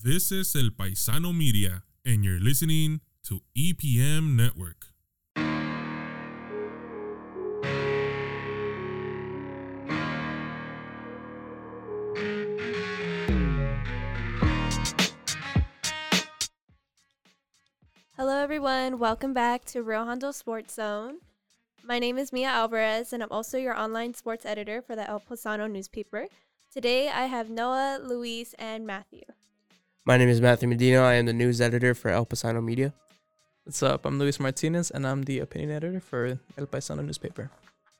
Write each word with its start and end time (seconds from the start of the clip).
This 0.00 0.30
is 0.30 0.54
El 0.54 0.70
Paisano 0.70 1.36
Media, 1.36 1.82
and 2.06 2.24
you're 2.24 2.38
listening 2.38 3.00
to 3.24 3.40
EPM 3.56 4.36
Network. 4.36 4.92
Hello, 18.16 18.38
everyone. 18.40 19.00
Welcome 19.00 19.34
back 19.34 19.64
to 19.64 19.82
Rio 19.82 20.04
Hondo 20.04 20.30
Sports 20.30 20.74
Zone. 20.74 21.16
My 21.82 21.98
name 21.98 22.18
is 22.18 22.32
Mia 22.32 22.46
Alvarez, 22.46 23.12
and 23.12 23.20
I'm 23.20 23.32
also 23.32 23.58
your 23.58 23.76
online 23.76 24.14
sports 24.14 24.46
editor 24.46 24.80
for 24.80 24.94
the 24.94 25.10
El 25.10 25.18
Paisano 25.18 25.68
newspaper. 25.68 26.28
Today, 26.72 27.08
I 27.08 27.26
have 27.26 27.50
Noah, 27.50 27.98
Luis, 28.00 28.54
and 28.60 28.86
Matthew. 28.86 29.22
My 30.08 30.16
name 30.16 30.30
is 30.30 30.40
Matthew 30.40 30.68
Medina. 30.68 31.02
I 31.02 31.16
am 31.16 31.26
the 31.26 31.34
news 31.34 31.60
editor 31.60 31.94
for 31.94 32.10
El 32.10 32.24
Paisano 32.24 32.64
Media. 32.64 32.94
What's 33.64 33.82
up? 33.82 34.06
I'm 34.06 34.18
Luis 34.18 34.40
Martinez, 34.40 34.90
and 34.90 35.06
I'm 35.06 35.24
the 35.24 35.40
opinion 35.40 35.70
editor 35.70 36.00
for 36.00 36.38
El 36.56 36.64
Paisano 36.64 37.04
newspaper. 37.04 37.50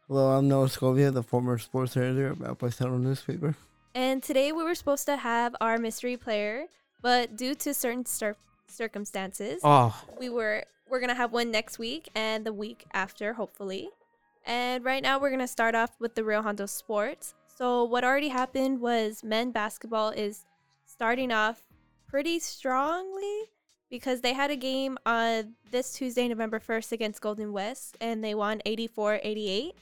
Hello, 0.07 0.31
I'm 0.31 0.49
Noah 0.49 0.69
Scovia, 0.69 1.13
the 1.13 1.23
former 1.23 1.59
sports 1.59 1.99
editor 1.99 2.29
of 2.29 2.41
El 2.43 2.57
Paisano 2.57 2.99
newspaper. 2.99 3.55
And 3.95 4.23
today, 4.23 4.53
we 4.53 4.65
were 4.65 4.75
supposed 4.75 5.05
to 5.05 5.19
have 5.19 5.55
our 5.61 5.77
mystery 5.77 6.17
player, 6.17 6.65
but 7.03 7.37
due 7.37 7.55
to 7.57 7.75
certain 7.75 8.07
cir- 8.07 8.37
circumstances, 8.69 9.61
Oh, 9.63 9.95
we 10.19 10.31
were 10.31 10.65
we're 10.89 11.01
gonna 11.01 11.15
have 11.15 11.35
one 11.35 11.51
next 11.51 11.79
week 11.79 12.09
and 12.15 12.47
the 12.47 12.55
week 12.55 12.87
after, 12.95 13.35
hopefully. 13.35 13.91
And 14.47 14.83
right 14.83 15.03
now, 15.03 15.19
we're 15.19 15.29
gonna 15.29 15.47
start 15.47 15.75
off 15.75 15.91
with 16.01 16.15
the 16.15 16.25
Rio 16.25 16.41
Hondo 16.41 16.65
Sports. 16.65 17.35
So 17.55 17.85
what 17.85 18.03
already 18.03 18.29
happened 18.29 18.81
was 18.81 19.23
men 19.23 19.51
basketball 19.51 20.09
is 20.09 20.47
starting 20.87 21.31
off 21.31 21.68
pretty 22.09 22.39
strongly 22.41 23.43
because 23.91 24.21
they 24.21 24.33
had 24.35 24.51
a 24.51 24.57
game 24.57 24.99
on 25.07 25.55
this 25.71 25.93
Tuesday, 25.95 26.27
November 26.29 26.59
1st 26.59 26.93
against 26.93 27.21
Golden 27.21 27.53
West, 27.53 27.97
and 28.01 28.23
they 28.25 28.35
won 28.35 28.61
84 28.67 29.21
88. 29.23 29.75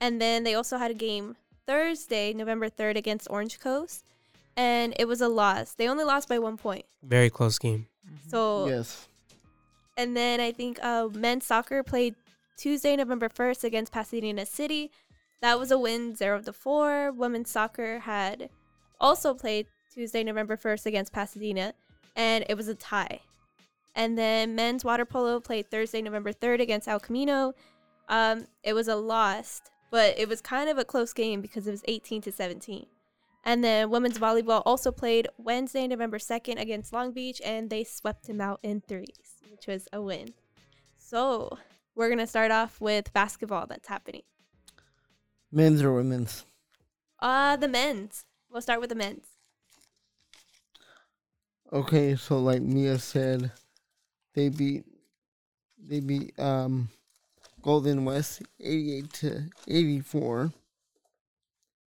And 0.00 0.20
then 0.20 0.44
they 0.44 0.54
also 0.54 0.78
had 0.78 0.90
a 0.90 0.94
game 0.94 1.36
Thursday, 1.66 2.32
November 2.32 2.68
3rd 2.70 2.96
against 2.96 3.28
Orange 3.30 3.60
Coast, 3.60 4.04
and 4.56 4.94
it 4.98 5.06
was 5.06 5.20
a 5.20 5.28
loss. 5.28 5.72
They 5.74 5.88
only 5.88 6.04
lost 6.04 6.28
by 6.28 6.38
one 6.38 6.56
point. 6.56 6.84
very 7.02 7.30
close 7.30 7.58
game. 7.58 7.86
So, 8.28 8.66
Yes. 8.66 9.06
and 9.96 10.16
then 10.16 10.40
I 10.40 10.52
think 10.52 10.82
uh, 10.82 11.08
men's 11.12 11.46
soccer 11.46 11.82
played 11.82 12.14
Tuesday, 12.56 12.96
November 12.96 13.28
1st 13.28 13.64
against 13.64 13.92
Pasadena 13.92 14.46
City. 14.46 14.90
That 15.42 15.58
was 15.58 15.70
a 15.70 15.78
win, 15.78 16.14
0 16.16 16.42
to 16.42 16.52
4. 16.52 17.12
Women's 17.12 17.50
soccer 17.50 18.00
had 18.00 18.50
also 19.00 19.32
played 19.34 19.66
Tuesday, 19.92 20.22
November 20.22 20.56
1st 20.56 20.86
against 20.86 21.12
Pasadena, 21.12 21.74
and 22.16 22.44
it 22.48 22.56
was 22.56 22.68
a 22.68 22.74
tie. 22.74 23.20
And 23.94 24.16
then 24.16 24.54
men's 24.54 24.84
water 24.84 25.04
polo 25.04 25.40
played 25.40 25.70
Thursday, 25.70 26.00
November 26.00 26.32
3rd 26.32 26.60
against 26.60 26.88
El 26.88 27.00
Camino. 27.00 27.54
Um, 28.08 28.46
it 28.62 28.72
was 28.72 28.88
a 28.88 28.96
loss, 28.96 29.62
but 29.90 30.18
it 30.18 30.28
was 30.28 30.40
kind 30.40 30.70
of 30.70 30.78
a 30.78 30.84
close 30.84 31.12
game 31.12 31.40
because 31.40 31.66
it 31.66 31.72
was 31.72 31.82
18 31.88 32.22
to 32.22 32.32
17. 32.32 32.86
And 33.44 33.64
then 33.64 33.90
women's 33.90 34.18
volleyball 34.18 34.62
also 34.64 34.92
played 34.92 35.28
Wednesday, 35.38 35.86
November 35.86 36.18
2nd 36.18 36.60
against 36.60 36.92
Long 36.92 37.12
Beach, 37.12 37.40
and 37.44 37.70
they 37.70 37.84
swept 37.84 38.26
them 38.26 38.40
out 38.40 38.60
in 38.62 38.82
threes, 38.82 39.40
which 39.50 39.66
was 39.66 39.88
a 39.92 40.00
win. 40.00 40.34
So 40.96 41.58
we're 41.94 42.08
going 42.08 42.18
to 42.18 42.26
start 42.26 42.50
off 42.50 42.80
with 42.80 43.12
basketball 43.12 43.66
that's 43.66 43.88
happening. 43.88 44.22
Men's 45.50 45.82
or 45.82 45.92
women's? 45.92 46.44
Uh, 47.18 47.56
the 47.56 47.68
men's. 47.68 48.24
We'll 48.50 48.62
start 48.62 48.80
with 48.80 48.90
the 48.90 48.94
men's. 48.94 49.26
Okay, 51.72 52.16
so 52.16 52.38
like 52.38 52.62
Mia 52.62 52.98
said, 52.98 53.52
they 54.34 54.48
beat 54.48 54.84
they 55.78 56.00
beat 56.00 56.38
um 56.38 56.88
Golden 57.62 58.04
West 58.04 58.42
eighty 58.60 58.98
eight 58.98 59.12
to 59.14 59.44
eighty 59.68 60.00
four. 60.00 60.52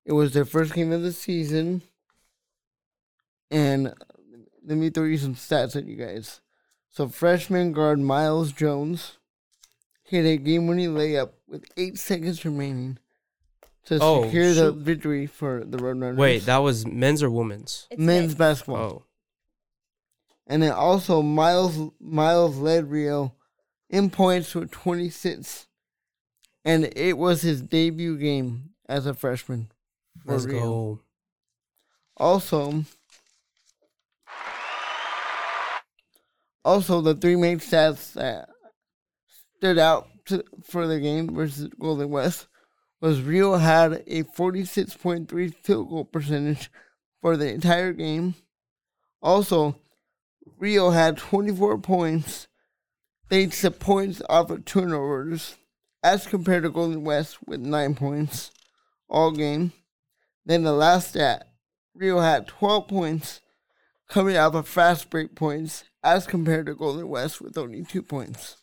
It 0.05 0.13
was 0.13 0.33
their 0.33 0.45
first 0.45 0.73
game 0.73 0.93
of 0.93 1.03
the 1.03 1.13
season. 1.13 1.83
And 3.51 3.93
let 4.65 4.77
me 4.79 4.91
throw 4.91 5.05
you 5.05 5.19
some 5.19 5.35
stats 5.35 5.77
at 5.77 5.85
you 5.87 5.97
guys. 5.97 6.41
So 6.91 7.09
freshman 7.09 7.73
guard 7.73 7.99
Miles 7.99 8.53
Jones 8.53 9.19
hit 10.03 10.25
a 10.25 10.37
game 10.37 10.67
winning 10.67 10.95
layup 10.95 11.31
with 11.49 11.65
eight 11.77 11.99
seconds 11.99 12.45
remaining 12.45 12.99
to 13.85 13.99
Oh, 14.01 14.25
secure 14.25 14.53
the 14.55 14.73
victory 14.73 15.27
for 15.27 15.63
the 15.65 15.77
Roadrunners. 15.79 16.17
Wait, 16.17 16.47
that 16.47 16.59
was 16.59 16.87
men's 16.87 17.23
or 17.23 17.31
women's? 17.31 17.87
It's 17.91 18.01
men's 18.01 18.21
men's. 18.29 18.35
basketball. 18.35 18.77
Oh, 18.77 19.03
And 20.47 20.63
then 20.63 20.73
also 20.73 21.23
Miles 21.23 21.91
Miles 22.01 22.57
led 22.57 22.91
Rio 22.91 23.35
in 23.91 24.11
points 24.11 24.55
with 24.55 24.71
26. 24.71 25.67
And 26.65 26.93
it 26.97 27.17
was 27.17 27.43
his 27.43 27.63
debut 27.63 28.17
game 28.17 28.71
as 28.89 29.07
a 29.07 29.15
freshman. 29.15 29.71
let's 30.25 30.45
Rio. 30.45 30.61
go. 30.61 31.01
Also, 32.17 32.85
also 36.65 37.01
the 37.01 37.15
three 37.15 37.37
main 37.37 37.59
stats 37.59 38.15
that 38.15 38.49
stood 39.59 39.79
out 39.79 40.09
to, 40.27 40.43
for 40.65 40.87
the 40.87 40.99
game 40.99 41.35
versus 41.35 41.69
Golden 41.79 42.11
West 42.11 42.47
was 43.01 43.21
Rio 43.21 43.57
had 43.57 44.03
a 44.07 44.23
46.3 44.25 45.55
field 45.55 45.91
goal 45.91 46.05
percentage 46.05 46.71
for 47.21 47.37
the 47.37 47.53
entire 47.53 47.93
game. 47.93 48.35
Also, 49.23 49.77
Rio 50.59 50.91
had 50.91 51.17
24 51.19 51.79
points, 51.79 52.49
thanks 53.29 53.61
to 53.63 53.71
points 53.71 54.23
off 54.29 54.51
of 54.51 54.65
turnovers, 54.65 55.57
as 56.03 56.27
compared 56.27 56.63
to 56.63 56.71
Golden 56.71 57.03
West 57.05 57.39
with 57.47 57.61
9 57.61 57.95
points 57.95 58.51
all 59.09 59.33
game. 59.33 59.73
Then 60.45 60.63
the 60.63 60.73
last 60.73 61.11
stat, 61.11 61.49
Rio 61.95 62.21
had 62.21 62.47
12 62.47 62.89
points 62.89 63.41
coming 64.09 64.37
off 64.37 64.55
of 64.55 64.69
fast 64.69 65.11
break 65.11 65.35
points, 65.35 65.85
as 66.05 66.27
compared 66.27 66.67
to 66.67 66.75
Golden 66.75 67.09
West 67.09 67.41
with 67.41 67.59
only 67.59 67.83
2 67.85 68.03
points. 68.03 68.57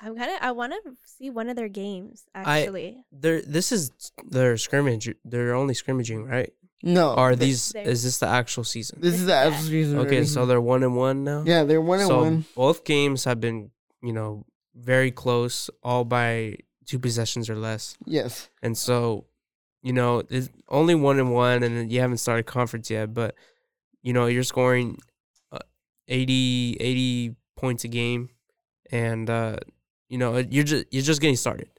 I'm 0.00 0.16
kind 0.16 0.30
of, 0.30 0.38
I 0.42 0.52
want 0.52 0.72
to 0.72 0.92
see 1.04 1.30
one 1.30 1.48
of 1.48 1.56
their 1.56 1.68
games, 1.68 2.24
I- 2.34 2.60
actually. 2.60 3.04
They're 3.12 3.40
this 3.42 3.72
is 3.72 3.90
their 4.28 4.56
scrimmage. 4.58 5.08
They're 5.24 5.54
only 5.54 5.74
scrimmaging, 5.74 6.24
right? 6.24 6.52
No. 6.82 7.14
Are 7.14 7.30
th- 7.30 7.40
these? 7.40 7.72
they- 7.72 7.84
Is 7.84 8.02
this 8.02 8.18
the 8.18 8.26
actual 8.28 8.64
season? 8.64 8.98
This 9.00 9.14
is 9.14 9.26
the 9.26 9.34
actual 9.34 9.62
season. 9.64 9.98
Okay, 10.00 10.16
already. 10.16 10.26
so 10.26 10.46
they're 10.46 10.60
one 10.60 10.82
and 10.82 10.96
one 10.96 11.24
now. 11.24 11.42
yeah, 11.46 11.64
they're 11.64 11.80
one 11.80 12.00
and 12.00 12.08
so 12.08 12.20
one. 12.20 12.44
both 12.54 12.84
games 12.84 13.24
have 13.24 13.40
been, 13.40 13.70
you 14.02 14.12
know, 14.12 14.44
very 14.74 15.10
close, 15.10 15.70
all 15.82 16.04
by 16.04 16.56
two 16.84 16.98
possessions 16.98 17.48
or 17.50 17.56
less. 17.56 17.96
Yes. 18.04 18.48
And 18.62 18.76
so, 18.76 19.24
you 19.82 19.92
know, 19.92 20.22
it's 20.28 20.50
only 20.68 20.94
one 20.94 21.18
and 21.18 21.32
one, 21.32 21.62
and 21.62 21.90
you 21.90 22.00
haven't 22.00 22.18
started 22.18 22.44
conference 22.46 22.90
yet, 22.90 23.14
but 23.14 23.34
you 24.02 24.12
know, 24.12 24.26
you're 24.26 24.44
scoring 24.44 24.98
uh, 25.50 25.58
80, 26.08 26.76
80 26.78 27.34
points 27.56 27.84
a 27.84 27.88
game, 27.88 28.28
and 28.92 29.28
uh, 29.30 29.56
you 30.08 30.18
know, 30.18 30.36
you're 30.36 30.62
just 30.64 30.84
you're 30.92 31.02
just 31.02 31.20
getting 31.20 31.36
started, 31.36 31.70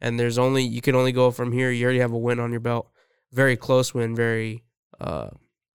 and 0.00 0.18
there's 0.18 0.38
only 0.38 0.62
you 0.62 0.80
can 0.80 0.94
only 0.94 1.12
go 1.12 1.30
from 1.30 1.52
here. 1.52 1.70
You 1.70 1.84
already 1.84 1.98
have 1.98 2.12
a 2.12 2.18
win 2.18 2.38
on 2.40 2.50
your 2.52 2.60
belt, 2.60 2.88
very 3.34 3.56
close 3.56 3.92
win, 3.92 4.14
very 4.14 4.62
uh, 5.00 5.28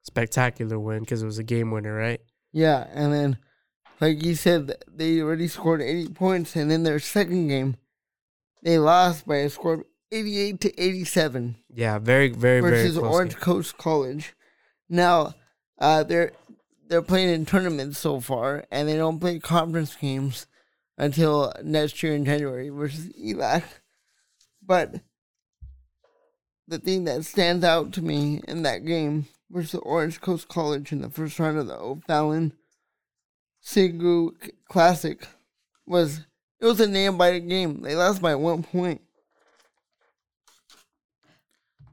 spectacular 0.03 0.79
win 0.79 1.01
because 1.01 1.21
it 1.21 1.25
was 1.25 1.37
a 1.37 1.43
game 1.43 1.71
winner, 1.71 1.93
right? 1.93 2.21
Yeah, 2.51 2.87
and 2.93 3.13
then, 3.13 3.37
like 3.99 4.23
you 4.23 4.35
said, 4.35 4.75
they 4.87 5.21
already 5.21 5.47
scored 5.47 5.81
80 5.81 6.13
points, 6.13 6.55
and 6.55 6.71
in 6.71 6.83
their 6.83 6.99
second 6.99 7.47
game, 7.47 7.75
they 8.63 8.79
lost 8.79 9.27
by 9.27 9.37
a 9.37 9.49
score 9.49 9.73
of 9.73 9.83
88 10.11 10.59
to 10.61 10.81
87 10.81 11.55
Yeah, 11.73 11.99
very, 11.99 12.29
very, 12.29 12.61
very 12.61 12.71
versus 12.71 12.97
close. 12.97 13.13
Orange 13.13 13.33
game. 13.33 13.41
Coast 13.41 13.77
College. 13.77 14.33
Now, 14.89 15.35
uh, 15.77 16.03
they're 16.03 16.31
they're 16.87 17.03
playing 17.03 17.29
in 17.29 17.45
tournaments 17.45 18.00
so 18.00 18.19
far, 18.19 18.65
and 18.71 18.89
they 18.89 18.97
don't 18.97 19.19
play 19.19 19.38
conference 19.38 19.95
games 19.95 20.47
until 20.97 21.53
next 21.63 22.01
year 22.01 22.15
in 22.15 22.25
January 22.25 22.69
versus 22.69 23.09
ELAC. 23.09 23.63
But 24.65 24.95
the 26.69 26.77
thing 26.80 27.04
that 27.06 27.25
stands 27.25 27.63
out 27.66 27.92
to 27.94 28.01
me 28.01 28.42
in 28.48 28.62
that 28.63 28.86
game 28.86 29.25
versus 29.50 29.71
the 29.71 29.80
Orange 29.80 30.21
Coast 30.21 30.48
College 30.48 30.92
in 30.92 31.01
the 31.01 31.10
first 31.10 31.39
round 31.39 31.57
of 31.57 31.66
the 31.68 31.75
O'Fallon 31.75 32.54
Sigu 33.66 34.31
Classic 34.69 35.27
was 35.86 36.21
it 36.62 36.66
was 36.66 36.80
a 36.80 36.88
nail 36.88 37.13
biter 37.13 37.39
game. 37.39 37.81
They 37.81 37.95
lost 37.95 38.21
by 38.21 38.36
one 38.36 38.63
point. 38.63 39.01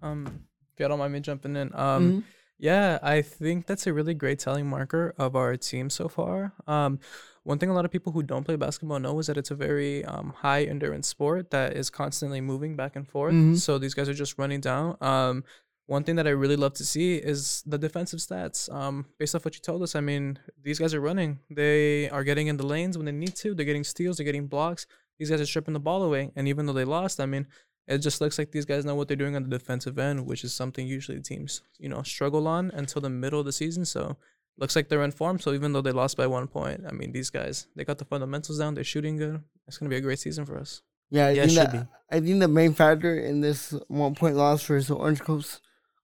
Um, 0.02 0.44
if 0.74 0.80
y'all 0.80 0.88
don't 0.90 0.98
mind 0.98 1.12
me 1.12 1.20
jumping 1.20 1.56
in, 1.56 1.74
um, 1.74 2.10
Mhm. 2.12 2.24
yeah, 2.58 2.98
I 3.02 3.22
think 3.22 3.66
that's 3.66 3.86
a 3.86 3.92
really 3.92 4.14
great 4.14 4.38
telling 4.38 4.66
marker 4.68 5.14
of 5.18 5.34
our 5.34 5.56
team 5.56 5.88
so 5.90 6.08
far. 6.08 6.52
Um, 6.66 7.00
one 7.46 7.58
thing 7.58 7.70
a 7.70 7.74
lot 7.78 7.84
of 7.84 7.92
people 7.92 8.12
who 8.12 8.22
don't 8.22 8.44
play 8.44 8.56
basketball 8.56 8.98
know 8.98 9.18
is 9.20 9.26
that 9.28 9.36
it's 9.36 9.52
a 9.52 9.54
very 9.54 10.04
um, 10.04 10.34
high 10.44 10.64
endurance 10.64 11.06
sport 11.06 11.50
that 11.52 11.68
is 11.80 11.90
constantly 11.90 12.40
moving 12.40 12.74
back 12.76 12.96
and 12.96 13.06
forth. 13.08 13.34
Mhm. 13.34 13.56
So 13.56 13.78
these 13.78 13.94
guys 13.94 14.08
are 14.08 14.14
just 14.24 14.36
running 14.36 14.60
down. 14.60 14.96
Um, 15.00 15.44
one 15.86 16.02
thing 16.02 16.16
that 16.16 16.26
I 16.26 16.30
really 16.30 16.56
love 16.56 16.74
to 16.74 16.84
see 16.84 17.14
is 17.32 17.62
the 17.64 17.78
defensive 17.78 18.18
stats. 18.18 18.60
Um, 18.80 19.06
based 19.20 19.34
off 19.36 19.44
what 19.44 19.54
you 19.54 19.60
told 19.60 19.80
us, 19.84 19.94
I 19.94 20.00
mean, 20.00 20.38
these 20.66 20.80
guys 20.80 20.92
are 20.92 21.00
running. 21.00 21.38
They 21.48 22.10
are 22.10 22.24
getting 22.24 22.48
in 22.48 22.56
the 22.56 22.66
lanes 22.66 22.96
when 22.98 23.06
they 23.06 23.12
need 23.12 23.36
to. 23.36 23.54
They're 23.54 23.64
getting 23.72 23.84
steals. 23.84 24.16
They're 24.16 24.24
getting 24.30 24.48
blocks. 24.48 24.86
These 25.18 25.30
guys 25.30 25.40
are 25.40 25.46
stripping 25.46 25.74
the 25.74 25.86
ball 25.88 26.02
away. 26.02 26.32
And 26.34 26.48
even 26.48 26.66
though 26.66 26.72
they 26.72 26.84
lost, 26.84 27.20
I 27.20 27.26
mean, 27.26 27.46
it 27.86 27.98
just 27.98 28.20
looks 28.20 28.36
like 28.40 28.50
these 28.50 28.64
guys 28.64 28.84
know 28.84 28.96
what 28.96 29.06
they're 29.06 29.16
doing 29.16 29.36
on 29.36 29.44
the 29.44 29.56
defensive 29.58 29.96
end, 29.96 30.26
which 30.26 30.42
is 30.42 30.52
something 30.52 30.84
usually 30.88 31.20
teams, 31.20 31.62
you 31.78 31.88
know, 31.88 32.02
struggle 32.02 32.48
on 32.48 32.72
until 32.72 33.00
the 33.00 33.08
middle 33.22 33.38
of 33.38 33.46
the 33.46 33.52
season. 33.52 33.84
So 33.84 34.16
looks 34.58 34.74
like 34.76 34.88
they're 34.88 35.02
in 35.02 35.10
form. 35.12 35.38
So 35.38 35.52
even 35.52 35.72
though 35.72 35.80
they 35.82 35.92
lost 35.92 36.16
by 36.16 36.26
one 36.26 36.46
point, 36.48 36.82
I 36.88 36.92
mean, 36.92 37.12
these 37.12 37.30
guys 37.30 37.66
they 37.76 37.84
got 37.84 37.98
the 37.98 38.04
fundamentals 38.04 38.58
down. 38.58 38.74
They're 38.74 38.84
shooting 38.84 39.16
good. 39.16 39.42
It's 39.68 39.78
gonna 39.78 39.90
be 39.90 39.96
a 39.96 40.00
great 40.00 40.18
season 40.18 40.44
for 40.46 40.58
us. 40.58 40.82
Yeah, 41.10 41.26
I 41.26 41.30
Yeah, 41.30 41.42
think 41.42 41.52
it 41.52 41.54
should 41.54 41.70
that, 41.72 41.88
I 42.10 42.20
think 42.20 42.40
the 42.40 42.48
main 42.48 42.72
factor 42.74 43.16
in 43.18 43.40
this 43.40 43.72
one 43.88 44.14
point 44.14 44.36
loss 44.36 44.64
versus 44.66 44.90
Orange 44.90 45.20
Coast 45.20 45.60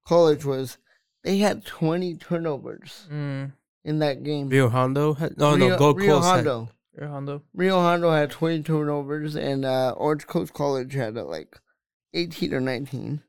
College 0.06 0.44
was 0.44 0.78
they 1.24 1.38
had 1.38 1.64
20 1.64 2.16
turnovers 2.16 3.06
Mm. 3.10 3.52
in 3.84 3.98
that 4.00 4.22
game. 4.22 4.48
Rio 4.48 4.68
Hondo. 4.68 5.14
Had, 5.14 5.38
no, 5.38 5.56
Rio, 5.56 5.68
no, 5.70 5.78
Gold 5.78 5.98
Rio 5.98 6.14
Coast. 6.16 6.26
had- 6.26 6.34
Hondo. 6.46 6.68
Here, 6.98 7.08
Hondo. 7.08 7.42
Rio 7.54 7.80
Hondo 7.80 8.10
had 8.10 8.30
20 8.30 8.62
turnovers, 8.64 9.34
and 9.34 9.64
uh, 9.64 9.92
Orange 9.96 10.26
Coast 10.26 10.52
College 10.52 10.92
had 10.92 11.16
uh, 11.16 11.24
like 11.24 11.58
18 12.12 12.52
or 12.52 12.60
19. 12.60 13.22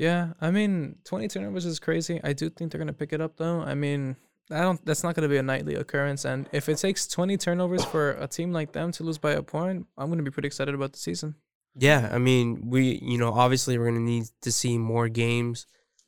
Yeah, 0.00 0.32
I 0.40 0.50
mean, 0.50 0.96
20 1.04 1.28
turnovers 1.28 1.66
is 1.66 1.78
crazy. 1.78 2.20
I 2.24 2.32
do 2.32 2.48
think 2.48 2.72
they're 2.72 2.78
gonna 2.78 2.94
pick 2.94 3.12
it 3.12 3.20
up 3.20 3.36
though. 3.36 3.60
I 3.60 3.74
mean, 3.74 4.16
I 4.50 4.62
don't. 4.62 4.82
That's 4.86 5.02
not 5.04 5.14
gonna 5.14 5.28
be 5.28 5.36
a 5.36 5.42
nightly 5.42 5.74
occurrence. 5.74 6.24
And 6.24 6.48
if 6.52 6.70
it 6.70 6.78
takes 6.78 7.06
20 7.06 7.36
turnovers 7.36 7.84
for 7.84 8.12
a 8.12 8.26
team 8.26 8.50
like 8.50 8.72
them 8.72 8.92
to 8.92 9.02
lose 9.04 9.18
by 9.18 9.32
a 9.32 9.42
point, 9.42 9.86
I'm 9.98 10.08
gonna 10.08 10.22
be 10.22 10.30
pretty 10.30 10.46
excited 10.46 10.74
about 10.74 10.92
the 10.94 10.98
season. 10.98 11.34
Yeah, 11.76 12.08
I 12.10 12.16
mean, 12.18 12.70
we, 12.70 12.98
you 13.02 13.18
know, 13.18 13.30
obviously 13.32 13.76
we're 13.76 13.90
gonna 13.90 14.00
need 14.00 14.24
to 14.40 14.50
see 14.50 14.78
more 14.78 15.08
games 15.10 15.66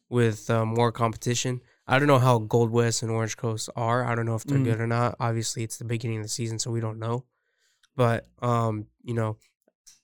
with 0.09 0.49
uh, 0.49 0.65
more 0.65 0.91
competition. 0.91 1.61
I 1.87 1.99
don't 1.99 2.09
know 2.09 2.19
how 2.19 2.39
Gold 2.39 2.71
West 2.71 3.03
and 3.03 3.11
Orange 3.13 3.37
Coast 3.37 3.69
are. 3.77 4.05
I 4.07 4.15
don't 4.15 4.25
know 4.25 4.37
if 4.37 4.45
they're 4.45 4.59
Mm. 4.59 4.65
good 4.65 4.81
or 4.81 4.87
not. 4.87 5.17
Obviously, 5.21 5.65
it's 5.65 5.77
the 5.77 5.85
beginning 5.85 6.17
of 6.19 6.23
the 6.23 6.29
season, 6.31 6.59
so 6.59 6.71
we 6.71 6.81
don't 6.81 6.99
know. 6.99 7.25
But 7.95 8.27
um, 8.41 8.87
you 9.05 9.13
know, 9.13 9.37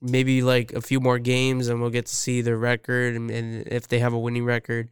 maybe 0.00 0.42
like 0.42 0.72
a 0.72 0.80
few 0.80 1.00
more 1.00 1.18
games, 1.18 1.68
and 1.68 1.80
we'll 1.80 1.90
get 1.90 2.06
to 2.06 2.14
see 2.14 2.40
their 2.40 2.56
record. 2.56 3.14
And, 3.14 3.30
and 3.30 3.66
if 3.68 3.88
they 3.88 3.98
have 3.98 4.12
a 4.12 4.18
winning 4.18 4.44
record, 4.44 4.88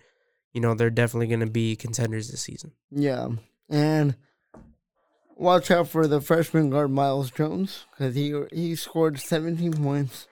you 0.53 0.61
know, 0.61 0.75
they're 0.75 0.91
definitely 0.91 1.29
gonna 1.29 1.47
be 1.47 1.77
contenders 1.77 2.31
this 2.31 2.43
season. 2.43 2.73
Yeah, 2.91 3.29
and 3.69 4.17
watch 5.37 5.71
out 5.71 5.89
for 5.89 6.07
the 6.07 6.21
freshman 6.21 6.71
guard 6.71 6.91
Miles 6.91 7.31
Jones 7.31 7.85
because 7.91 8.15
he 8.15 8.35
he 8.53 8.75
scored 8.75 9.21
17 9.21 9.75
points 9.75 10.27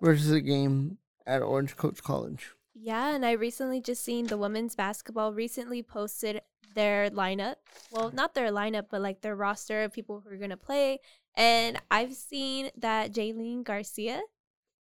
versus 0.00 0.30
a 0.30 0.40
game 0.40 0.98
at 1.26 1.42
Orange 1.42 1.76
Coast 1.76 2.02
College. 2.02 2.52
Yeah, 2.74 3.14
and 3.14 3.24
I 3.24 3.32
recently 3.32 3.80
just 3.80 4.02
seen 4.02 4.26
the 4.26 4.36
women's 4.36 4.74
basketball 4.74 5.32
recently 5.32 5.82
posted 5.82 6.40
their 6.74 7.10
lineup. 7.10 7.56
Well, 7.90 8.10
not 8.12 8.34
their 8.34 8.50
lineup, 8.50 8.86
but 8.90 9.00
like 9.00 9.20
their 9.20 9.36
roster 9.36 9.82
of 9.84 9.92
people 9.92 10.20
who 10.20 10.30
are 10.34 10.36
gonna 10.38 10.56
play. 10.56 11.00
And 11.34 11.80
I've 11.90 12.14
seen 12.14 12.70
that 12.78 13.12
Jaylene 13.12 13.64
Garcia, 13.64 14.20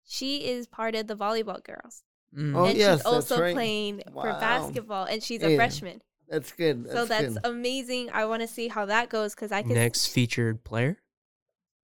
she 0.04 0.46
is 0.48 0.66
part 0.66 0.94
of 0.94 1.06
the 1.06 1.16
volleyball 1.16 1.62
girls. 1.62 2.02
Mm. 2.36 2.56
Oh, 2.56 2.64
and 2.66 2.76
yes, 2.78 2.98
she's 3.00 3.06
also 3.06 3.40
right. 3.40 3.54
playing 3.54 4.02
for 4.12 4.24
basketball 4.24 5.04
and 5.04 5.22
she's 5.22 5.42
a 5.42 5.50
Yeah. 5.50 5.56
freshman. 5.56 6.00
That's 6.28 6.52
good. 6.52 6.84
That's 6.84 6.94
so 6.94 7.04
that's 7.04 7.34
good. 7.34 7.38
amazing. 7.44 8.10
I 8.12 8.24
want 8.26 8.42
to 8.42 8.48
see 8.48 8.68
how 8.68 8.86
that 8.86 9.08
goes 9.08 9.34
because 9.34 9.50
I 9.50 9.62
can 9.62 9.74
Next 9.74 10.06
featured 10.08 10.62
player. 10.62 10.98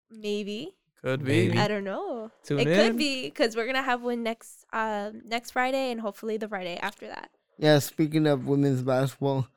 maybe. 0.09 0.75
Could 1.01 1.23
be. 1.23 1.47
Maybe. 1.47 1.59
I 1.59 1.67
don't 1.67 1.83
know. 1.83 2.31
Tune 2.43 2.59
it 2.59 2.67
in. 2.67 2.75
could 2.75 2.97
be 2.97 3.23
because 3.23 3.55
we're 3.55 3.65
gonna 3.67 3.83
have 3.83 4.01
one 4.01 4.23
next 4.23 4.65
um 4.73 5.21
next 5.25 5.51
Friday 5.51 5.91
and 5.91 6.01
hopefully 6.01 6.37
the 6.37 6.47
Friday 6.47 6.77
after 6.77 7.07
that. 7.07 7.29
Yeah, 7.57 7.79
speaking 7.79 8.25
of 8.27 8.47
women's 8.47 8.81
basketball, 8.81 9.47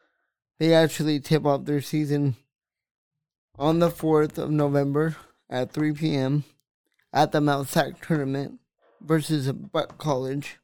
they 0.59 0.75
actually 0.75 1.21
tip 1.21 1.47
off 1.47 1.65
their 1.65 1.81
season 1.81 2.37
on 3.59 3.79
the 3.79 3.91
4th 3.91 4.39
of 4.39 4.51
November 4.51 5.17
at 5.51 5.73
3 5.73 5.93
p.m. 5.93 6.45
at 7.13 7.33
the 7.33 7.41
Mount 7.41 7.69
Sac 7.69 8.01
tournament 8.07 8.61
versus 9.01 9.51
Buck 9.53 9.99
College. 9.99 10.59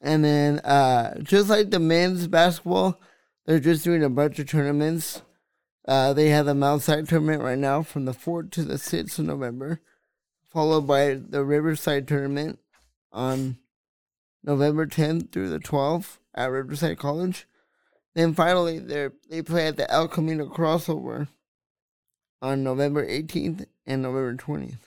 And 0.00 0.24
then, 0.24 0.58
uh, 0.60 1.20
just 1.20 1.48
like 1.48 1.70
the 1.70 1.78
men's 1.78 2.26
basketball, 2.26 3.00
they're 3.46 3.60
just 3.60 3.84
doing 3.84 4.02
a 4.02 4.10
bunch 4.10 4.38
of 4.38 4.48
tournaments. 4.48 5.22
Uh, 5.86 6.12
they 6.12 6.28
have 6.28 6.46
the 6.46 6.54
Mount 6.54 6.82
Sac 6.82 7.06
tournament 7.06 7.42
right 7.42 7.58
now 7.58 7.82
from 7.82 8.04
the 8.04 8.12
4th 8.12 8.50
to 8.52 8.64
the 8.64 8.74
6th 8.74 9.18
of 9.18 9.26
November, 9.26 9.80
followed 10.48 10.86
by 10.86 11.14
the 11.14 11.44
Riverside 11.44 12.08
tournament 12.08 12.58
on 13.12 13.58
November 14.42 14.86
10th 14.86 15.30
through 15.30 15.50
the 15.50 15.58
12th 15.58 16.18
at 16.34 16.50
Riverside 16.50 16.98
College. 16.98 17.46
Then 18.14 18.34
finally, 18.34 18.78
they 18.78 19.08
they 19.28 19.42
play 19.42 19.68
at 19.68 19.76
the 19.76 19.90
El 19.90 20.08
Camino 20.08 20.46
crossover 20.46 21.28
on 22.42 22.62
November 22.62 23.06
18th 23.06 23.64
and 23.86 24.02
November 24.02 24.34
20th. 24.34 24.78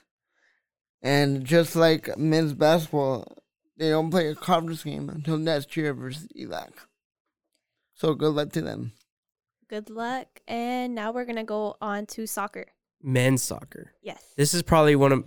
And 1.02 1.44
just 1.44 1.74
like 1.74 2.16
men's 2.16 2.52
basketball, 2.52 3.26
they 3.76 3.90
don't 3.90 4.10
play 4.10 4.28
a 4.28 4.34
conference 4.34 4.84
game 4.84 5.08
until 5.08 5.38
next 5.38 5.76
year 5.76 5.92
versus 5.94 6.28
ELAC. 6.38 6.70
So 7.94 8.14
good 8.14 8.34
luck 8.34 8.52
to 8.52 8.62
them. 8.62 8.92
Good 9.68 9.90
luck. 9.90 10.28
And 10.46 10.94
now 10.94 11.12
we're 11.12 11.24
gonna 11.24 11.44
go 11.44 11.76
on 11.80 12.06
to 12.06 12.26
soccer. 12.26 12.66
Men's 13.02 13.42
soccer. 13.42 13.92
Yes. 14.02 14.22
This 14.36 14.54
is 14.54 14.62
probably 14.62 14.96
one 14.96 15.12
of. 15.12 15.24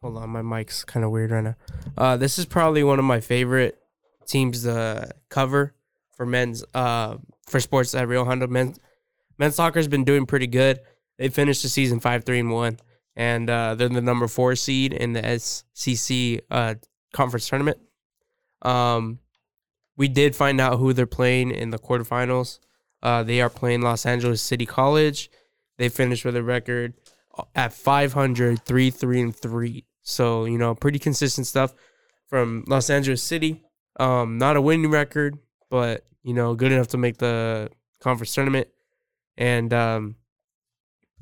Hold 0.00 0.16
on, 0.16 0.30
my 0.30 0.42
mic's 0.42 0.84
kind 0.84 1.04
of 1.04 1.12
weird 1.12 1.30
right 1.30 1.44
now. 1.44 1.54
Uh, 1.96 2.16
this 2.16 2.38
is 2.38 2.44
probably 2.44 2.82
one 2.82 2.98
of 2.98 3.04
my 3.04 3.20
favorite 3.20 3.78
teams 4.26 4.64
to 4.64 5.10
cover 5.28 5.74
for 6.16 6.26
men's 6.26 6.64
uh 6.74 7.16
for 7.46 7.60
sports 7.60 7.94
at 7.94 8.08
Rio 8.08 8.24
Hondo. 8.24 8.46
Men's 8.46 8.78
men's 9.38 9.54
soccer's 9.54 9.88
been 9.88 10.04
doing 10.04 10.26
pretty 10.26 10.46
good. 10.46 10.80
They 11.18 11.28
finished 11.28 11.62
the 11.62 11.68
season 11.68 12.00
five 12.00 12.24
three 12.24 12.40
and 12.40 12.50
one, 12.50 12.78
and 13.16 13.48
uh, 13.48 13.74
they're 13.74 13.88
the 13.88 14.00
number 14.00 14.28
four 14.28 14.56
seed 14.56 14.92
in 14.92 15.12
the 15.12 15.22
SCC 15.22 16.40
uh 16.50 16.74
conference 17.12 17.48
tournament. 17.48 17.78
Um, 18.62 19.18
we 19.96 20.08
did 20.08 20.34
find 20.34 20.60
out 20.60 20.78
who 20.78 20.92
they're 20.92 21.06
playing 21.06 21.50
in 21.50 21.70
the 21.70 21.78
quarterfinals. 21.78 22.58
Uh, 23.02 23.22
they 23.22 23.40
are 23.40 23.50
playing 23.50 23.82
Los 23.82 24.06
Angeles 24.06 24.40
City 24.40 24.64
College. 24.64 25.30
They 25.78 25.88
finished 25.88 26.24
with 26.24 26.36
a 26.36 26.42
record 26.42 26.94
at 27.54 27.72
500, 27.72 28.64
3, 28.64 28.90
3, 28.90 29.20
and 29.20 29.36
3. 29.36 29.84
So, 30.02 30.44
you 30.44 30.58
know, 30.58 30.74
pretty 30.74 30.98
consistent 30.98 31.46
stuff 31.46 31.74
from 32.28 32.64
Los 32.66 32.90
Angeles 32.90 33.22
City. 33.22 33.62
Um, 33.98 34.38
not 34.38 34.56
a 34.56 34.60
winning 34.62 34.90
record, 34.90 35.38
but, 35.72 36.04
you 36.22 36.34
know, 36.34 36.54
good 36.54 36.70
enough 36.70 36.88
to 36.88 36.98
make 36.98 37.16
the 37.16 37.70
conference 37.98 38.34
tournament. 38.34 38.68
And, 39.38 39.72
um, 39.72 40.16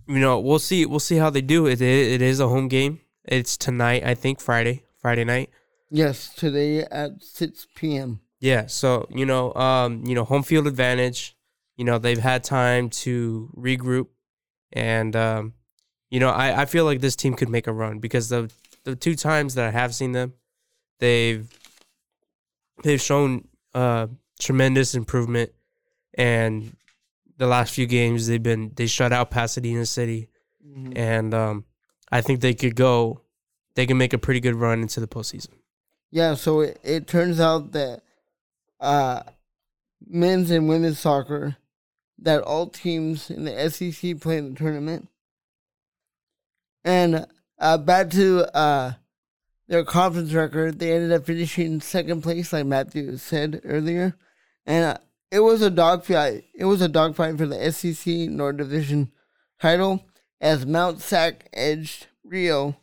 you 0.08 0.18
know, 0.18 0.40
we'll 0.40 0.58
see. 0.58 0.84
We'll 0.86 0.98
see 0.98 1.18
how 1.18 1.30
they 1.30 1.40
do. 1.40 1.66
It, 1.68 1.80
it 1.80 2.20
is 2.20 2.40
a 2.40 2.48
home 2.48 2.66
game. 2.66 3.00
It's 3.24 3.56
tonight, 3.56 4.02
I 4.04 4.14
think, 4.14 4.40
Friday, 4.40 4.82
Friday 5.00 5.22
night. 5.22 5.50
Yes, 5.88 6.34
today 6.34 6.80
at 6.80 7.22
6 7.22 7.68
p.m. 7.76 8.20
Yeah, 8.40 8.66
so 8.66 9.06
you 9.10 9.24
know, 9.24 9.54
um, 9.54 10.04
you 10.04 10.16
know, 10.16 10.24
home 10.24 10.42
field 10.42 10.66
advantage. 10.66 11.36
You 11.76 11.84
know, 11.84 11.98
they've 11.98 12.18
had 12.18 12.42
time 12.42 12.90
to 12.90 13.50
regroup, 13.56 14.08
and 14.72 15.14
um, 15.14 15.54
you 16.10 16.18
know, 16.18 16.30
I, 16.30 16.62
I 16.62 16.64
feel 16.64 16.84
like 16.84 17.00
this 17.00 17.14
team 17.14 17.34
could 17.34 17.50
make 17.50 17.68
a 17.68 17.72
run 17.72 18.00
because 18.00 18.30
the 18.30 18.50
the 18.82 18.96
two 18.96 19.14
times 19.14 19.54
that 19.54 19.68
I 19.68 19.70
have 19.70 19.94
seen 19.94 20.12
them, 20.12 20.32
they've 20.98 21.48
they've 22.82 23.00
shown 23.00 23.46
uh 23.74 24.08
tremendous 24.40 24.94
improvement, 24.94 25.52
and 26.14 26.76
the 27.36 27.46
last 27.46 27.74
few 27.74 27.86
games 27.86 28.26
they've 28.26 28.42
been 28.42 28.72
they 28.74 28.86
shut 28.86 29.12
out 29.12 29.30
Pasadena 29.30 29.86
City, 29.86 30.28
and 30.94 31.32
um, 31.34 31.64
I 32.10 32.20
think 32.20 32.40
they 32.40 32.54
could 32.54 32.76
go, 32.76 33.22
they 33.74 33.86
can 33.86 33.98
make 33.98 34.12
a 34.12 34.18
pretty 34.18 34.40
good 34.40 34.54
run 34.54 34.82
into 34.82 35.00
the 35.00 35.06
postseason. 35.06 35.54
Yeah, 36.10 36.34
so 36.34 36.60
it, 36.60 36.80
it 36.82 37.06
turns 37.06 37.38
out 37.38 37.72
that 37.72 38.02
uh, 38.80 39.22
men's 40.06 40.50
and 40.50 40.68
women's 40.68 40.98
soccer, 40.98 41.56
that 42.18 42.42
all 42.42 42.66
teams 42.66 43.30
in 43.30 43.44
the 43.44 43.70
SEC 43.70 44.20
play 44.20 44.38
in 44.38 44.50
the 44.50 44.56
tournament. 44.58 45.08
And 46.84 47.26
uh, 47.58 47.78
back 47.78 48.10
to 48.10 48.56
uh, 48.56 48.92
their 49.68 49.84
conference 49.84 50.32
record, 50.32 50.78
they 50.78 50.92
ended 50.92 51.12
up 51.12 51.26
finishing 51.26 51.80
second 51.80 52.22
place, 52.22 52.52
like 52.52 52.66
Matthew 52.66 53.16
said 53.16 53.60
earlier. 53.64 54.16
And 54.66 54.84
uh, 54.84 54.98
it 55.30 55.40
was 55.40 55.62
a 55.62 55.70
dogfight. 55.70 56.44
It 56.54 56.64
was 56.64 56.80
a 56.82 56.88
dogfight 56.88 57.38
for 57.38 57.46
the 57.46 57.70
SEC 57.72 58.06
North 58.30 58.56
Division 58.56 59.10
title 59.60 60.04
as 60.40 60.64
Mount 60.66 61.00
Sac 61.00 61.48
edged 61.52 62.06
Rio 62.24 62.76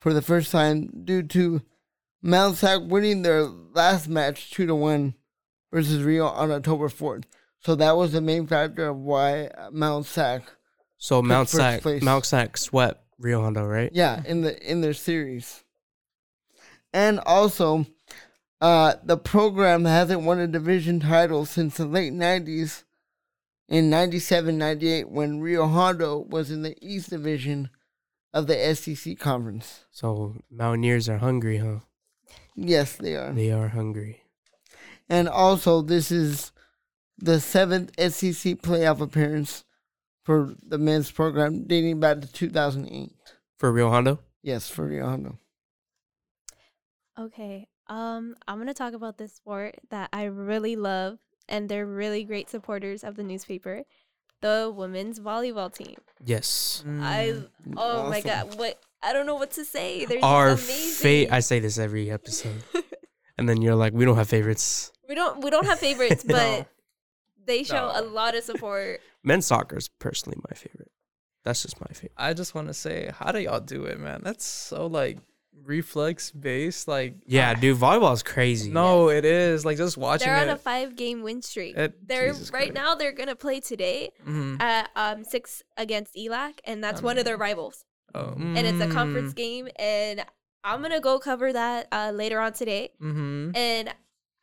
for 0.00 0.12
the 0.12 0.22
first 0.22 0.52
time 0.52 0.90
due 1.04 1.22
to 1.22 1.62
Mount 2.22 2.56
Sac 2.56 2.80
winning 2.84 3.22
their 3.22 3.42
last 3.44 4.08
match 4.08 4.50
two 4.50 4.66
to 4.66 4.74
one 4.74 5.14
versus 5.72 6.02
Rio 6.02 6.26
on 6.26 6.50
October 6.50 6.88
fourth. 6.88 7.24
So 7.60 7.74
that 7.76 7.96
was 7.96 8.12
the 8.12 8.20
main 8.20 8.46
factor 8.46 8.88
of 8.88 8.96
why 8.98 9.50
Mount 9.72 10.04
Sac, 10.06 10.42
So 10.98 11.22
Mount 11.22 11.48
Sac, 11.48 11.80
place. 11.80 12.02
Mount 12.02 12.26
Sac 12.26 12.58
swept 12.58 13.02
Rio 13.18 13.40
Hondo, 13.40 13.64
right? 13.64 13.90
yeah, 13.94 14.22
in 14.26 14.42
the 14.42 14.70
in 14.70 14.82
their 14.82 14.92
series, 14.92 15.64
and 16.92 17.20
also, 17.20 17.86
Uh, 18.64 18.94
the 19.04 19.18
program 19.18 19.84
hasn't 19.84 20.22
won 20.22 20.38
a 20.38 20.46
division 20.46 20.98
title 20.98 21.44
since 21.44 21.76
the 21.76 21.84
late 21.84 22.14
90s 22.14 22.84
in 23.68 23.90
97 23.90 24.56
98 24.56 25.10
when 25.10 25.38
Rio 25.38 25.66
Hondo 25.66 26.20
was 26.30 26.50
in 26.50 26.62
the 26.62 26.74
East 26.80 27.10
Division 27.10 27.68
of 28.32 28.46
the 28.46 28.74
SEC 28.74 29.18
Conference. 29.18 29.84
So 29.90 30.36
Mountaineers 30.50 31.10
are 31.10 31.18
hungry, 31.18 31.58
huh? 31.58 31.80
Yes, 32.56 32.96
they 32.96 33.14
are. 33.16 33.34
They 33.34 33.52
are 33.52 33.68
hungry. 33.68 34.22
And 35.10 35.28
also, 35.28 35.82
this 35.82 36.10
is 36.10 36.50
the 37.18 37.40
seventh 37.40 37.90
SEC 37.98 38.62
playoff 38.62 38.98
appearance 39.02 39.66
for 40.22 40.54
the 40.66 40.78
men's 40.78 41.10
program 41.10 41.66
dating 41.66 42.00
back 42.00 42.22
to 42.22 42.32
2008. 42.32 43.12
For 43.58 43.70
Rio 43.70 43.90
Hondo? 43.90 44.20
Yes, 44.42 44.70
for 44.70 44.86
Rio 44.86 45.04
Hondo. 45.04 45.38
Okay. 47.20 47.68
Um, 47.88 48.34
I'm 48.48 48.58
gonna 48.58 48.74
talk 48.74 48.94
about 48.94 49.18
this 49.18 49.34
sport 49.34 49.76
that 49.90 50.08
I 50.12 50.24
really 50.24 50.76
love, 50.76 51.18
and 51.48 51.68
they're 51.68 51.86
really 51.86 52.24
great 52.24 52.48
supporters 52.50 53.04
of 53.04 53.16
the 53.16 53.22
newspaper, 53.22 53.82
the 54.40 54.72
women's 54.74 55.20
volleyball 55.20 55.72
team. 55.72 55.96
Yes. 56.24 56.82
I 56.86 57.42
Mm. 57.68 57.74
oh 57.76 58.08
my 58.08 58.20
god, 58.20 58.58
what 58.58 58.80
I 59.02 59.12
don't 59.12 59.26
know 59.26 59.34
what 59.34 59.50
to 59.52 59.64
say. 59.64 60.04
They're 60.06 60.24
Our 60.24 60.56
fate. 60.56 60.64
amazing. 61.28 61.32
I 61.32 61.40
say 61.40 61.60
this 61.60 61.78
every 61.78 62.10
episode, 62.10 62.62
and 63.38 63.48
then 63.48 63.60
you're 63.60 63.74
like, 63.74 63.92
we 63.92 64.04
don't 64.06 64.16
have 64.16 64.28
favorites. 64.28 64.90
we 65.08 65.14
don't 65.14 65.42
we 65.44 65.50
don't 65.50 65.66
have 65.66 65.78
favorites, 65.78 66.24
but 66.26 66.34
No. 66.60 66.66
they 67.44 67.62
show 67.64 67.92
a 67.94 68.00
lot 68.02 68.34
of 68.34 68.44
support. 68.44 69.00
Men's 69.22 69.46
soccer 69.46 69.76
is 69.76 69.88
personally 69.88 70.38
my 70.48 70.54
favorite. 70.56 70.90
That's 71.44 71.62
just 71.62 71.78
my 71.80 71.86
favorite. 71.92 72.12
I 72.16 72.32
just 72.32 72.54
want 72.54 72.68
to 72.68 72.74
say, 72.74 73.10
how 73.12 73.30
do 73.30 73.38
y'all 73.40 73.60
do 73.60 73.84
it, 73.84 74.00
man? 74.00 74.22
That's 74.24 74.46
so 74.46 74.86
like 74.86 75.18
reflex 75.62 76.30
based. 76.30 76.88
Like, 76.88 77.14
Yeah, 77.26 77.50
I- 77.50 77.54
dude, 77.54 77.78
volleyball 77.78 78.12
is 78.12 78.22
crazy. 78.22 78.70
No, 78.70 79.08
it 79.10 79.24
is 79.24 79.64
like 79.64 79.76
just 79.76 79.96
watching 79.96 80.28
They're 80.28 80.36
on 80.42 80.48
it. 80.48 80.52
a 80.52 80.56
five 80.56 80.96
game 80.96 81.22
win 81.22 81.42
streak. 81.42 81.76
It- 81.76 82.06
they're 82.06 82.28
Jesus 82.32 82.50
right 82.52 82.72
Christ. 82.72 82.74
now. 82.74 82.94
They're 82.94 83.12
gonna 83.12 83.36
play 83.36 83.60
today 83.60 84.10
Mhm. 84.26 84.60
at 84.60 84.90
um 84.96 85.24
six 85.24 85.62
against 85.76 86.14
ELAC, 86.16 86.60
and 86.64 86.82
that's 86.82 87.02
one 87.02 87.18
of 87.18 87.24
their 87.24 87.36
rivals. 87.36 87.84
Oh, 88.14 88.34
And 88.36 88.58
it's 88.58 88.80
a 88.80 88.88
conference 88.92 89.32
game, 89.32 89.68
and 89.76 90.24
I'm 90.62 90.80
gonna 90.82 91.00
go 91.00 91.18
cover 91.18 91.52
that 91.52 91.88
uh, 91.92 92.12
later 92.14 92.40
on 92.40 92.52
today. 92.52 92.90
Mm-hmm. 93.02 93.56
and 93.56 93.94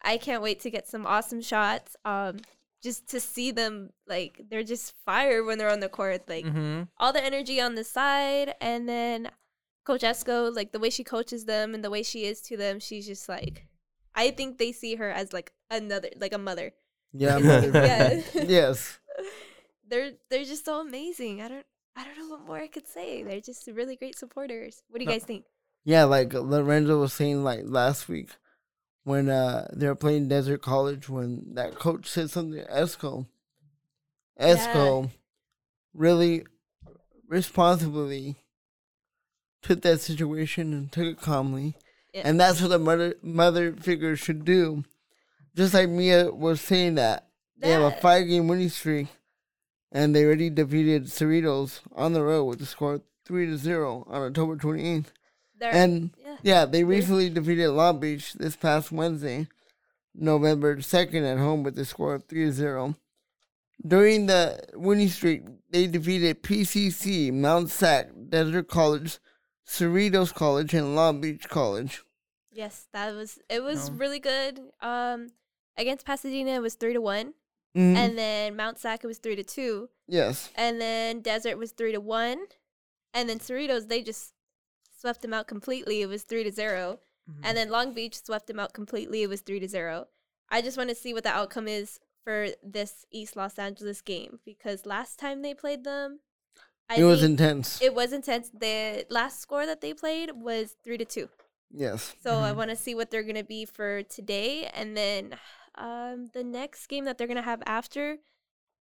I 0.04 0.18
can't 0.18 0.42
wait 0.42 0.60
to 0.62 0.72
get 0.72 0.88
some 0.88 1.06
awesome 1.06 1.42
shots. 1.42 1.96
Um, 2.06 2.38
just 2.84 3.08
to 3.10 3.20
see 3.20 3.52
them 3.52 3.92
like 4.08 4.42
they're 4.50 4.64
just 4.64 4.96
fire 5.06 5.44
when 5.44 5.60
they're 5.60 5.70
on 5.70 5.80
the 5.82 5.90
court, 5.90 6.24
like 6.28 6.46
Mm-hmm. 6.46 6.84
all 6.98 7.14
the 7.14 7.24
energy 7.24 7.62
on 7.62 7.76
the 7.76 7.84
side, 7.84 8.56
and 8.60 8.90
then 8.90 9.30
Coach 9.84 10.02
Esco, 10.02 10.54
like 10.56 10.72
the 10.72 10.80
way 10.80 10.90
she 10.90 11.04
coaches 11.04 11.46
them 11.46 11.74
and 11.74 11.84
the 11.84 11.90
way 11.90 12.04
she 12.04 12.26
is 12.26 12.42
to 12.44 12.58
them, 12.58 12.80
she's 12.80 13.06
just 13.08 13.28
like, 13.28 13.68
I 14.14 14.32
think 14.32 14.58
they 14.58 14.72
see 14.72 14.96
her 14.96 15.10
as 15.10 15.34
like 15.34 15.52
another, 15.70 16.10
like 16.20 16.34
a 16.34 16.38
mother. 16.38 16.74
Yeah, 17.14 17.38
Yeah. 17.40 18.22
yes. 18.34 19.00
they're 19.88 20.12
they're 20.30 20.46
just 20.46 20.66
so 20.66 20.80
amazing. 20.82 21.42
I 21.42 21.48
don't 21.48 21.66
I 21.96 22.06
don't 22.06 22.18
know 22.18 22.30
what 22.30 22.46
more 22.46 22.58
I 22.58 22.68
could 22.68 22.88
say. 22.88 23.24
They're 23.24 23.42
just 23.42 23.68
really 23.68 23.96
great 23.98 24.18
supporters. 24.18 24.84
What 24.90 25.00
do 25.00 25.04
you 25.04 25.10
No. 25.10 25.16
guys 25.16 25.24
think? 25.26 25.46
Yeah, 25.84 26.04
like 26.06 26.34
Lorenzo 26.34 27.00
was 27.00 27.12
saying 27.14 27.44
like 27.44 27.62
last 27.66 28.08
week 28.08 28.30
when 29.04 29.30
uh 29.30 29.68
they 29.74 29.88
were 29.88 29.96
playing 29.96 30.28
Desert 30.30 30.62
College 30.62 31.10
when 31.10 31.56
that 31.56 31.76
coach 31.76 32.08
said 32.08 32.30
something 32.30 32.64
Esco. 32.72 33.26
Esco 34.40 35.10
really 35.94 36.44
responsibly 37.28 38.36
took 39.62 39.82
that 39.82 40.02
situation 40.02 40.74
and 40.74 40.92
took 40.92 41.06
it 41.06 41.22
calmly. 41.22 41.76
Yeah. 42.14 42.22
And 42.26 42.40
that's 42.40 42.62
what 42.62 42.70
the 42.70 42.80
mother 42.80 43.16
mother 43.22 43.74
figure 43.74 44.16
should 44.16 44.46
do. 44.46 44.84
Just 45.56 45.74
like 45.74 45.90
Mia 45.90 46.32
was 46.32 46.62
saying 46.62 46.96
that. 46.96 47.28
They 47.58 47.70
have 47.70 47.84
a 47.84 47.92
five 47.92 48.28
game 48.28 48.48
winning 48.48 48.70
streak 48.70 49.08
and 49.92 50.16
they 50.16 50.26
already 50.26 50.50
defeated 50.50 51.06
Cerritos 51.06 51.82
on 51.96 52.14
the 52.14 52.24
road 52.24 52.46
with 52.46 52.60
the 52.60 52.66
score 52.66 53.02
three 53.24 53.46
to 53.46 53.58
zero 53.58 54.04
on 54.10 54.24
October 54.24 54.56
twenty 54.56 54.88
eighth. 54.88 55.12
And 55.62 56.12
yeah. 56.18 56.38
yeah, 56.42 56.66
they 56.66 56.84
recently 56.84 57.30
defeated 57.30 57.70
Long 57.70 58.00
Beach 58.00 58.34
this 58.34 58.56
past 58.56 58.92
Wednesday, 58.92 59.48
November 60.16 60.78
2nd 60.78 61.32
at 61.32 61.38
home 61.38 61.64
with 61.64 61.76
the 61.76 61.86
score 61.86 62.16
of 62.16 62.26
3 62.26 62.52
0. 62.52 62.96
During 63.86 64.26
the 64.28 64.60
winning 64.74 65.10
streak, 65.10 65.44
they 65.70 65.88
defeated 65.88 66.44
PCC, 66.44 67.32
Mount 67.32 67.70
Sac, 67.70 68.10
Desert 68.30 68.68
College, 68.68 69.20
Cerritos 69.72 70.34
College, 70.34 70.74
and 70.74 70.96
Long 70.96 71.22
Beach 71.22 71.48
College. 71.48 72.04
Yes, 72.52 72.88
that 72.92 73.14
was 73.16 73.40
it 73.50 73.64
was 73.64 73.90
No. 73.90 73.96
really 73.96 74.20
good. 74.20 74.60
Um 74.82 75.30
against 75.78 76.06
Pasadena 76.06 76.52
it 76.56 76.62
was 76.62 76.76
three 76.76 76.94
to 76.94 77.00
one. 77.02 77.34
Mhm. 77.76 77.96
And 77.96 78.18
then 78.18 78.56
Mount 78.58 78.78
Sac 78.80 79.04
it 79.04 79.08
was 79.08 79.20
three 79.20 79.38
to 79.38 79.44
two. 79.44 79.90
yes. 80.08 80.50
And 80.56 80.82
then 80.82 81.22
Desert 81.22 81.58
was 81.58 81.72
three 81.72 81.94
to 81.94 82.02
one. 82.02 82.40
And 83.14 83.30
then 83.30 83.40
Cerritos, 83.40 83.88
they 83.88 84.02
just 84.02 84.34
swept 85.00 85.22
them 85.22 85.34
out 85.34 85.48
completely. 85.48 86.02
It 86.02 86.08
was 86.08 86.24
three 86.24 86.44
to 86.44 86.52
0 86.52 87.00
Mm-hmm. 87.30 87.46
And 87.46 87.56
then 87.58 87.70
Long 87.70 87.94
Beach 87.94 88.22
swept 88.22 88.48
them 88.48 88.60
out 88.60 88.74
completely. 88.74 89.22
It 89.22 89.30
was 89.30 89.42
three 89.42 89.60
to 89.60 89.68
zero. 89.70 90.08
I 90.50 90.62
just 90.62 90.76
want 90.76 90.90
to 90.90 90.96
see 90.96 91.14
what 91.14 91.24
the 91.24 91.30
outcome 91.30 91.68
is 91.68 92.00
for 92.24 92.48
this 92.64 93.06
East 93.12 93.36
Los 93.36 93.58
Angeles 93.60 94.02
game 94.02 94.40
because 94.44 94.86
last 94.88 95.20
time 95.20 95.42
they 95.44 95.54
played 95.54 95.84
them, 95.84 96.20
I 96.92 96.96
it 97.02 97.04
was 97.04 97.24
intense. 97.24 97.82
it 97.82 97.94
was 97.96 98.12
intense. 98.20 98.50
The 98.66 99.06
last 99.10 99.40
score 99.42 99.66
that 99.66 99.80
they 99.82 99.94
played 99.94 100.30
was 100.50 100.76
three 100.84 100.98
to 100.98 101.06
two. 101.06 101.28
yes. 101.86 102.14
So 102.24 102.32
I 102.48 102.52
Mhm. 102.52 102.56
want 102.60 102.70
to 102.72 102.76
see 102.76 102.94
what 102.96 103.08
they're 103.12 103.24
gonna 103.32 103.44
be 103.58 103.64
for 103.66 104.04
today, 104.04 104.54
and 104.80 104.96
then 105.02 105.38
um, 105.76 106.18
the 106.34 106.44
next 106.44 106.88
game 106.88 107.06
that 107.06 107.18
they're 107.18 107.28
gonna 107.34 107.50
have 107.54 107.64
after 107.66 108.18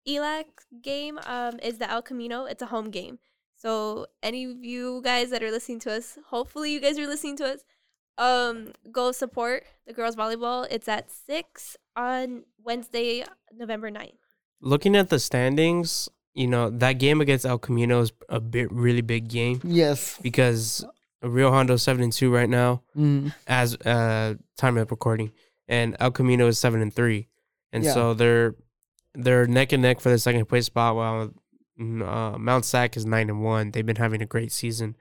ELAC 0.07 0.47
game 0.83 1.19
um, 1.25 1.59
is 1.63 1.79
the 1.79 1.89
El 1.89 2.03
Camino. 2.03 2.47
It's 2.47 2.63
a 2.63 2.67
home 2.67 2.91
game. 2.91 3.19
So 3.57 4.07
any 4.23 4.45
of 4.51 4.65
you 4.65 5.01
guys 5.05 5.31
that 5.31 5.43
are 5.43 5.51
listening 5.51 5.79
to 5.81 5.93
us, 5.93 6.19
hopefully 6.29 6.73
you 6.73 6.81
guys 6.81 6.99
are 6.99 7.07
listening 7.07 7.37
to 7.37 7.45
us. 7.53 7.61
Um, 8.19 8.73
go 8.91 9.13
support 9.13 9.65
the 9.87 9.93
girls 9.93 10.17
volleyball. 10.17 10.67
It's 10.71 10.89
at 10.89 11.11
six 11.11 11.77
on 11.95 12.45
Wednesday, 12.63 13.25
November 13.53 13.91
9th. 13.91 14.19
Looking 14.61 14.97
at 14.97 15.09
the 15.11 15.19
standings, 15.19 16.09
you 16.35 16.47
know 16.47 16.71
that 16.71 16.95
game 16.95 17.21
against 17.21 17.45
El 17.45 17.59
Camino 17.59 18.01
is 18.03 18.13
a 18.29 18.41
bit 18.41 18.71
really 18.73 19.01
big 19.03 19.29
game 19.29 19.61
Yes. 19.65 20.19
because 20.23 20.85
Rio 21.23 21.51
Hondo 21.51 21.77
seven 21.77 22.03
and 22.03 22.13
two 22.13 22.33
right 22.33 22.49
now 22.49 22.83
Mm. 22.97 23.33
as 23.47 23.75
uh 23.77 24.35
time 24.57 24.77
of 24.79 24.91
recording, 24.91 25.33
and 25.69 25.97
El 26.01 26.11
Camino 26.13 26.47
is 26.47 26.59
seven 26.59 26.81
and 26.81 26.93
three, 26.95 27.29
and 27.73 27.85
Yeah. 27.85 27.95
so 27.95 28.15
they're 28.15 28.55
they're 29.15 29.47
neck 29.47 29.73
and 29.73 29.83
neck 29.83 30.01
for 30.01 30.09
the 30.11 30.19
second 30.19 30.47
place 30.47 30.67
spot. 30.67 30.95
While 30.97 31.35
mm, 31.79 32.03
uh, 32.07 32.39
Mount 32.39 32.65
Sac 32.65 32.97
is 32.97 33.05
nine 33.05 33.29
and 33.29 33.43
one. 33.43 33.73
They've 33.73 33.85
been 33.85 33.97
having 33.97 34.23
a 34.23 34.27
great 34.27 34.53
season. 34.53 34.97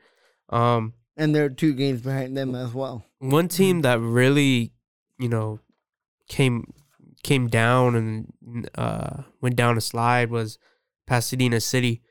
Um, 0.49 0.93
And 1.15 1.35
there 1.35 1.45
are 1.45 1.49
two 1.49 1.73
games 1.73 2.01
behind 2.01 2.35
them 2.35 2.55
as 2.55 2.73
well. 2.73 3.05
one 3.19 3.47
team 3.49 3.81
that 3.81 3.99
really, 3.99 4.71
you 5.19 5.29
know, 5.29 5.59
came 6.27 6.73
came 7.21 7.47
down 7.49 7.95
and 7.95 8.69
uh, 8.75 9.23
went 9.41 9.55
down 9.57 9.77
a 9.77 9.81
slide 9.81 10.31
was 10.31 10.57
Pasadena 11.09 11.59
City. 11.59 12.01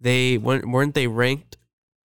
They 0.00 0.38
weren't 0.38 0.66
weren't 0.68 0.94
they 0.94 1.06
ranked 1.06 1.56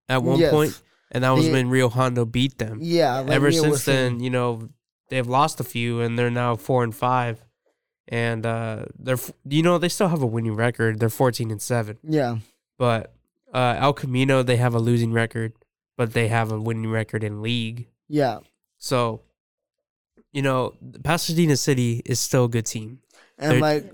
at 0.10 0.22
one 0.24 0.40
Yes. 0.40 0.52
point, 0.52 0.82
and 1.12 1.24
that 1.24 1.32
was 1.32 1.46
They- 1.46 1.52
when 1.54 1.70
Rio 1.70 1.90
Hondo 1.90 2.26
beat 2.26 2.58
them. 2.58 2.80
Yeah. 2.82 3.20
like 3.20 3.32
Ever 3.32 3.48
was 3.48 3.60
since 3.60 3.86
then, 3.86 4.20
you 4.20 4.30
know, 4.30 4.70
they've 5.10 5.28
lost 5.28 5.60
a 5.60 5.64
few, 5.64 6.02
and 6.02 6.18
they're 6.18 6.32
now 6.32 6.56
four 6.56 6.84
and 6.84 6.94
five, 6.94 7.44
and 8.08 8.46
uh, 8.46 8.86
they're 9.00 9.20
you 9.48 9.64
know 9.64 9.78
they 9.78 9.90
still 9.90 10.10
have 10.10 10.22
a 10.22 10.28
winning 10.36 10.56
record. 10.56 11.00
They're 11.00 11.10
fourteen 11.22 11.50
and 11.52 11.62
seven, 11.62 11.98
Yeah. 12.04 12.38
but 12.78 13.14
uh, 13.54 13.76
El 13.78 13.94
Camino 13.94 14.44
they 14.44 14.58
have 14.58 14.74
a 14.76 14.80
losing 14.80 15.14
record, 15.14 15.54
but 15.98 16.14
they 16.14 16.28
have 16.30 16.52
a 16.52 16.60
winning 16.60 16.90
record 16.92 17.24
in 17.24 17.42
league. 17.42 17.88
Yeah. 18.10 18.40
So, 18.80 19.22
you 20.34 20.42
know, 20.42 20.74
Pasadena 21.04 21.56
City 21.58 22.02
is 22.06 22.20
still 22.20 22.46
a 22.46 22.50
good 22.50 22.66
team. 22.66 23.00
And 23.38 23.52
They're- 23.54 23.62
like, 23.62 23.86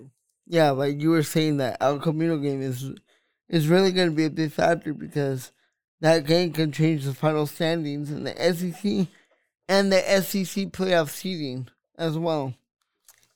yeah, 0.49 0.71
like 0.71 0.99
you 0.99 1.11
were 1.11 1.23
saying 1.23 1.57
that 1.57 1.77
El 1.79 1.99
Camino 1.99 2.37
game 2.37 2.61
is 2.61 2.91
is 3.47 3.67
really 3.67 3.91
going 3.91 4.09
to 4.09 4.15
be 4.15 4.25
a 4.25 4.31
big 4.31 4.51
factor 4.51 4.93
because 4.93 5.51
that 6.01 6.25
game 6.25 6.51
can 6.51 6.71
change 6.71 7.05
the 7.05 7.13
final 7.13 7.45
standings 7.45 8.11
in 8.11 8.23
the 8.23 8.35
SEC 8.35 9.07
and 9.67 9.91
the 9.91 10.01
SEC 10.21 10.65
playoff 10.71 11.09
seeding 11.09 11.67
as 11.97 12.17
well. 12.17 12.55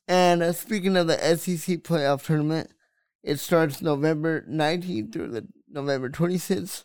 And 0.07 0.41
uh, 0.41 0.53
speaking 0.53 0.97
of 0.97 1.07
the 1.07 1.17
SEC 1.17 1.79
playoff 1.79 2.25
tournament, 2.25 2.71
it 3.23 3.39
starts 3.39 3.81
November 3.81 4.41
19th 4.49 5.13
through 5.13 5.29
the 5.29 5.47
November 5.69 6.09
26th, 6.09 6.83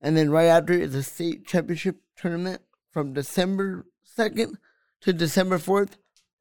and 0.00 0.16
then 0.16 0.30
right 0.30 0.46
after 0.46 0.74
is 0.74 0.92
the 0.92 1.02
state 1.02 1.46
championship 1.46 1.96
tournament 2.16 2.60
from 2.90 3.14
December 3.14 3.86
2nd 4.16 4.56
to 5.00 5.12
December 5.12 5.58
4th 5.58 5.92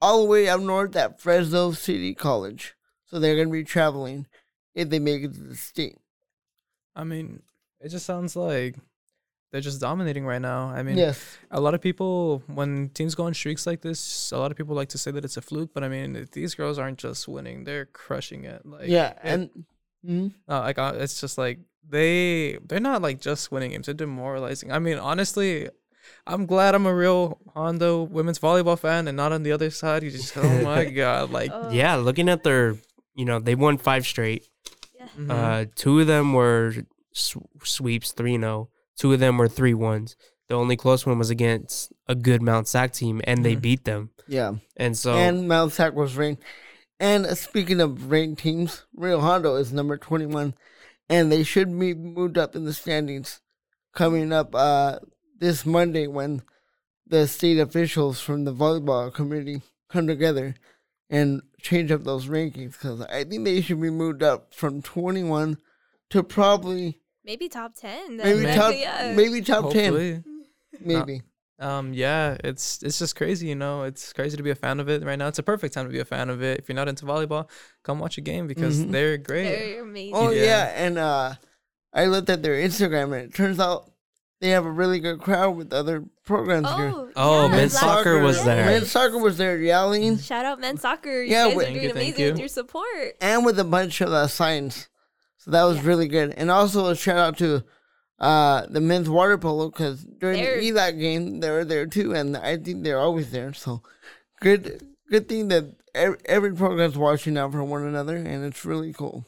all 0.01 0.23
the 0.23 0.29
way 0.29 0.49
up 0.49 0.59
north 0.59 0.95
at 0.97 1.21
Fresno 1.21 1.71
City 1.71 2.13
College. 2.13 2.75
So 3.13 3.19
they're 3.19 3.35
going 3.35 3.49
to 3.49 3.51
be 3.51 3.63
traveling 3.63 4.25
if 4.73 4.89
they 4.89 4.97
make 4.97 5.21
it 5.21 5.35
to 5.35 5.39
the 5.39 5.55
state. 5.55 5.99
I 6.95 7.03
mean, 7.03 7.43
it 7.79 7.89
just 7.89 8.07
sounds 8.07 8.35
like 8.35 8.75
they're 9.51 9.61
just 9.61 9.79
dominating 9.79 10.25
right 10.25 10.41
now. 10.41 10.69
I 10.69 10.81
mean, 10.81 10.97
yes, 10.97 11.37
a 11.51 11.61
lot 11.61 11.75
of 11.75 11.81
people 11.81 12.41
when 12.47 12.89
teams 12.89 13.13
go 13.13 13.25
on 13.25 13.35
streaks 13.35 13.67
like 13.67 13.81
this, 13.81 14.31
a 14.31 14.37
lot 14.39 14.49
of 14.49 14.57
people 14.57 14.75
like 14.75 14.89
to 14.89 14.97
say 14.97 15.11
that 15.11 15.23
it's 15.23 15.37
a 15.37 15.43
fluke, 15.43 15.75
but 15.75 15.83
I 15.83 15.89
mean, 15.89 16.27
these 16.31 16.55
girls 16.55 16.79
aren't 16.79 16.97
just 16.97 17.27
winning; 17.27 17.65
they're 17.65 17.85
crushing 17.85 18.45
it. 18.45 18.65
Like 18.65 18.87
yeah, 18.89 19.11
it- 19.11 19.19
and 19.23 19.65
mhm. 20.03 20.33
uh, 20.49 20.61
like 20.61 20.79
uh, 20.79 20.93
it's 20.95 21.21
just 21.21 21.37
like 21.37 21.59
they 21.87 22.57
they're 22.65 22.79
not 22.79 23.03
like 23.03 23.21
just 23.21 23.51
winning 23.51 23.69
games; 23.73 23.85
they're 23.85 23.93
demoralizing. 23.93 24.71
I 24.71 24.79
mean, 24.79 24.97
honestly, 24.97 25.69
I'm 26.25 26.47
glad 26.47 26.73
I'm 26.73 26.87
a 26.87 26.95
Rio 26.95 27.37
Hondo 27.53 28.01
women's 28.01 28.39
volleyball 28.39 28.79
fan 28.79 29.07
and 29.07 29.15
not 29.15 29.31
on 29.31 29.43
the 29.43 29.51
other 29.51 29.69
side. 29.69 30.01
You 30.01 30.09
just 30.09 30.35
oh 30.35 30.61
my 30.63 30.85
god, 31.01 31.29
like 31.29 31.51
Yeah, 31.69 31.95
looking 31.97 32.27
at 32.27 32.41
their, 32.41 32.77
you 33.15 33.25
know, 33.25 33.39
they 33.39 33.55
won 33.55 33.77
five 33.77 34.05
straight. 34.05 34.43
yeah. 34.97 35.07
mhm. 35.17 35.29
Uh, 35.31 35.65
two 35.75 35.99
of 35.99 36.07
them 36.07 36.33
were 36.33 36.73
s- 37.15 37.35
sweeps, 37.63 38.11
3 38.11 38.37
0. 38.39 38.69
Two 38.97 39.13
of 39.13 39.19
them 39.19 39.37
were 39.37 39.47
3 39.47 39.73
1s. 39.73 40.15
The 40.49 40.55
only 40.55 40.75
close 40.75 41.05
one 41.05 41.17
was 41.19 41.29
against 41.29 41.91
a 42.07 42.15
good 42.15 42.41
Mount 42.41 42.67
Sac 42.67 42.93
team, 42.93 43.21
and 43.25 43.43
they 43.45 43.55
Mhm. 43.55 43.61
beat 43.61 43.83
them. 43.85 44.09
yeah. 44.27 44.53
And 44.77 44.97
so, 44.97 45.13
and 45.15 45.47
Mount 45.47 45.71
Sac 45.73 45.93
was 45.93 46.15
ranked. 46.15 46.43
And 46.99 47.25
uh, 47.25 47.35
speaking 47.35 47.81
of 47.81 48.09
ranked 48.11 48.41
teams, 48.41 48.85
Rio 48.95 49.19
Hondo 49.19 49.55
is 49.55 49.73
number 49.73 49.97
21, 49.97 50.53
and 51.09 51.31
they 51.31 51.43
should 51.43 51.67
be 51.79 51.93
moved 51.93 52.37
up 52.37 52.55
in 52.55 52.65
the 52.65 52.73
standings 52.73 53.41
coming 53.93 54.31
up 54.31 54.53
uh, 54.55 54.99
this 55.37 55.65
Monday 55.65 56.07
when 56.07 56.41
the 57.07 57.27
state 57.27 57.59
officials 57.59 58.19
from 58.21 58.43
the 58.45 58.53
volleyball 58.53 59.13
committee 59.13 59.61
come 59.89 60.07
together 60.07 60.55
and 61.09 61.41
change 61.63 61.91
up 61.91 62.03
those 62.03 62.27
rankings 62.27 62.73
because 62.73 63.01
I 63.01 63.23
think 63.23 63.45
they 63.45 63.61
should 63.61 63.81
be 63.81 63.89
moved 63.89 64.21
up 64.21 64.53
from 64.53 64.81
21 64.83 65.57
to 66.11 66.21
probably 66.23 66.99
Maybe 67.25 67.47
top 67.49 67.73
ten. 67.75 68.17
maybe 68.17 68.41
Then, 68.43 68.57
top 68.57 68.73
yeah. 68.77 69.13
maybe 69.15 69.41
top 69.41 69.71
10 69.71 69.83
hopefully. 69.93 70.23
maybe 70.79 71.21
Um, 71.59 71.93
yeah, 71.93 72.35
it's 72.43 72.83
it's 72.83 72.99
just 72.99 73.15
crazy, 73.15 73.47
you 73.47 73.55
know. 73.55 73.83
It's 73.83 74.11
crazy 74.11 74.35
to 74.35 74.43
be 74.43 74.49
a 74.49 74.55
fan 74.55 74.81
of 74.81 74.89
it 74.89 75.03
right 75.05 75.17
now. 75.17 75.27
It's 75.29 75.39
a 75.39 75.43
perfect 75.43 75.73
time 75.73 75.85
to 75.85 75.91
be 75.91 75.99
a 75.99 76.05
fan 76.05 76.29
of 76.29 76.43
it. 76.43 76.59
If 76.59 76.67
you're 76.67 76.75
not 76.75 76.89
into 76.89 77.05
volleyball, 77.05 77.49
come 77.83 77.99
watch 77.99 78.17
a 78.17 78.21
game 78.21 78.45
because 78.47 78.79
Mhm. 78.83 78.91
they're 78.91 79.17
great. 79.17 79.47
They're 79.47 79.81
amazing. 79.83 80.15
Oh 80.15 80.31
yeah. 80.31 80.43
Yeah. 80.43 80.65
and 80.75 80.97
uh, 80.97 81.35
I 81.93 82.05
looked 82.07 82.29
at 82.29 82.43
their 82.43 82.55
Instagram, 82.55 83.13
and 83.15 83.31
it 83.31 83.33
turns 83.33 83.59
out 83.61 83.89
they 84.43 84.49
have 84.49 84.65
a 84.65 84.71
really 84.71 84.99
good 84.99 85.21
crowd 85.21 85.55
with 85.55 85.71
other 85.71 86.03
programs 86.25 86.67
here. 86.75 86.91
Oh, 86.93 87.09
Oh, 87.15 87.47
yeah, 87.47 87.55
men's 87.55 87.79
soccer 87.79 88.19
was 88.19 88.35
yes. 88.37 88.45
there. 88.45 88.65
Men's 88.65 88.91
soccer 88.91 89.17
was 89.17 89.37
there 89.37 89.57
yelling, 89.57 90.17
Shout 90.17 90.45
out 90.45 90.59
men's 90.59 90.81
soccer. 90.81 91.23
You 91.23 91.31
Yeah, 91.31 91.47
guys 91.47 91.55
wait- 91.55 91.63
are 91.63 91.65
Thank 91.67 91.73
doing 91.75 91.83
you, 91.87 91.93
thank 91.93 92.15
amazing 92.17 92.31
with 92.33 92.39
your 92.39 92.47
support. 92.49 93.15
and 93.21 93.45
with 93.45 93.57
a 93.57 93.63
bunch 93.63 94.01
of 94.01 94.09
uh, 94.11 94.27
signs. 94.27 94.89
So 95.37 95.51
that 95.51 95.63
was 95.63 95.77
Yeah. 95.77 95.87
really 95.87 96.07
good. 96.09 96.33
And 96.35 96.51
also 96.51 96.87
a 96.87 96.95
shout 96.95 97.17
out 97.17 97.37
to 97.37 97.63
uh, 98.19 98.65
the 98.69 98.81
men's 98.81 99.09
water 99.09 99.37
polo 99.37 99.69
because 99.69 100.03
during 100.03 100.41
They're- 100.41 100.59
the 100.59 100.71
ELAC 100.71 100.99
game 100.99 101.39
they 101.39 101.49
were 101.49 101.63
there 101.65 101.85
too, 101.87 102.13
and 102.13 102.35
I 102.35 102.57
think 102.57 102.83
they're 102.83 102.99
always 102.99 103.31
there. 103.31 103.53
So 103.53 103.81
good, 104.41 104.81
good 105.09 105.29
thing 105.29 105.47
that 105.49 105.65
every, 105.95 106.17
every 106.25 106.53
program's 106.53 106.97
watching 106.97 107.37
out 107.37 107.53
for 107.53 107.63
one 107.63 107.83
another, 107.85 108.17
and 108.17 108.43
it's 108.43 108.65
really 108.65 108.91
cool. 108.93 109.25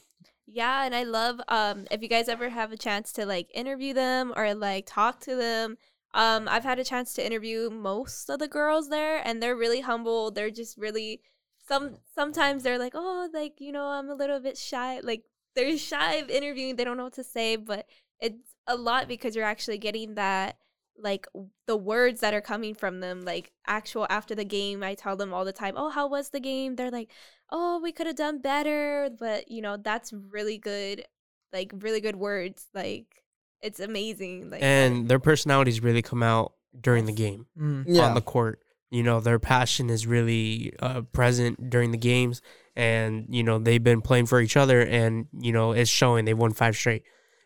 Yeah, 0.56 0.86
and 0.86 0.96
I 0.96 1.04
love 1.04 1.42
um 1.50 1.86
if 1.92 2.02
you 2.02 2.08
guys 2.08 2.30
ever 2.30 2.50
have 2.50 2.72
a 2.72 2.78
chance 2.78 3.12
to 3.14 3.26
like 3.26 3.50
interview 3.54 3.94
them 3.94 4.34
or 4.38 4.54
like 4.56 4.86
talk 4.88 5.20
to 5.22 5.36
them. 5.36 5.78
Um 6.14 6.48
I've 6.48 6.64
had 6.64 6.80
a 6.80 6.84
chance 6.86 7.14
to 7.16 7.26
interview 7.26 7.70
most 7.70 8.30
of 8.30 8.40
the 8.40 8.48
girls 8.48 8.88
there 8.90 9.22
and 9.26 9.44
they're 9.44 9.56
really 9.58 9.82
humble. 9.82 10.32
They're 10.32 10.50
just 10.52 10.78
really 10.78 11.20
some 11.68 11.98
sometimes 12.16 12.64
they're 12.64 12.80
like, 12.80 12.94
"Oh, 12.96 13.28
like, 13.34 13.60
you 13.60 13.72
know, 13.74 13.86
I'm 13.88 14.10
a 14.10 14.16
little 14.16 14.40
bit 14.40 14.58
shy." 14.58 15.00
Like 15.02 15.24
they're 15.56 15.78
shy 15.78 16.14
of 16.16 16.30
interviewing. 16.30 16.76
They 16.78 16.86
don't 16.86 16.96
know 16.98 17.06
what 17.06 17.14
to 17.16 17.24
say, 17.24 17.58
but 17.58 17.86
it's 18.22 18.56
a 18.68 18.76
lot 18.78 19.08
because 19.10 19.36
you're 19.36 19.44
actually 19.46 19.78
getting 19.80 20.16
that 20.16 20.58
like 20.98 21.28
the 21.68 21.76
words 21.76 22.22
that 22.22 22.34
are 22.34 22.42
coming 22.42 22.74
from 22.74 23.00
them 23.00 23.22
like 23.22 23.52
actual 23.68 24.08
after 24.10 24.34
the 24.34 24.46
game 24.46 24.82
i 24.82 24.94
tell 24.94 25.16
them 25.16 25.34
all 25.34 25.44
the 25.44 25.52
time 25.52 25.74
oh 25.78 25.90
how 25.90 26.08
was 26.08 26.30
the 26.30 26.40
game 26.40 26.76
they're 26.76 26.92
like 26.92 27.10
oh 27.52 27.80
we 27.82 27.92
could 27.92 28.08
have 28.08 28.16
done 28.16 28.40
better 28.40 29.10
but 29.20 29.52
you 29.52 29.62
know 29.62 29.78
that's 29.78 30.14
really 30.14 30.58
good 30.58 31.04
like 31.52 31.72
really 31.80 32.00
good 32.00 32.16
words 32.16 32.68
like 32.74 33.24
it's 33.62 33.80
amazing 33.80 34.50
like 34.50 34.64
and 34.64 35.08
their 35.10 35.20
personalities 35.20 35.82
really 35.82 36.02
come 36.02 36.24
out 36.24 36.54
during 36.80 37.06
the 37.06 37.14
game 37.14 37.46
Mm. 37.58 37.86
Yeah, 37.88 38.04
on 38.04 38.16
the 38.16 38.22
court. 38.22 38.60
You 38.92 39.04
know, 39.04 39.20
their 39.20 39.40
passion 39.40 39.90
is 39.90 40.08
really 40.08 40.74
uh, 40.80 41.02
present 41.02 41.70
during 41.70 41.92
the 41.92 41.98
games, 41.98 42.42
and 42.76 43.26
you 43.30 43.44
know 43.44 43.60
they've 43.60 43.84
been 43.84 44.02
playing 44.02 44.28
for 44.28 44.40
each 44.40 44.56
other, 44.56 44.82
and 44.82 45.28
you 45.38 45.52
know 45.52 45.72
it's 45.72 45.90
showing. 45.90 46.26
They 46.26 46.34
won 46.34 46.54
five 46.54 46.76
straight, 46.76 47.04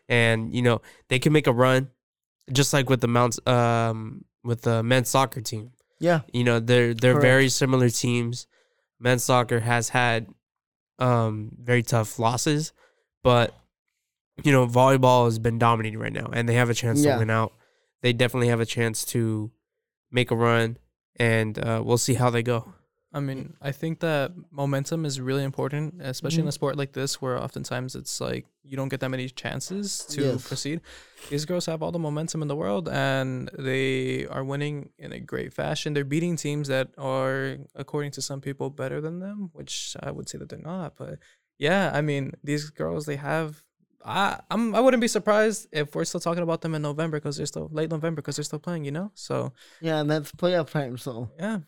and 0.08 0.54
you 0.54 0.62
know 0.62 0.82
they 1.08 1.18
can 1.18 1.32
make 1.32 1.46
a 1.46 1.52
run, 1.52 1.90
just 2.52 2.72
like 2.72 2.88
with 2.90 3.00
the 3.00 3.08
Mounts, 3.08 3.38
um, 3.46 4.24
with 4.44 4.62
the 4.62 4.82
men's 4.82 5.08
soccer 5.08 5.40
team. 5.40 5.72
yeah, 5.98 6.20
You 6.32 6.44
know, 6.44 6.60
they're 6.60 6.94
they're 6.94 7.12
Correct. 7.14 7.22
very 7.22 7.48
similar 7.48 7.88
teams. 7.90 8.46
Men's 8.98 9.24
soccer 9.24 9.60
has 9.60 9.88
had 9.90 10.26
um 10.98 11.50
very 11.58 11.82
tough 11.82 12.18
losses, 12.18 12.72
but 13.22 13.54
you 14.42 14.52
know, 14.52 14.66
volleyball 14.66 15.26
has 15.26 15.38
been 15.38 15.58
dominating 15.58 15.98
right 15.98 16.12
now 16.12 16.28
and 16.32 16.48
they 16.48 16.54
have 16.54 16.70
a 16.70 16.74
chance 16.74 17.02
Yeah. 17.04 17.14
to 17.14 17.18
win 17.18 17.30
out. 17.30 17.52
They 18.02 18.12
definitely 18.14 18.48
have 18.48 18.60
a 18.60 18.66
chance 18.66 19.04
to 19.06 19.50
make 20.10 20.30
a 20.30 20.36
run 20.36 20.78
and 21.16 21.58
uh, 21.58 21.82
we'll 21.84 21.98
see 21.98 22.14
how 22.14 22.30
they 22.30 22.42
go. 22.42 22.72
I 23.12 23.18
mean, 23.20 23.54
I 23.60 23.72
think 23.72 24.00
that 24.00 24.32
momentum 24.52 25.04
is 25.04 25.20
really 25.20 25.42
important, 25.42 26.00
especially 26.00 26.40
in 26.40 26.46
Mhm. 26.46 26.50
a 26.50 26.52
sport 26.52 26.76
like 26.76 26.92
this, 26.92 27.20
where 27.20 27.36
oftentimes 27.36 27.96
it's 27.96 28.20
like 28.20 28.46
you 28.62 28.76
don't 28.76 28.88
get 28.88 29.00
that 29.00 29.08
many 29.10 29.28
chances 29.28 30.06
to 30.10 30.22
Yes. 30.22 30.46
proceed. 30.46 30.80
These 31.28 31.44
girls 31.44 31.66
have 31.66 31.82
all 31.82 31.92
the 31.92 31.98
momentum 31.98 32.40
in 32.42 32.48
the 32.48 32.56
world, 32.56 32.88
and 32.88 33.50
they 33.58 34.26
are 34.26 34.44
winning 34.44 34.90
in 34.98 35.12
a 35.12 35.20
great 35.20 35.52
fashion. 35.52 35.92
They're 35.92 36.04
beating 36.04 36.36
teams 36.36 36.68
that 36.68 36.88
are, 36.98 37.58
according 37.74 38.12
to 38.12 38.22
some 38.22 38.40
people, 38.40 38.70
better 38.70 39.00
than 39.00 39.18
them, 39.20 39.50
which 39.52 39.96
I 40.00 40.10
would 40.12 40.28
say 40.28 40.38
that 40.38 40.48
they're 40.48 40.58
not. 40.58 40.96
But 40.96 41.18
yeah, 41.58 41.90
I 41.92 42.00
mean, 42.02 42.32
these 42.44 42.70
girls, 42.70 43.06
they 43.06 43.16
have. 43.16 43.62
I 44.04 44.40
I'm 44.50 44.74
I 44.74 44.80
wouldn't 44.80 45.00
be 45.02 45.08
surprised 45.08 45.68
if 45.72 45.94
we're 45.94 46.04
still 46.06 46.20
talking 46.20 46.42
about 46.42 46.62
them 46.62 46.74
in 46.74 46.80
November 46.82 47.18
because 47.18 47.36
they're 47.36 47.44
still 47.54 47.68
late 47.70 47.90
November 47.90 48.22
because 48.22 48.36
they're 48.36 48.44
still 48.44 48.58
playing, 48.58 48.84
you 48.86 48.92
know. 48.92 49.10
So 49.14 49.52
yeah, 49.80 50.00
and 50.00 50.10
that's 50.10 50.32
playoff 50.32 50.70
time. 50.70 50.96
So 50.96 51.30
yeah, 51.38 51.58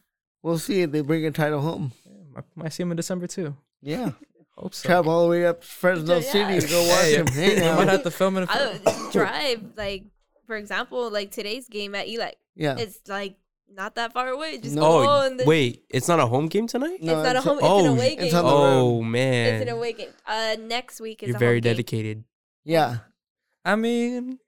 we'll 0.43 0.59
see 0.59 0.83
if 0.83 0.91
they 0.93 1.01
bring 1.01 1.25
a 1.27 1.31
title 1.31 1.61
home. 1.61 1.93
I 2.37 2.41
might 2.55 2.73
see 2.73 2.83
them 2.83 2.91
in 2.93 2.97
December 2.97 3.27
too. 3.27 3.57
Yeah, 3.81 4.13
Hope 4.57 4.75
so. 4.75 4.87
travel 4.87 5.13
all 5.13 5.25
the 5.25 5.31
way 5.31 5.47
up 5.47 5.61
to 5.63 5.67
Fresno 5.67 6.17
Yeah. 6.17 6.21
City 6.21 6.61
to 6.61 6.67
go 6.69 6.89
watch 6.89 7.07
him. 7.07 7.25
them. 7.27 7.35
Hey 7.35 7.55
we 7.57 7.61
now. 7.61 7.77
might 7.77 7.89
have 7.89 8.03
to 8.05 8.11
film 8.11 8.37
it. 8.39 8.49
I 8.51 8.67
would 8.67 9.13
drive 9.13 9.63
like 9.77 10.05
for 10.47 10.57
example 10.57 11.11
like 11.11 11.31
today's 11.31 11.69
game 11.69 11.95
at 11.95 12.09
Eli 12.09 12.33
yeah, 12.55 12.77
it's 12.79 13.01
like 13.09 13.37
not 13.75 13.95
that 13.95 14.13
far 14.13 14.29
away 14.29 14.59
just 14.59 14.75
No. 14.75 14.83
go 14.83 15.09
Oh, 15.09 15.27
and 15.27 15.41
then 15.41 15.47
wait, 15.47 15.85
it's 15.89 16.07
not 16.09 16.21
a 16.21 16.27
home 16.27 16.49
game 16.49 16.67
tonight? 16.67 16.99
it's 17.01 17.07
not 17.07 17.37
a 17.37 17.41
home 17.41 17.57
it's 17.59 17.67
oh, 17.67 17.79
an 17.81 17.87
away 17.97 18.17
game 18.17 18.25
it's 18.27 18.35
on 18.35 18.45
the 18.45 18.51
Oh 18.51 19.03
man. 19.03 19.55
it's 19.55 19.63
an 19.71 19.75
away 19.77 19.93
game 19.95 20.11
uh 20.27 20.57
next 20.61 21.01
week 21.01 21.23
is 21.23 21.29
you're 21.29 21.37
a 21.37 21.39
very 21.39 21.55
home 21.57 21.61
game. 21.63 21.73
dedicated. 21.73 22.25
yeah. 22.65 22.97
I 23.65 23.77
mean, 23.77 24.39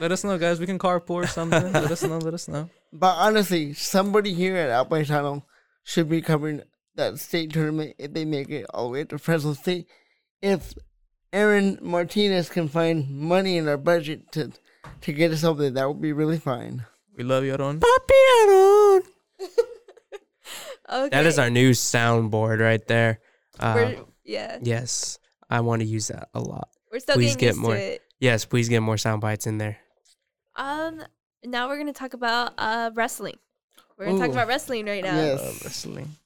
let 0.00 0.10
us 0.10 0.24
know, 0.24 0.38
guys. 0.38 0.58
We 0.58 0.66
can 0.66 0.78
carpool 0.78 1.10
or 1.22 1.26
something. 1.26 1.70
let 1.72 1.90
us 1.90 2.02
know. 2.02 2.16
Let 2.18 2.32
us 2.34 2.48
know. 2.48 2.68
But 2.94 3.16
honestly, 3.18 3.74
somebody 3.74 4.32
here 4.34 4.56
at 4.56 4.70
Alpine 4.70 5.04
Channel 5.04 5.44
should 5.82 6.08
be 6.08 6.22
covering 6.22 6.62
that 6.94 7.18
state 7.18 7.52
tournament 7.52 7.96
if 7.98 8.12
they 8.12 8.24
make 8.24 8.50
it 8.50 8.66
all 8.72 8.84
the 8.86 8.92
way 8.92 9.04
to 9.04 9.18
Fresno 9.18 9.52
State. 9.54 9.88
If 10.40 10.74
Aaron 11.32 11.76
Martinez 11.82 12.48
can 12.48 12.68
find 12.68 13.10
money 13.10 13.56
in 13.58 13.66
our 13.66 13.76
budget 13.76 14.30
to 14.32 14.52
to 15.00 15.12
get 15.12 15.32
us 15.32 15.42
over 15.42 15.62
there, 15.62 15.70
that 15.72 15.88
would 15.88 16.00
be 16.00 16.12
really 16.12 16.38
fine. 16.38 16.86
We 17.16 17.24
love 17.24 17.42
you, 17.44 17.52
Aaron. 17.52 17.80
okay 20.92 21.08
That 21.10 21.26
is 21.26 21.38
our 21.38 21.50
new 21.50 21.70
soundboard 21.72 22.60
right 22.60 22.86
there. 22.86 23.18
Uh, 23.58 23.92
yeah 24.24 24.58
yes, 24.62 25.18
I 25.50 25.60
want 25.60 25.82
to 25.82 25.86
use 25.86 26.08
that 26.08 26.28
a 26.32 26.40
lot. 26.40 26.68
we're 26.92 27.00
still 27.00 27.16
please 27.16 27.34
getting 27.36 27.40
get 27.40 27.46
used 27.54 27.60
more. 27.60 27.74
to 27.74 27.80
it 27.80 28.02
Yes, 28.20 28.44
please 28.44 28.68
get 28.68 28.80
more 28.80 28.96
sound 28.96 29.20
bites 29.20 29.46
in 29.46 29.58
there. 29.58 29.78
Um, 30.56 31.02
now 31.44 31.68
we're 31.68 31.78
gonna 31.78 31.92
talk 31.92 32.14
about 32.14 32.52
uh 32.58 32.90
wrestling. 32.94 33.38
We're 33.96 34.06
gonna 34.06 34.18
talk 34.18 34.28
Ooh. 34.28 34.32
about 34.32 34.48
wrestling 34.48 34.86
right 34.86 35.04
now. 35.04 35.16
Yes. 35.16 35.40
Uh, 35.40 35.52
wrestling. 35.64 36.16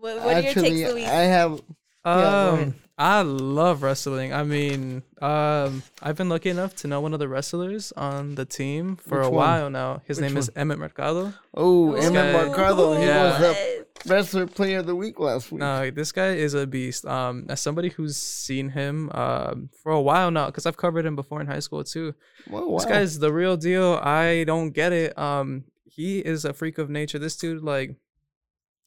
What, 0.00 0.16
what 0.16 0.36
are 0.36 0.40
your 0.40 0.50
Actually, 0.50 0.70
takes, 0.70 0.90
Luis? 0.92 1.08
I 1.08 1.22
have. 1.22 1.60
Yeah, 2.06 2.20
go 2.20 2.48
Um, 2.52 2.54
ahead. 2.60 2.74
I 2.98 3.20
love 3.22 3.82
wrestling. 3.82 4.32
I 4.32 4.42
mean, 4.42 5.02
um, 5.20 5.82
I've 6.00 6.16
been 6.16 6.30
lucky 6.30 6.48
enough 6.48 6.74
to 6.76 6.88
know 6.88 7.00
one 7.02 7.12
of 7.12 7.18
the 7.18 7.28
wrestlers 7.28 7.92
on 7.92 8.36
the 8.36 8.46
team 8.46 8.96
for 8.96 9.18
Which 9.18 9.26
a 9.26 9.30
one? 9.30 9.34
while 9.36 9.70
now. 9.70 10.00
His 10.06 10.16
Which 10.18 10.28
name 10.30 10.38
is? 10.38 10.50
Emmett 10.56 10.78
Mercado. 10.78 11.34
Oh, 11.52 11.92
This 11.94 12.06
Emmett 12.06 12.32
guy- 12.32 12.46
Mercado. 12.48 12.94
He 12.96 13.04
Yeah. 13.04 13.24
was 13.24 13.38
the 13.38 13.86
wrestler 14.14 14.46
player 14.46 14.78
of 14.78 14.86
the 14.86 14.94
week 14.96 15.20
last 15.20 15.52
week. 15.52 15.60
No, 15.60 15.90
this 15.90 16.10
guy 16.10 16.36
is 16.36 16.54
a 16.54 16.66
beast. 16.66 17.04
Um, 17.04 17.44
as 17.50 17.60
somebody 17.60 17.90
who's 17.90 18.16
seen 18.16 18.70
him 18.70 19.10
um 19.12 19.68
for 19.82 19.92
a 19.92 20.00
while 20.00 20.30
now, 20.30 20.46
because 20.46 20.64
I've 20.64 20.78
covered 20.78 21.04
him 21.04 21.16
before 21.16 21.42
in 21.42 21.48
high 21.48 21.58
school 21.60 21.84
too. 21.84 22.14
Whoa, 22.48 22.66
wow. 22.66 22.76
This 22.78 22.86
guy's 22.86 23.18
the 23.18 23.32
real 23.32 23.58
deal. 23.58 24.00
I 24.02 24.44
don't 24.44 24.70
get 24.70 24.94
it. 24.94 25.18
Um, 25.18 25.64
he 25.84 26.20
is 26.20 26.46
a 26.46 26.54
freak 26.54 26.78
of 26.78 26.88
nature. 26.88 27.18
This 27.18 27.36
dude, 27.36 27.62
like, 27.62 27.96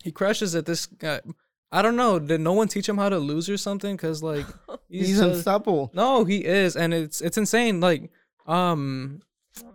he 0.03 0.11
crushes 0.11 0.55
it. 0.55 0.65
This 0.65 0.87
guy, 0.87 1.21
I 1.71 1.81
don't 1.81 1.95
know. 1.95 2.17
Did 2.19 2.41
no 2.41 2.53
one 2.53 2.67
teach 2.67 2.89
him 2.89 2.97
how 2.97 3.09
to 3.09 3.19
lose 3.19 3.49
or 3.49 3.57
something? 3.57 3.95
Cause 3.97 4.23
like, 4.23 4.45
He's 4.89 5.09
just- 5.09 5.21
unstoppable. 5.21 5.91
no, 5.93 6.23
he 6.25 6.43
is, 6.45 6.75
and 6.75 6.93
it's 6.93 7.21
it's 7.21 7.37
insane. 7.37 7.79
Like, 7.79 8.09
um, 8.47 9.21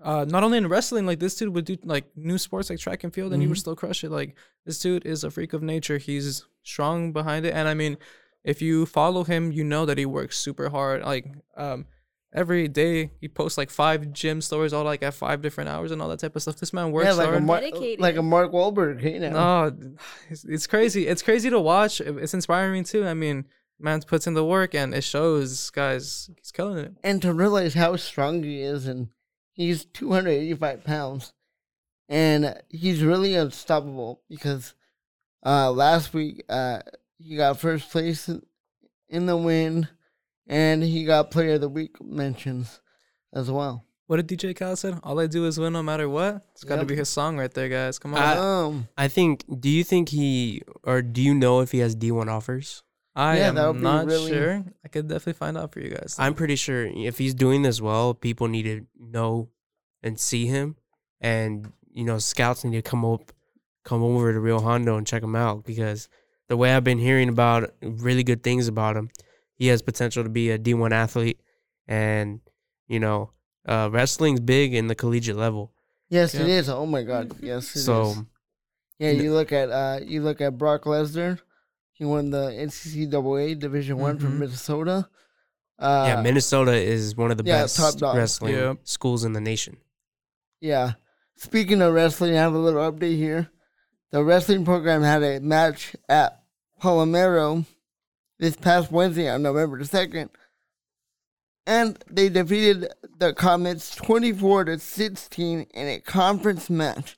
uh, 0.02 0.24
not 0.28 0.42
only 0.42 0.58
in 0.58 0.66
wrestling, 0.68 1.06
like 1.06 1.20
this 1.20 1.36
dude 1.36 1.54
would 1.54 1.64
do 1.66 1.76
like 1.84 2.04
new 2.16 2.38
sports 2.38 2.70
like 2.70 2.78
track 2.80 3.04
and 3.04 3.12
field, 3.14 3.32
and 3.32 3.40
he 3.42 3.46
would 3.48 3.56
Mhm. 3.56 3.60
still 3.60 3.76
crush 3.76 4.02
it. 4.02 4.10
Like 4.10 4.34
this 4.66 4.78
dude 4.80 5.06
is 5.06 5.22
a 5.24 5.30
freak 5.30 5.52
of 5.52 5.62
nature. 5.62 5.98
He's 5.98 6.44
strong 6.62 7.12
behind 7.12 7.46
it, 7.46 7.54
and 7.54 7.68
I 7.68 7.74
mean, 7.74 7.98
if 8.42 8.60
you 8.60 8.86
follow 8.86 9.24
him, 9.24 9.52
you 9.52 9.62
know 9.64 9.86
that 9.86 9.98
he 9.98 10.06
works 10.06 10.38
super 10.38 10.70
hard. 10.70 11.02
Like 11.02 11.26
um, 11.56 11.86
every 12.34 12.68
day 12.68 13.10
he 13.20 13.28
posts 13.28 13.56
like 13.56 13.70
five 13.70 14.12
gym 14.12 14.40
stories, 14.40 14.72
all 14.72 14.84
like 14.84 15.02
at 15.02 15.14
five 15.14 15.40
different 15.40 15.70
hours 15.70 15.90
and 15.92 16.02
all 16.02 16.08
that 16.08 16.18
type 16.18 16.34
of 16.36 16.42
stuff. 16.42 16.56
This 16.56 16.72
man 16.72 16.90
works 16.92 17.06
yeah, 17.06 17.12
like 17.12 17.28
a 17.28 17.30
hard. 17.30 17.44
Mar- 17.44 17.60
Dedicated. 17.60 18.00
like 18.00 18.16
a 18.16 18.22
Mark 18.22 18.52
Wahlberg, 18.52 19.02
you 19.02 19.20
know. 19.20 19.30
No, 19.70 19.94
it's, 20.30 20.44
it's 20.44 20.66
crazy. 20.66 21.06
It's 21.06 21.22
crazy 21.22 21.48
to 21.50 21.60
watch. 21.60 22.00
It's 22.00 22.34
inspiring 22.34 22.84
too. 22.84 23.06
I 23.06 23.14
mean, 23.14 23.46
man 23.78 24.02
puts 24.02 24.26
in 24.26 24.34
the 24.34 24.44
work 24.44 24.74
and 24.74 24.94
it 24.94 25.02
shows. 25.04 25.70
Guys, 25.70 26.28
he's 26.36 26.50
killing 26.50 26.78
it. 26.78 26.92
and 27.02 27.22
to 27.22 27.32
realize 27.32 27.74
how 27.74 27.96
strong 27.96 28.42
he 28.42 28.60
is, 28.62 28.86
and 28.86 29.08
he's 29.52 29.84
285 29.86 30.84
pounds, 30.84 31.32
and 32.08 32.60
he's 32.68 33.02
really 33.02 33.34
unstoppable 33.34 34.22
because 34.28 34.74
uh, 35.46 35.70
last 35.70 36.12
week 36.14 36.42
uh, 36.48 36.80
he 37.18 37.36
got 37.36 37.58
first 37.60 37.90
place 37.90 38.28
in- 38.28 38.42
in 39.08 39.26
the 39.26 39.36
win, 39.36 39.86
and 40.46 40.82
he 40.82 41.04
got 41.04 41.30
Player 41.30 41.54
of 41.54 41.60
the 41.60 41.68
Week 41.68 42.02
mentions 42.02 42.80
as 43.32 43.50
well. 43.50 43.84
What 44.06 44.16
did 44.16 44.28
DJ 44.38 44.54
Khaled 44.54 44.78
said? 44.78 45.00
All 45.02 45.18
I 45.18 45.26
do 45.26 45.46
is 45.46 45.58
win, 45.58 45.72
no 45.72 45.82
matter 45.82 46.08
what. 46.08 46.46
It's 46.52 46.62
got 46.64 46.76
to 46.76 46.80
Yep. 46.82 46.88
be 46.88 46.96
his 46.96 47.08
song 47.08 47.38
right 47.38 47.52
there, 47.52 47.68
guys. 47.70 47.98
Come 47.98 48.14
on. 48.14 48.20
I- 48.20 48.36
um, 48.36 48.88
I 48.98 49.08
think. 49.08 49.44
Do 49.60 49.70
you 49.70 49.82
think 49.82 50.10
he 50.10 50.62
or 50.82 51.00
do 51.00 51.22
you 51.22 51.34
know 51.34 51.60
if 51.60 51.72
he 51.72 51.78
has 51.78 51.94
D 51.94 52.10
one 52.12 52.28
offers? 52.28 52.82
I 53.16 53.38
Yeah, 53.38 53.52
that 53.52 53.62
would 53.68 53.76
am 53.76 53.80
be 53.80 53.82
not 53.82 54.06
really- 54.06 54.30
sure. 54.32 54.64
I 54.84 54.88
could 54.88 55.08
definitely 55.08 55.34
find 55.38 55.56
out 55.56 55.72
for 55.72 55.80
you 55.80 55.90
guys. 55.90 56.16
I'm 56.18 56.34
pretty 56.34 56.56
sure 56.56 56.84
if 56.84 57.16
he's 57.18 57.32
doing 57.32 57.62
this 57.62 57.80
well, 57.80 58.12
people 58.12 58.48
need 58.48 58.64
to 58.64 58.86
know 58.98 59.48
and 60.02 60.18
see 60.20 60.46
him, 60.46 60.76
and 61.20 61.72
you 61.90 62.04
know, 62.04 62.18
scouts 62.18 62.64
need 62.64 62.76
to 62.76 62.82
come 62.82 63.04
up, 63.04 63.32
come 63.84 64.02
over 64.02 64.32
to 64.32 64.40
Rio 64.40 64.58
Hondo 64.60 64.96
and 64.98 65.06
check 65.06 65.22
him 65.22 65.36
out 65.36 65.64
because 65.64 66.08
the 66.48 66.56
way 66.56 66.74
I've 66.74 66.82
been 66.84 66.98
hearing 66.98 67.28
about 67.28 67.72
really 67.80 68.24
good 68.24 68.42
things 68.42 68.66
about 68.68 68.96
him, 68.96 69.10
he 69.56 69.68
has 69.68 69.82
potential 69.82 70.22
to 70.24 70.28
be 70.30 70.50
a 70.50 70.58
D1 70.58 70.92
athlete, 70.92 71.40
and 71.86 72.40
you 72.88 73.00
know, 73.00 73.30
uh, 73.66 73.88
wrestling's 73.92 74.40
big 74.40 74.74
in 74.74 74.86
the 74.88 74.94
collegiate 74.94 75.36
level. 75.36 75.72
yes, 76.10 76.34
it 76.34 76.46
Yeah. 76.46 76.54
is. 76.58 76.68
Oh 76.68 76.86
my 76.86 77.02
God, 77.02 77.34
yes, 77.40 77.70
it 77.74 77.78
is. 77.80 77.84
so 77.84 78.14
Yeah, 78.98 79.10
you 79.10 79.32
look 79.32 79.52
at 79.52 79.70
uh, 79.70 80.00
you 80.04 80.22
look 80.22 80.40
at 80.40 80.56
Brock 80.58 80.84
Lesnar. 80.84 81.40
He 81.92 82.04
won 82.04 82.30
the 82.30 82.50
NCAA 82.52 83.54
Division 83.58 83.98
One 83.98 84.18
from 84.18 84.32
Mhm. 84.34 84.38
Minnesota. 84.40 85.08
Uh, 85.78 86.04
yeah, 86.08 86.22
Minnesota 86.22 86.72
is 86.72 87.16
one 87.16 87.30
of 87.32 87.36
the 87.36 87.44
yeah, 87.44 87.62
best 87.62 87.76
top 87.76 88.14
wrestling 88.16 88.54
Yep. 88.54 88.78
schools 88.84 89.24
in 89.24 89.32
the 89.32 89.40
nation. 89.40 89.76
Yeah. 90.60 90.92
Speaking 91.36 91.82
of 91.82 91.92
wrestling, 91.94 92.32
I 92.36 92.40
have 92.40 92.54
a 92.54 92.58
little 92.58 92.80
update 92.80 93.16
here. 93.16 93.50
The 94.10 94.22
wrestling 94.22 94.64
program 94.64 95.02
had 95.02 95.22
a 95.24 95.40
match 95.40 95.96
at 96.08 96.42
Palomar 96.80 97.64
this 98.38 98.56
past 98.56 98.90
Wednesday 98.90 99.28
on 99.28 99.42
November 99.42 99.78
the 99.78 99.84
2nd. 99.84 100.28
And 101.66 101.98
they 102.10 102.28
defeated 102.28 102.88
the 103.18 103.32
Comets 103.32 103.94
24 103.96 104.66
to 104.66 104.78
16 104.78 105.66
in 105.72 105.88
a 105.88 106.00
conference 106.00 106.68
match. 106.68 107.16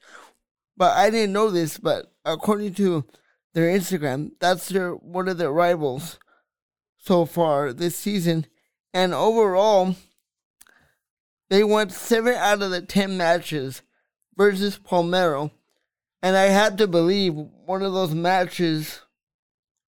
But 0.76 0.96
I 0.96 1.11
didn't 1.11 1.33
know 1.33 1.50
this, 1.50 1.79
but 1.79 2.12
according 2.24 2.74
to 2.74 3.05
their 3.55 3.66
Instagram, 3.66 4.33
that's 4.38 4.68
their 4.68 4.92
one 4.92 5.29
of 5.29 5.38
their 5.38 5.50
rivals 5.50 6.18
so 6.98 7.24
far 7.24 7.72
this 7.72 7.96
season. 7.96 8.46
And 8.92 9.14
overall, 9.14 9.96
they 11.48 11.64
won 11.64 11.90
seven 11.90 12.35
out 12.35 12.62
of 12.62 12.70
the 12.70 12.83
ten 12.83 13.16
matches 13.16 13.83
versus 14.37 14.79
Palomar. 14.79 15.50
And 16.22 16.37
I 16.37 16.44
had 16.44 16.79
to 16.79 16.87
believe 16.87 17.35
one 17.35 17.83
of 17.83 17.92
those 17.92 18.14
matches 18.14 19.00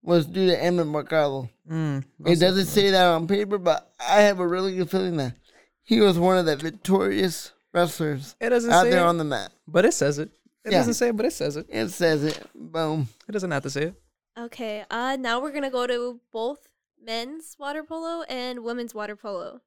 was 0.03 0.25
due 0.25 0.47
to 0.47 0.63
Emmett 0.63 0.87
Mercado. 0.87 1.49
Mm, 1.69 2.03
It 2.25 2.39
doesn't 2.39 2.65
say 2.65 2.89
that 2.91 3.05
on 3.05 3.27
paper, 3.27 3.57
but 3.57 3.91
I 3.99 4.21
have 4.21 4.39
a 4.39 4.47
really 4.47 4.75
good 4.75 4.89
feeling 4.89 5.17
that 5.17 5.35
he 5.83 5.99
was 5.99 6.17
one 6.17 6.37
of 6.37 6.45
the 6.45 6.55
victorious 6.55 7.51
wrestlers 7.73 8.35
It 8.39 8.49
doesn't 8.49 8.71
out 8.71 8.83
say 8.83 8.91
there 8.91 8.99
it, 9.05 9.07
on 9.07 9.17
the 9.17 9.23
mat. 9.23 9.51
but 9.67 9.85
it 9.85 9.93
says 9.93 10.17
it. 10.19 10.29
It 10.65 10.71
Yeah. 10.71 10.79
doesn't 10.79 10.95
say 10.95 11.09
it, 11.09 11.17
but 11.17 11.25
it 11.25 11.33
says 11.33 11.55
it. 11.55 11.65
It 11.69 11.89
says 11.89 12.23
it. 12.23 12.47
Boom. 12.53 13.07
It 13.27 13.31
doesn't 13.31 13.51
have 13.51 13.63
to 13.63 13.69
say 13.69 13.83
it. 13.85 13.95
Okay, 14.37 14.85
uh 14.89 15.17
now 15.19 15.39
we're 15.41 15.51
gonna 15.51 15.69
go 15.71 15.85
to 15.87 16.19
both 16.31 16.67
men's 17.03 17.55
water 17.59 17.83
polo 17.83 18.23
and 18.29 18.63
women's 18.63 18.93
water 18.95 19.15
polo. 19.15 19.61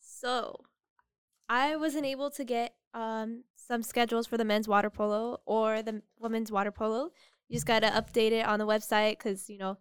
So 0.00 0.60
I 1.48 1.76
wasn't 1.76 2.06
able 2.06 2.30
to 2.32 2.44
get 2.44 2.74
um 2.94 3.44
some 3.56 3.82
schedules 3.82 4.26
for 4.26 4.36
the 4.36 4.44
men's 4.44 4.68
water 4.68 4.90
polo 4.90 5.40
or 5.46 5.82
the 5.82 6.02
women's 6.18 6.50
water 6.52 6.70
polo. 6.70 7.10
You 7.54 7.58
just 7.58 7.68
gotta 7.68 7.86
update 7.86 8.32
it 8.32 8.44
on 8.44 8.58
the 8.58 8.66
website 8.66 9.12
because 9.12 9.48
you 9.48 9.58
know 9.58 9.78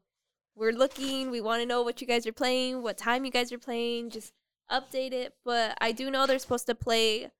we're 0.54 0.74
looking. 0.74 1.32
We 1.32 1.42
want 1.42 1.64
to 1.64 1.66
know 1.66 1.82
what 1.82 2.02
you 2.02 2.06
guys 2.06 2.28
are 2.28 2.32
playing, 2.32 2.84
what 2.84 3.00
time 3.00 3.26
you 3.26 3.32
guys 3.32 3.52
are 3.52 3.58
playing. 3.58 4.12
Just 4.12 4.32
update 4.72 5.12
it. 5.12 5.34
But 5.44 5.76
I 5.82 5.92
do 5.92 6.12
know 6.12 6.28
they're 6.28 6.38
supposed 6.38 6.68
to 6.68 6.76
play 6.76 7.32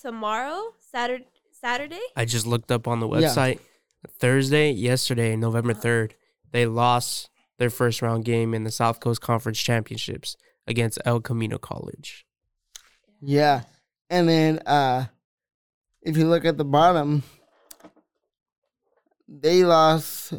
tomorrow, 0.00 0.60
Saturday. 0.90 1.28
Saturday. 1.52 2.00
I 2.16 2.24
just 2.24 2.44
looked 2.44 2.72
up 2.72 2.88
on 2.88 2.98
the 2.98 3.06
Yeah. 3.08 3.18
website. 3.28 3.60
Thursday, 4.18 4.72
yesterday, 4.72 5.36
November 5.36 5.74
3rd, 5.74 6.14
they 6.50 6.66
lost 6.66 7.30
their 7.58 7.70
first 7.70 8.02
round 8.02 8.24
game 8.24 8.54
in 8.54 8.64
the 8.64 8.72
South 8.72 8.98
Coast 8.98 9.20
Conference 9.20 9.60
Championships 9.60 10.36
against 10.66 10.98
El 11.04 11.20
Camino 11.20 11.56
College. 11.56 12.26
Yeah. 13.20 13.62
And 14.10 14.28
then 14.28 14.58
uh 14.66 15.06
if 16.00 16.16
you 16.16 16.26
look 16.26 16.44
at 16.44 16.58
the 16.58 16.64
bottom, 16.64 17.22
they 19.40 19.64
lost 19.64 20.34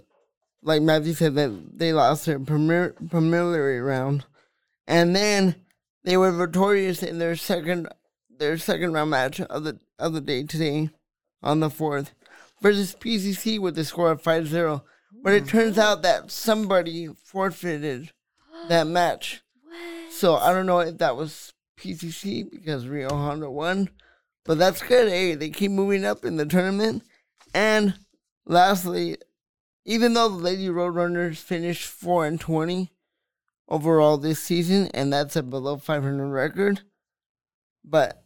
like 0.62 0.82
Matthew 0.82 1.13
said 1.13 1.36
that 1.36 1.77
they 1.77 1.93
lost 1.93 2.25
their 2.25 2.39
premier 2.39 2.95
preliminary 3.10 3.82
round. 3.82 4.25
And 4.88 5.15
then 5.15 5.56
they 6.03 6.17
were 6.17 6.32
victorious 6.32 7.03
in 7.03 7.19
their 7.19 7.36
second 7.36 7.88
their 8.29 8.58
second 8.58 8.93
round 8.93 9.12
match 9.12 9.39
of 9.41 9.63
the 9.63 9.79
of 9.99 10.13
the 10.13 10.21
day 10.21 10.43
today 10.43 10.89
on 11.41 11.60
the 11.60 11.69
fourth 11.69 12.13
versus 12.62 12.95
PCC 12.99 13.60
with 13.60 13.75
the 13.75 13.84
score 13.84 14.12
of 14.12 14.23
5-0. 14.23 14.82
But 15.21 15.34
it 15.34 15.47
turns 15.47 15.77
out 15.77 16.01
that 16.01 16.32
somebody 16.32 17.08
forfeited 17.08 18.12
that 18.69 18.88
match. 18.88 19.41
So 20.10 20.36
I 20.36 20.53
don't 20.53 20.65
know 20.65 20.79
if 20.79 20.97
that 20.99 21.17
was 21.17 21.53
PCC 21.77 22.49
because 22.49 22.88
Rio 22.88 23.10
Hondo 23.10 23.49
won, 23.49 23.89
but 24.45 24.58
that's 24.58 24.82
good. 24.82 25.10
Hey, 25.10 25.36
they 25.36 25.49
keep 25.49 25.71
moving 25.71 26.06
up 26.06 26.23
in 26.23 26.38
the 26.38 26.45
tournament. 26.45 27.03
And 27.53 27.95
lastly, 28.45 29.17
even 29.86 30.13
though 30.13 30.29
the 30.29 30.36
Lady 30.36 30.67
Roadrunners 30.67 31.38
finished 31.38 31.88
four 31.88 32.25
and 32.25 32.39
twenty 32.39 32.91
overall 33.67 34.17
this 34.17 34.39
season, 34.39 34.89
and 34.93 35.12
that's 35.12 35.36
a 35.36 35.43
below 35.43 35.77
five 35.77 36.03
hundred 36.03 36.27
record, 36.27 36.82
but 37.84 38.23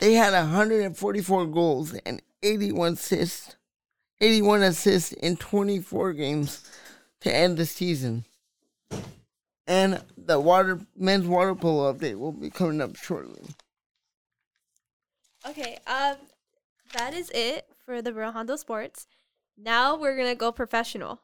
they 0.00 0.14
had 0.14 0.32
144 0.32 1.46
goals 1.46 1.94
and 2.06 2.22
81 2.42 2.94
assists, 2.94 3.56
81 4.20 4.62
assists 4.62 5.12
in 5.12 5.36
24 5.36 6.14
games 6.14 6.68
to 7.20 7.34
end 7.34 7.58
the 7.58 7.66
season. 7.66 8.24
And 9.66 10.02
the 10.16 10.40
water 10.40 10.80
men's 10.96 11.26
water 11.26 11.54
polo 11.54 11.92
update 11.92 12.18
will 12.18 12.32
be 12.32 12.50
coming 12.50 12.80
up 12.80 12.96
shortly. 12.96 13.42
Okay, 15.46 15.78
um, 15.86 16.16
that 16.94 17.14
is 17.14 17.30
it 17.30 17.66
for 17.84 18.02
the 18.02 18.12
Rio 18.12 18.32
Hondo 18.32 18.56
Sports. 18.56 19.06
Now 19.62 19.96
we're 19.96 20.16
gonna 20.16 20.34
go 20.34 20.52
professional. 20.52 21.20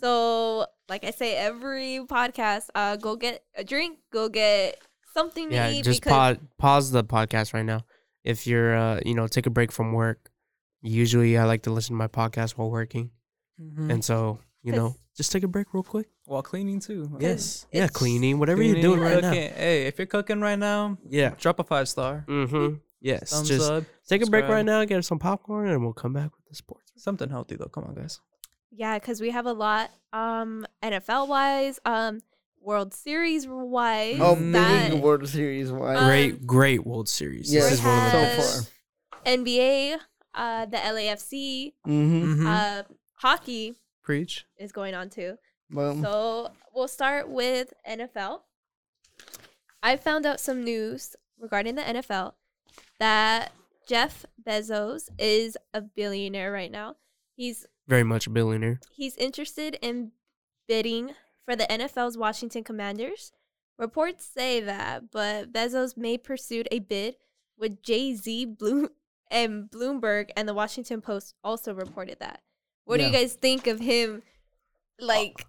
So, 0.00 0.66
like 0.88 1.04
I 1.04 1.10
say 1.10 1.34
every 1.34 2.00
podcast, 2.08 2.68
uh, 2.74 2.96
go 2.96 3.16
get 3.16 3.42
a 3.56 3.64
drink, 3.64 3.98
go 4.12 4.28
get 4.28 4.80
something 5.12 5.48
to 5.48 5.54
Yeah, 5.54 5.70
eat. 5.70 5.84
just 5.84 6.00
because 6.00 6.12
pause 6.12 6.36
pause 6.56 6.90
the 6.92 7.02
podcast 7.04 7.52
right 7.52 7.64
now. 7.64 7.80
If 8.24 8.46
you're 8.46 8.76
uh, 8.76 9.00
you 9.04 9.14
know, 9.14 9.26
take 9.26 9.46
a 9.46 9.50
break 9.50 9.72
from 9.72 9.92
work. 9.92 10.30
Usually 10.80 11.36
I 11.36 11.44
like 11.44 11.62
to 11.64 11.70
listen 11.72 11.94
to 11.94 11.98
my 11.98 12.06
podcast 12.06 12.52
while 12.52 12.70
working. 12.70 13.10
Mm-hmm. 13.60 13.90
And 13.90 14.04
so, 14.04 14.38
you 14.62 14.72
know, 14.72 14.94
just 15.16 15.32
take 15.32 15.42
a 15.42 15.48
break 15.48 15.74
real 15.74 15.82
quick. 15.82 16.06
While 16.26 16.42
cleaning 16.42 16.78
too. 16.78 17.16
Yes. 17.18 17.66
Yeah, 17.72 17.88
cleaning, 17.88 18.38
whatever 18.38 18.58
Cleaning, 18.62 18.80
you're 18.80 18.94
doing 18.96 19.00
right 19.00 19.20
now. 19.20 19.32
Hey, 19.32 19.86
if 19.88 19.98
you're 19.98 20.06
cooking 20.06 20.40
right 20.40 20.58
now, 20.58 20.96
Yeah. 21.08 21.34
drop 21.36 21.58
a 21.58 21.64
five 21.64 21.88
star. 21.88 22.24
Mm-hmm. 22.28 22.76
Yes. 23.00 23.30
Thumbs 23.30 23.48
just 23.48 23.70
up. 23.70 23.84
take 24.08 24.22
a 24.22 24.26
break 24.26 24.46
right 24.48 24.64
now, 24.64 24.84
get 24.84 25.04
some 25.04 25.18
popcorn, 25.18 25.68
and 25.70 25.82
we'll 25.82 25.92
come 25.92 26.12
back 26.12 26.30
with 26.36 26.46
the 26.48 26.54
sports. 26.54 26.90
Something 26.96 27.30
healthy 27.30 27.56
though. 27.56 27.66
Come 27.68 27.84
on, 27.84 27.94
guys. 27.94 28.20
yeah, 28.70 28.98
because 28.98 29.20
we 29.20 29.30
have 29.30 29.46
a 29.46 29.52
lot, 29.52 29.90
um, 30.12 30.66
NFL 30.82 31.28
wise, 31.28 31.78
um, 31.84 32.20
World 32.60 32.92
Series 32.92 33.46
wise. 33.46 34.18
Oh, 34.20 34.34
that- 34.34 34.90
big 34.90 35.00
World 35.00 35.28
Series 35.28 35.70
wise. 35.70 35.96
Um, 35.98 36.04
Great, 36.06 36.46
great 36.46 36.84
World 36.86 37.08
Series. 37.08 37.52
Yes, 37.52 37.64
this 37.70 37.78
is 37.78 37.84
one 37.84 37.96
of 37.98 38.12
the 38.12 38.42
so 38.42 38.62
far. 38.62 38.72
NBA, 39.24 39.96
uh, 40.34 40.66
the 40.66 40.76
LAFC, 40.76 41.74
Mm-hmm. 41.86 42.42
Mhm. 42.42 42.46
uh, 42.46 42.82
hockey 43.14 43.74
Preach. 44.02 44.44
is 44.58 44.72
going 44.72 44.94
on 44.94 45.08
too. 45.08 45.36
Boom. 45.70 46.02
So 46.02 46.50
we'll 46.74 46.88
start 46.88 47.28
with 47.28 47.72
NFL. 47.88 48.42
I 49.82 49.96
found 49.96 50.26
out 50.26 50.40
some 50.40 50.64
news 50.64 51.14
regarding 51.38 51.76
the 51.76 51.82
NFL 51.82 52.34
that 52.98 53.52
Jeff 53.86 54.24
Bezos 54.46 55.08
is 55.18 55.56
a 55.72 55.80
billionaire 55.80 56.52
right 56.52 56.70
now. 56.70 56.96
He's 57.36 57.66
Very 57.86 58.04
much 58.04 58.26
a 58.26 58.30
billionaire. 58.30 58.80
he's 58.92 59.16
interested 59.16 59.78
in 59.80 60.12
bidding 60.66 61.12
for 61.44 61.56
the 61.56 61.64
NFL's 61.64 62.18
Washington 62.18 62.64
Commanders. 62.64 63.32
Reports 63.78 64.24
say 64.26 64.60
that, 64.60 65.10
but 65.10 65.52
Bezos 65.52 65.96
may 65.96 66.18
pursue 66.18 66.64
a 66.72 66.80
bid 66.80 67.16
with 67.56 67.82
Jay 67.82 68.14
Z, 68.14 68.44
Bloom, 68.46 68.88
and 69.30 69.70
Bloomberg, 69.70 70.30
and 70.36 70.48
the 70.48 70.54
Washington 70.54 71.00
Post 71.00 71.34
also 71.44 71.72
reported 71.72 72.18
that. 72.20 72.42
What 72.84 72.98
do 72.98 73.04
you 73.04 73.12
guys 73.12 73.34
think 73.34 73.66
of 73.66 73.78
him, 73.80 74.22
like 74.98 75.46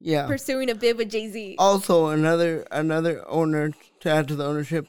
Yeah. 0.00 0.26
pursuing 0.26 0.70
a 0.70 0.74
bid 0.74 0.96
with 0.96 1.10
Jay 1.10 1.28
Z? 1.28 1.56
Also, 1.58 2.06
another 2.06 2.64
another 2.70 3.28
owner 3.28 3.72
to 4.00 4.08
add 4.08 4.28
to 4.28 4.36
the 4.36 4.46
ownership. 4.46 4.86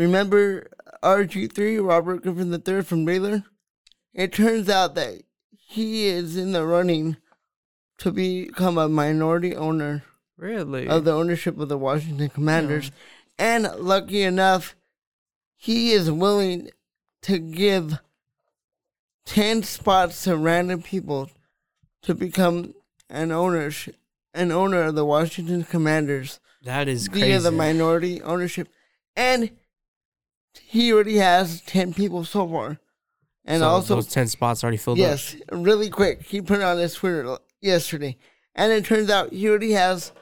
Remember 0.00 0.66
RG3, 1.02 1.86
Robert 1.86 2.22
Griffin 2.22 2.50
III 2.54 2.82
from 2.82 3.04
Baylor? 3.04 3.44
It 4.14 4.32
turns 4.32 4.70
out 4.70 4.94
that 4.94 5.20
he 5.58 6.06
is 6.06 6.38
in 6.38 6.52
the 6.52 6.64
running 6.64 7.18
to 7.98 8.10
become 8.10 8.78
a 8.78 8.88
minority 8.88 9.54
owner 9.54 10.02
Really? 10.38 10.88
of 10.88 11.04
the 11.04 11.12
ownership 11.12 11.58
of 11.60 11.68
the 11.68 11.76
Washington 11.76 12.30
Commanders. 12.30 12.90
And 13.38 13.64
lucky 13.78 14.22
enough, 14.22 14.74
he 15.54 15.92
is 15.92 16.10
willing 16.10 16.70
to 17.22 17.38
give 17.38 17.98
10 19.26 19.62
spots 19.64 20.24
to 20.24 20.34
random 20.34 20.80
people 20.80 21.28
to 22.04 22.14
become 22.14 22.72
an 23.10 23.32
owner, 23.32 23.70
an 24.32 24.50
owner 24.50 24.80
of 24.84 24.94
the 24.94 25.04
Washington 25.04 25.62
Commanders 25.64 26.40
That 26.62 26.88
is 26.88 27.08
via 27.08 27.20
crazy. 27.22 27.42
the 27.42 27.50
minority 27.50 28.22
ownership. 28.22 28.68
And 29.14 29.50
he 30.58 30.92
already 30.92 31.16
has 31.16 31.60
10 31.62 31.94
people 31.94 32.24
so 32.24 32.48
far. 32.48 32.78
And 33.44 33.60
So 33.60 33.68
also, 33.68 33.94
those 33.96 34.06
ten 34.06 34.28
spots 34.28 34.62
already 34.62 34.76
filled 34.76 34.98
up. 34.98 35.02
Yes, 35.02 35.34
really 35.50 35.88
quick. 35.90 36.22
He 36.22 36.40
put 36.40 36.58
it 36.58 36.62
on 36.62 36.78
his 36.78 36.94
Twitter 36.94 37.38
yesterday, 37.60 38.16
and 38.54 38.70
it 38.70 38.84
turns 38.84 39.10
out 39.10 39.32
he 39.32 39.48
already 39.48 39.72
has 39.72 40.12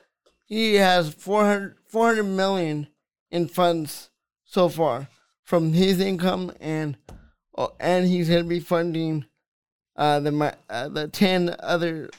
he 0.47 0.77
has 0.77 1.12
400, 1.12 1.77
400 1.88 2.23
million 2.23 2.87
in 3.31 3.49
funds 3.49 4.11
so 4.45 4.69
far 4.69 5.09
from 5.43 5.73
his 5.73 6.01
income, 6.01 6.53
and 6.61 6.97
oh, 7.57 7.73
and 7.81 8.07
he's 8.07 8.29
gonna 8.29 8.45
be 8.45 8.61
funding 8.61 9.27
uh, 9.97 10.21
the 10.21 10.57
uh, 10.71 10.88
the 10.88 11.09
ten 11.09 11.55
other 11.59 12.11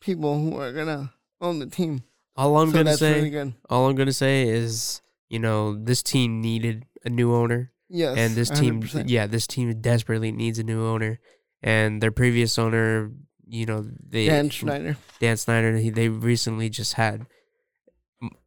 people 0.00 0.38
who 0.40 0.58
are 0.58 0.72
gonna 0.72 1.12
own 1.40 1.60
the 1.60 1.66
team. 1.66 2.02
All 2.36 2.58
I'm 2.58 2.70
so 2.70 2.78
gonna 2.78 2.96
say, 2.96 3.22
really 3.22 3.54
all 3.70 3.88
I'm 3.88 3.94
gonna 3.96 4.12
say 4.12 4.42
is, 4.48 5.00
you 5.28 5.38
know, 5.38 5.74
this 5.74 6.02
team 6.02 6.40
needed 6.40 6.84
a 7.04 7.08
new 7.10 7.34
owner, 7.34 7.72
Yes, 7.88 8.16
and 8.18 8.34
this 8.34 8.50
team, 8.50 8.82
100%. 8.82 9.04
yeah, 9.08 9.26
this 9.26 9.46
team 9.46 9.80
desperately 9.80 10.32
needs 10.32 10.58
a 10.58 10.62
new 10.64 10.84
owner. 10.84 11.20
And 11.62 12.00
their 12.02 12.12
previous 12.12 12.58
owner, 12.58 13.10
you 13.48 13.66
know, 13.66 13.84
they 14.08 14.26
Dan 14.26 14.50
Schneider. 14.50 14.96
Dan 15.20 15.36
Snyder, 15.36 15.76
he, 15.76 15.90
they 15.90 16.08
recently 16.08 16.68
just 16.70 16.94
had. 16.94 17.26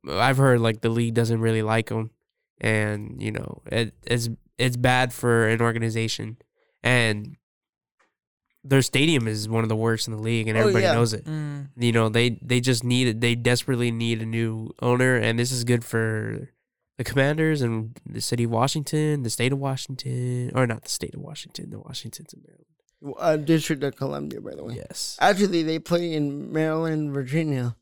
I've 0.09 0.37
heard 0.37 0.59
like 0.61 0.81
the 0.81 0.89
league 0.89 1.13
doesn't 1.13 1.39
really 1.41 1.61
like 1.61 1.89
him, 1.89 2.11
and 2.59 3.21
you 3.21 3.31
know 3.31 3.61
it, 3.71 3.93
it's 4.03 4.29
it's 4.57 4.77
bad 4.77 5.11
for 5.13 5.47
an 5.47 5.61
organization, 5.61 6.37
and 6.83 7.35
their 8.63 8.81
stadium 8.81 9.27
is 9.27 9.49
one 9.49 9.63
of 9.63 9.69
the 9.69 9.75
worst 9.75 10.07
in 10.07 10.13
the 10.15 10.21
league, 10.21 10.47
and 10.47 10.57
Oh, 10.57 10.61
everybody 10.61 10.83
yeah. 10.85 10.93
knows 10.93 11.13
it. 11.13 11.25
Mm. 11.25 11.69
You 11.77 11.91
know 11.91 12.09
they 12.09 12.37
they 12.41 12.59
just 12.59 12.83
need 12.83 13.07
it. 13.07 13.21
they 13.21 13.33
desperately 13.35 13.91
need 13.91 14.21
a 14.21 14.25
new 14.25 14.71
owner, 14.81 15.15
and 15.17 15.39
this 15.39 15.51
is 15.51 15.63
good 15.63 15.83
for 15.83 16.49
the 17.01 17.09
Commanders 17.09 17.63
and 17.63 17.99
the 18.05 18.21
city 18.21 18.43
of 18.43 18.51
Washington, 18.51 19.23
the 19.23 19.29
state 19.31 19.51
of 19.51 19.57
Washington, 19.57 20.51
or 20.53 20.67
not 20.67 20.83
the 20.83 20.89
state 20.89 21.15
of 21.15 21.21
Washington, 21.21 21.71
the 21.71 21.79
Washington's 21.79 22.31
in 22.31 22.43
Maryland. 22.45 23.17
Uh, 23.19 23.37
District 23.37 23.83
of 23.83 23.95
Columbia, 23.95 24.39
by 24.39 24.53
the 24.53 24.63
way. 24.63 24.75
Yes. 24.75 25.17
Actually, 25.19 25.63
they 25.63 25.79
play 25.79 26.13
in 26.13 26.53
Maryland, 26.53 27.11
Virginia, 27.11 27.75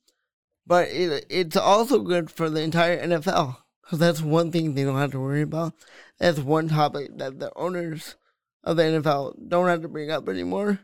but 0.65 0.87
it 0.87 1.25
it's 1.29 1.57
also 1.57 1.99
good 1.99 2.31
for 2.31 2.49
the 2.49 2.61
entire 2.61 3.05
NFL 3.05 3.57
because 3.83 3.99
that's 3.99 4.21
one 4.21 4.53
thing 4.53 4.73
they 4.73 4.85
don't 4.85 4.97
have 4.97 5.11
to 5.11 5.19
worry 5.19 5.41
about. 5.41 5.73
That's 6.17 6.39
one 6.39 6.69
topic 6.69 7.17
that 7.17 7.39
the 7.39 7.51
owners 7.57 8.15
of 8.63 8.77
the 8.77 8.83
NFL 8.83 9.49
don't 9.49 9.67
have 9.67 9.81
to 9.81 9.89
bring 9.89 10.11
up 10.11 10.29
anymore 10.29 10.79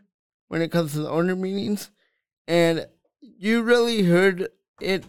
when 0.50 0.62
it 0.62 0.74
comes 0.74 0.92
to 0.92 1.00
the 1.00 1.10
owner 1.10 1.38
meetings. 1.38 1.90
And 2.50 2.86
you 3.22 3.62
really 3.62 4.04
heard 4.04 4.50
it 4.82 5.06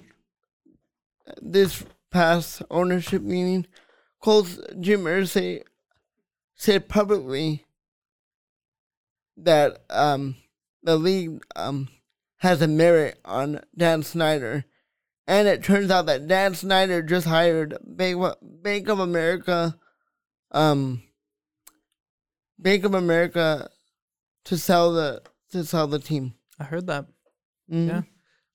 this 1.42 1.82
past 2.16 2.62
ownership 2.70 3.20
meeting. 3.20 3.66
Colts 4.22 4.58
Jim 4.80 5.04
Irsay 5.04 5.62
said 6.54 6.88
publicly 6.88 7.66
that 9.36 9.82
um 9.90 10.36
the 10.82 10.96
league 10.96 11.44
um 11.54 11.88
has 12.38 12.62
a 12.62 12.66
merit 12.68 13.18
on 13.24 13.60
Dan 13.76 14.02
Snyder, 14.02 14.64
and 15.26 15.46
it 15.48 15.62
turns 15.62 15.90
out 15.90 16.06
that 16.06 16.26
Dan 16.26 16.54
Snyder 16.54 17.02
just 17.02 17.26
hired 17.26 17.76
Bank 17.84 18.22
Bank 18.42 18.88
of 18.88 18.98
America, 18.98 19.78
um, 20.52 21.02
Bank 22.58 22.84
of 22.84 22.94
America, 22.94 23.68
to 24.44 24.56
sell 24.56 24.92
the 24.92 25.22
to 25.52 25.64
sell 25.64 25.86
the 25.86 25.98
team. 25.98 26.34
I 26.58 26.64
heard 26.64 26.86
that. 26.86 27.06
Mhm. 27.70 27.88
Yeah. 27.88 28.02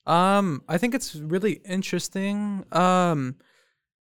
Um, 0.04 0.64
I 0.68 0.78
think 0.78 0.94
it's 0.96 1.14
really 1.14 1.60
interesting. 1.64 2.64
Um, 2.72 3.36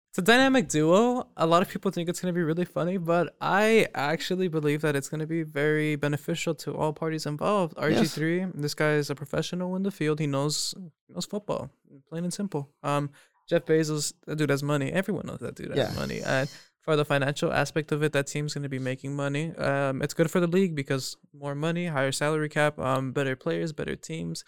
it's 0.10 0.17
a 0.17 0.22
dynamic 0.22 0.67
duo. 0.69 1.28
A 1.38 1.45
lot 1.45 1.62
of 1.62 1.69
people 1.69 1.91
think 1.91 2.10
it's 2.10 2.19
gonna 2.19 2.34
be 2.34 2.41
really 2.41 2.65
funny, 2.65 2.98
but 2.98 3.36
I 3.39 3.88
actually 3.93 4.48
believe 4.48 4.82
that 4.82 4.95
it's 4.95 5.08
gonna 5.10 5.28
be 5.28 5.43
very 5.43 5.95
beneficial 5.95 6.56
to 6.56 6.74
all 6.76 6.93
parties 6.93 7.26
involved. 7.26 7.76
RG 7.78 8.12
three, 8.12 8.45
this 8.56 8.74
guy 8.74 8.93
is 8.93 9.10
a 9.10 9.15
professional 9.15 9.76
in 9.76 9.84
the 9.84 9.91
field. 9.91 10.19
He 10.19 10.28
knows 10.28 10.74
he 11.08 11.13
knows 11.13 11.26
football, 11.26 11.69
plain 12.10 12.24
and 12.24 12.34
simple. 12.34 12.69
Um, 12.84 13.12
Jeff 13.48 13.65
Bezos, 13.65 14.13
that 14.28 14.36
dude 14.38 14.50
has 14.50 14.62
money. 14.63 14.91
Everyone 14.91 15.26
knows 15.28 15.39
that 15.39 15.56
dude 15.56 15.69
has 15.72 15.78
Yeah. 15.78 16.00
money, 16.00 16.22
and 16.22 16.50
for 16.82 16.95
the 16.95 17.06
financial 17.06 17.52
aspect 17.54 17.91
of 17.91 18.02
it, 18.04 18.12
that 18.13 18.26
team's 18.28 18.54
gonna 18.56 18.69
be 18.69 18.80
making 18.80 19.15
money. 19.15 19.56
Um, 19.58 20.02
it's 20.02 20.13
good 20.15 20.32
for 20.32 20.39
the 20.39 20.48
league 20.48 20.76
because 20.76 21.17
more 21.34 21.54
money, 21.54 21.86
higher 21.88 22.12
salary 22.12 22.50
cap, 22.50 22.80
um, 22.80 23.12
better 23.12 23.36
players, 23.36 23.74
better 23.74 23.95
teams. 23.95 24.43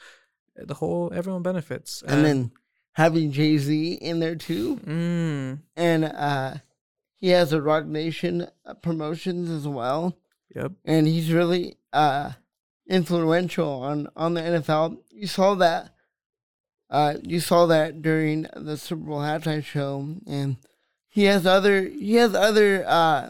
The 0.56 0.74
whole 0.76 1.12
everyone 1.14 1.44
benefits. 1.44 2.04
And 2.06 2.26
then 2.26 2.52
having 2.94 3.32
Jay 3.32 3.58
Z 3.58 3.94
in 3.94 4.20
there 4.20 4.36
too, 4.36 4.78
Mm, 4.78 5.60
and 5.76 6.06
uh, 6.06 6.56
he 7.20 7.30
has 7.30 7.54
a 7.54 7.62
Roc 7.62 7.86
Nation 7.86 8.48
uh, 8.66 8.74
promotions 8.76 9.50
as 9.50 9.68
well. 9.68 10.18
yep. 10.56 10.72
and 10.86 11.08
he's 11.08 11.32
really 11.32 11.76
uh 11.94 12.32
influential 12.88 13.84
on 13.84 14.08
on 14.16 14.34
the 14.34 14.42
NFL. 14.42 14.98
You 15.12 15.28
saw 15.28 15.56
that 15.56 15.94
uh 16.90 17.16
you 17.24 17.40
saw 17.40 17.66
that 17.68 18.02
during 18.02 18.48
the 18.56 18.76
Super 18.78 19.04
Bowl 19.04 19.20
halftime 19.20 19.64
show 19.64 20.16
and 20.28 20.58
he 21.08 21.24
has 21.26 21.46
other 21.46 21.84
he 21.88 22.16
has 22.16 22.36
other 22.36 22.84
uh 22.86 23.30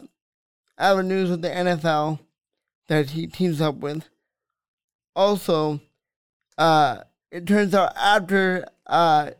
avenues 0.78 1.30
with 1.30 1.42
the 1.42 1.48
NFL 1.50 2.18
that 2.88 3.10
he 3.10 3.26
teams 3.28 3.60
up 3.60 3.76
with. 3.76 4.08
Also, 5.14 5.80
uh 6.58 6.98
it 7.30 7.46
turns 7.46 7.74
out 7.74 7.92
after 7.96 8.66
uh 8.86 9.30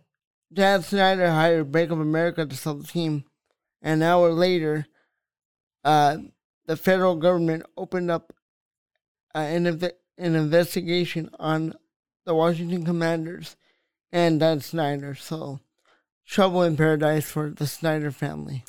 Dan 0.52 0.82
Snyder 0.82 1.30
hired 1.30 1.72
Bank 1.72 1.90
of 1.90 2.00
America 2.00 2.44
to 2.44 2.56
sell 2.56 2.74
the 2.74 2.86
team, 2.86 3.24
an 3.80 4.02
hour 4.02 4.32
later, 4.32 4.86
uh 5.84 6.18
the 6.66 6.76
federal 6.76 7.16
government 7.16 7.64
opened 7.76 8.10
up 8.10 8.32
uh, 9.34 9.38
an, 9.40 9.64
inve- 9.64 9.92
an 10.16 10.34
investigation 10.36 11.28
on 11.38 11.74
the 12.24 12.34
Washington 12.34 12.84
Commanders 12.84 13.56
and 14.12 14.38
Dan 14.38 14.60
Snyder. 14.60 15.14
So, 15.14 15.60
trouble 16.26 16.62
in 16.62 16.76
paradise 16.76 17.30
for 17.30 17.50
the 17.50 17.66
Snyder 17.66 18.10
family. 18.10 18.64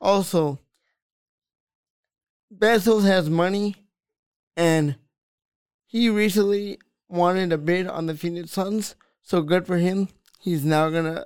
Also, 0.00 0.58
Bezos 2.52 3.04
has 3.04 3.30
money, 3.30 3.76
and 4.56 4.96
he 5.86 6.08
recently 6.08 6.78
wanted 7.08 7.52
a 7.52 7.58
bid 7.58 7.86
on 7.86 8.06
the 8.06 8.16
Phoenix 8.16 8.50
Suns. 8.50 8.96
So 9.22 9.40
good 9.40 9.66
for 9.66 9.78
him. 9.78 10.08
He's 10.44 10.62
now 10.64 10.90
gonna 10.90 11.24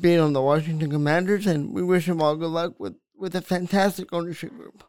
bid 0.00 0.18
on 0.18 0.32
the 0.32 0.40
Washington 0.40 0.90
Commanders, 0.90 1.46
and 1.46 1.74
we 1.74 1.82
wish 1.82 2.08
him 2.08 2.22
all 2.22 2.36
good 2.36 2.48
luck 2.60 2.80
with 2.80 2.94
with 3.16 3.34
a 3.36 3.42
fantastic 3.42 4.12
ownership 4.14 4.56
group. 4.56 4.82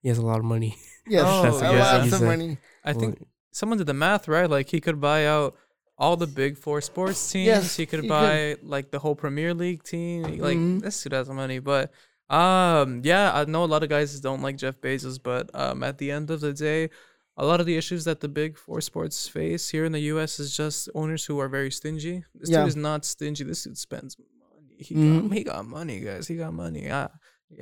He 0.00 0.08
has 0.08 0.18
a 0.18 0.22
lot 0.26 0.38
of 0.38 0.44
money. 0.44 0.76
Yes, 1.08 1.22
Oh, 1.24 1.40
a 1.40 1.42
That's 1.44 1.62
what 1.62 1.74
lot 1.76 2.00
of 2.00 2.10
said. 2.10 2.22
money. 2.26 2.58
I 2.84 2.92
think 2.92 3.24
someone 3.52 3.78
did 3.78 3.86
the 3.86 3.94
math 3.94 4.26
right. 4.26 4.50
Like 4.50 4.68
he 4.68 4.80
could 4.80 5.00
buy 5.00 5.24
out 5.26 5.54
all 5.96 6.16
the 6.16 6.26
big 6.26 6.58
four 6.58 6.80
sports 6.80 7.30
teams. 7.30 7.46
Yes, 7.46 7.76
he 7.76 7.86
could 7.86 8.02
he 8.02 8.08
buy 8.08 8.56
like 8.62 8.90
the 8.90 8.98
whole 8.98 9.14
Premier 9.14 9.54
League 9.54 9.84
team. 9.84 10.22
Like 10.38 10.58
Mhm. 10.58 10.82
this 10.82 11.00
dude 11.02 11.12
has 11.12 11.28
money. 11.28 11.60
But 11.60 11.92
um, 12.28 13.02
yeah, 13.04 13.30
I 13.38 13.44
know 13.44 13.62
a 13.62 13.70
lot 13.74 13.84
of 13.84 13.88
guys 13.88 14.18
don't 14.18 14.42
like 14.42 14.56
Jeff 14.56 14.80
Bezos, 14.80 15.22
but 15.22 15.48
um, 15.54 15.84
at 15.84 15.98
the 15.98 16.10
end 16.10 16.28
of 16.30 16.40
the 16.40 16.52
day. 16.52 16.90
A 17.38 17.44
lot 17.44 17.60
of 17.60 17.66
the 17.66 17.76
issues 17.76 18.04
that 18.04 18.20
the 18.20 18.28
big 18.28 18.56
four 18.56 18.80
sports 18.80 19.28
face 19.28 19.68
here 19.68 19.84
in 19.84 19.92
the 19.92 20.00
U.S. 20.12 20.40
is 20.40 20.56
just 20.56 20.88
owners 20.94 21.24
who 21.26 21.38
are 21.38 21.48
very 21.48 21.70
stingy. 21.70 22.24
This 22.34 22.48
Yeah. 22.50 22.60
dude 22.60 22.68
is 22.68 22.76
not 22.76 23.04
stingy. 23.04 23.44
This 23.44 23.64
dude 23.64 23.76
spends 23.76 24.16
money. 24.18 24.76
He 24.78 24.94
Mhm. 24.94 25.28
got 25.28 25.36
he 25.36 25.44
got 25.44 25.66
money, 25.66 26.00
guys. 26.00 26.28
He 26.28 26.36
got 26.36 26.54
money. 26.54 26.90
Uh, 26.90 27.08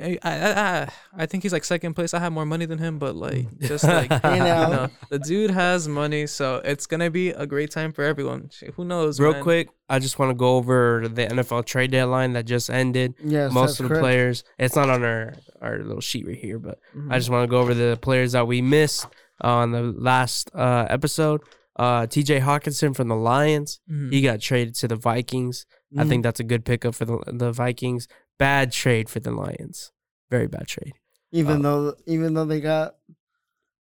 I, 0.02 0.18
I, 0.22 0.32
I, 0.32 0.88
I 1.14 1.26
think 1.26 1.42
he's 1.42 1.52
like 1.52 1.62
second 1.64 1.92
place. 1.92 2.14
I 2.14 2.18
have 2.18 2.32
more 2.32 2.46
money 2.46 2.64
than 2.64 2.78
him, 2.78 2.98
but 2.98 3.14
like 3.16 3.46
just 3.60 3.84
like 3.84 4.10
You 4.10 4.30
you 4.30 4.38
know. 4.38 4.70
know, 4.72 4.88
the 5.10 5.18
dude 5.18 5.50
has 5.50 5.87
money, 5.88 6.26
so 6.26 6.62
it's 6.64 6.87
gonna 6.87 7.10
be 7.10 7.30
a 7.30 7.46
great 7.46 7.70
time 7.70 7.92
for 7.92 8.02
everyone. 8.02 8.48
Who 8.76 8.84
knows? 8.84 9.20
Real 9.20 9.32
man? 9.32 9.42
quick, 9.42 9.68
I 9.88 9.98
just 9.98 10.18
want 10.18 10.30
to 10.30 10.34
go 10.34 10.56
over 10.56 11.06
the 11.06 11.26
NFL 11.26 11.66
trade 11.66 11.90
deadline 11.90 12.32
that 12.32 12.46
just 12.46 12.70
ended. 12.70 13.14
Yes, 13.22 13.52
Most 13.52 13.78
of 13.78 13.84
the 13.84 13.88
correct. 13.90 14.02
players, 14.02 14.44
it's 14.58 14.74
not 14.76 14.88
on 14.88 15.02
our 15.04 15.34
our 15.60 15.78
little 15.78 16.00
sheet 16.00 16.26
right 16.26 16.37
here, 16.37 16.58
but 16.58 16.78
Mhm. 16.96 17.12
I 17.12 17.18
just 17.18 17.28
want 17.28 17.42
to 17.44 17.50
go 17.50 17.58
over 17.58 17.74
the 17.74 17.98
players 18.00 18.32
that 18.32 18.46
we 18.46 18.62
missed 18.62 19.06
on 19.40 19.73
the 19.73 19.83
last 19.83 20.51
uh, 20.55 20.87
episode. 20.88 21.40
Uh, 21.77 22.07
T.J. 22.07 22.40
Hockenson 22.40 22.94
from 22.94 23.09
the 23.09 23.16
Lions, 23.16 23.81
Mhm. 23.90 24.12
he 24.12 24.23
got 24.23 24.40
traded 24.40 24.75
to 24.77 24.88
the 24.88 24.94
Vikings. 24.97 25.66
I 25.99 26.05
Mhm. 26.05 26.09
think 26.09 26.23
that's 26.23 26.38
a 26.40 26.44
good 26.44 26.64
pickup 26.64 26.94
for 26.94 27.05
the 27.05 27.18
the 27.27 27.51
Vikings. 27.53 28.07
Bad 28.38 28.70
trade 28.73 29.09
for 29.09 29.20
the 29.20 29.31
Lions. 29.33 29.90
Very 30.31 30.47
bad 30.47 30.66
trade. 30.68 30.94
even 31.33 31.64
uh, 31.66 31.70
though 31.70 31.94
even 32.07 32.35
though 32.35 32.44
they 32.44 32.61
got 32.61 32.94
a 33.11 33.14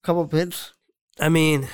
couple 0.02 0.26
picks. 0.26 0.72
I 1.20 1.28
mean, 1.28 1.68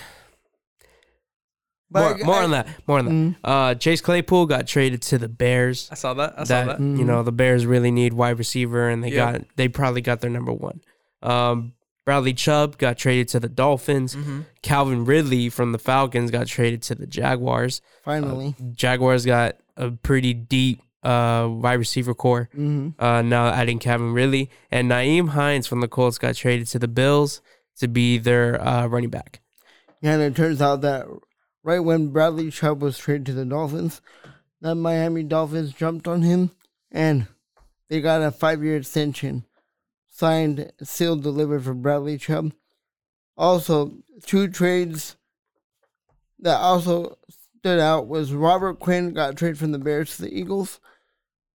But 1.90 2.00
more, 2.00 2.14
I- 2.22 2.26
more 2.26 2.34
I- 2.34 2.44
on 2.44 2.50
that. 2.50 2.68
More 2.86 2.98
on 2.98 3.04
that. 3.06 3.10
Mm, 3.12 3.36
Uh, 3.44 3.74
Chase 3.76 4.00
Claypool 4.00 4.46
got 4.46 4.66
traded 4.66 5.00
to 5.02 5.18
the 5.18 5.28
Bears. 5.28 5.88
I 5.90 5.94
saw 5.94 6.14
that. 6.14 6.34
I 6.38 6.44
saw 6.44 6.64
that, 6.64 6.78
that. 6.78 6.80
you 6.80 7.04
know 7.04 7.22
the 7.22 7.32
Bears 7.32 7.64
really 7.64 7.90
need 7.90 8.12
wide 8.12 8.38
receiver, 8.38 8.88
and 8.88 9.02
they 9.02 9.12
Yeah. 9.12 9.32
got 9.38 9.42
they 9.56 9.68
probably 9.68 10.00
got 10.02 10.20
their 10.20 10.30
number 10.30 10.52
one. 10.52 10.80
Um, 11.22 11.72
Bradley 12.08 12.32
Chubb 12.32 12.78
got 12.78 12.96
traded 12.96 13.28
to 13.28 13.40
the 13.40 13.50
Dolphins. 13.50 14.16
Mm-hmm. 14.16 14.40
Calvin 14.62 15.04
Ridley 15.04 15.50
from 15.50 15.72
the 15.72 15.78
Falcons 15.78 16.30
got 16.30 16.46
traded 16.46 16.80
to 16.84 16.94
the 16.94 17.06
Jaguars. 17.06 17.82
finally. 18.02 18.54
Jaguars 18.72 19.26
got 19.26 19.56
a 19.76 19.90
pretty 19.90 20.32
deep 20.32 20.80
uh, 21.02 21.46
wide 21.50 21.74
receiver 21.74 22.14
core. 22.14 22.48
hmm 22.54 22.88
Uh, 22.98 23.20
now 23.20 23.48
adding 23.48 23.78
Calvin 23.78 24.14
Ridley 24.14 24.48
and 24.70 24.90
Nyheim 24.90 25.28
Hines 25.28 25.66
from 25.66 25.80
the 25.82 25.86
Colts 25.88 26.16
got 26.16 26.34
traded 26.34 26.66
to 26.68 26.78
the 26.78 26.88
Bills 26.88 27.42
to 27.76 27.88
be 27.88 28.16
their 28.16 28.58
uh, 28.66 28.86
running 28.86 29.10
back. 29.10 29.40
Yeah, 30.00 30.14
and 30.14 30.22
it 30.22 30.34
turns 30.34 30.62
out 30.62 30.80
that 30.80 31.04
right 31.62 31.80
when 31.80 32.08
Bradley 32.08 32.50
Chubb 32.50 32.80
was 32.80 32.96
traded 32.96 33.26
to 33.26 33.32
the 33.34 33.44
Dolphins, 33.44 34.00
the 34.62 34.74
Miami 34.74 35.24
Dolphins 35.24 35.74
jumped 35.74 36.08
on 36.08 36.22
him 36.22 36.52
and 36.90 37.26
they 37.90 38.00
got 38.00 38.22
a 38.22 38.30
five 38.30 38.64
year 38.64 38.78
extension 38.78 39.44
signed, 40.18 40.72
sealed, 40.82 41.22
delivered 41.22 41.62
for 41.62 41.74
Bradley 41.74 42.18
Chubb. 42.18 42.52
Also, 43.36 43.92
two 44.26 44.48
trades 44.48 45.16
that 46.40 46.56
also 46.56 47.18
stood 47.60 47.78
out 47.78 48.08
was 48.08 48.32
Robert 48.32 48.80
Quinn 48.80 49.12
got 49.12 49.36
traded 49.36 49.58
from 49.58 49.70
the 49.70 49.78
Bears 49.78 50.16
to 50.16 50.22
the 50.22 50.36
Eagles, 50.36 50.80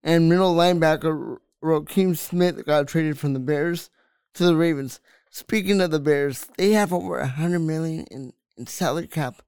and 0.02 0.30
middle 0.30 0.56
linebacker 0.56 1.38
Raheem 1.62 2.16
Smith 2.16 2.66
got 2.66 2.88
traded 2.88 3.20
from 3.20 3.34
the 3.34 3.40
Bears 3.40 3.90
to 4.36 4.46
the 4.46 4.56
Ravens. 4.56 5.02
Speaking 5.30 5.82
of 5.82 5.92
the 5.92 6.00
Bears, 6.00 6.48
they 6.58 6.72
have 6.72 6.94
over 6.94 7.20
a 7.20 7.28
hundred 7.28 7.60
million 7.60 8.06
in, 8.12 8.34
in 8.56 8.68
salary 8.68 9.08
cap, 9.08 9.42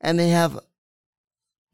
and 0.00 0.18
they 0.18 0.30
have 0.30 0.58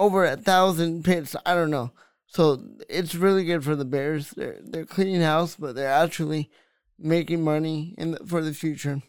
over 0.01 0.25
a 0.25 0.37
thousand 0.37 1.05
picks. 1.05 1.37
I 1.47 1.55
don't 1.55 1.71
know, 1.71 1.93
so 2.27 2.61
it's 2.89 3.15
really 3.15 3.45
good 3.45 3.63
for 3.63 3.77
the 3.77 3.85
Bears. 3.85 4.31
They're 4.31 4.59
they're 4.61 4.85
cleaning 4.85 5.21
house, 5.21 5.55
but 5.55 5.77
they're 5.77 5.89
actually 5.89 6.51
making 6.99 7.43
money 7.43 7.95
in 7.97 8.13
the, 8.13 8.19
for 8.27 8.43
the 8.43 8.53
future. 8.53 9.03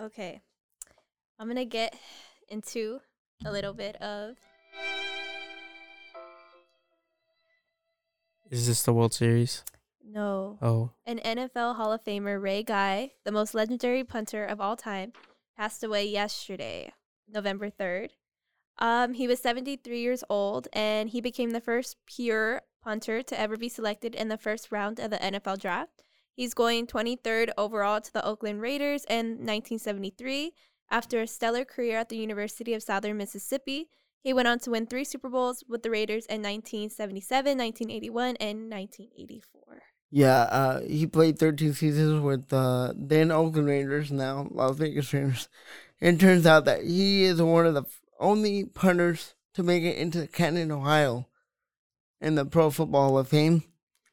Okay. 0.00 0.40
I'm 1.38 1.46
going 1.46 1.56
to 1.56 1.64
get 1.64 1.94
into 2.48 3.00
a 3.44 3.52
little 3.52 3.74
bit 3.74 3.96
of 3.96 4.36
Is 8.50 8.68
this 8.68 8.82
the 8.84 8.92
World 8.92 9.12
Series? 9.12 9.64
no. 10.08 10.56
Oh, 10.62 10.90
An 11.04 11.18
NFL 11.18 11.74
Hall 11.76 11.92
of 11.92 12.04
Famer, 12.04 12.40
Ray 12.40 12.62
Guy, 12.62 13.10
the 13.24 13.32
most 13.32 13.54
legendary 13.54 14.04
punter 14.04 14.44
of 14.44 14.60
all 14.60 14.76
time, 14.76 15.12
passed 15.56 15.82
away 15.82 16.06
yesterday, 16.06 16.92
November 17.28 17.70
3rd. 17.70 18.10
Um, 18.78 19.14
he 19.14 19.26
was 19.26 19.40
73 19.40 19.98
years 19.98 20.22
old 20.30 20.68
and 20.72 21.10
he 21.10 21.20
became 21.20 21.50
the 21.50 21.60
first 21.60 21.96
pure 22.06 22.62
punter 22.82 23.22
to 23.22 23.40
ever 23.40 23.56
be 23.56 23.68
selected 23.68 24.14
in 24.14 24.28
the 24.28 24.38
first 24.38 24.70
round 24.70 25.00
of 25.00 25.10
the 25.10 25.16
NFL 25.16 25.58
draft. 25.58 26.04
He's 26.36 26.52
going 26.52 26.86
23rd 26.86 27.50
overall 27.56 28.02
to 28.02 28.12
the 28.12 28.24
Oakland 28.24 28.60
Raiders 28.60 29.06
in 29.08 29.38
1973. 29.38 30.52
After 30.90 31.22
a 31.22 31.26
stellar 31.26 31.64
career 31.64 31.96
at 31.96 32.10
the 32.10 32.18
University 32.18 32.74
of 32.74 32.82
Southern 32.82 33.16
Mississippi, 33.16 33.88
he 34.20 34.34
went 34.34 34.46
on 34.46 34.58
to 34.60 34.70
win 34.70 34.86
three 34.86 35.04
Super 35.04 35.30
Bowls 35.30 35.64
with 35.66 35.82
the 35.82 35.90
Raiders 35.90 36.26
in 36.26 36.42
1977, 36.42 37.56
1981, 37.56 38.36
and 38.36 38.70
1984. 38.70 39.82
Yeah, 40.10 40.42
uh, 40.42 40.80
he 40.80 41.06
played 41.06 41.38
13 41.38 41.72
seasons 41.72 42.20
with 42.20 42.52
uh, 42.52 42.92
then 42.94 43.30
Oakland 43.30 43.68
Raiders, 43.68 44.12
now 44.12 44.46
Las 44.50 44.76
Vegas 44.76 45.12
Raiders. 45.14 45.48
It 46.00 46.20
turns 46.20 46.44
out 46.44 46.66
that 46.66 46.84
he 46.84 47.24
is 47.24 47.40
one 47.40 47.66
of 47.66 47.72
the 47.72 47.84
only 48.20 48.64
punters 48.66 49.34
to 49.54 49.62
make 49.62 49.82
it 49.82 49.96
into 49.96 50.26
Canton, 50.26 50.70
Ohio, 50.70 51.28
in 52.20 52.34
the 52.34 52.44
Pro 52.44 52.70
Football 52.70 53.08
Hall 53.08 53.18
of 53.18 53.28
Fame, 53.28 53.64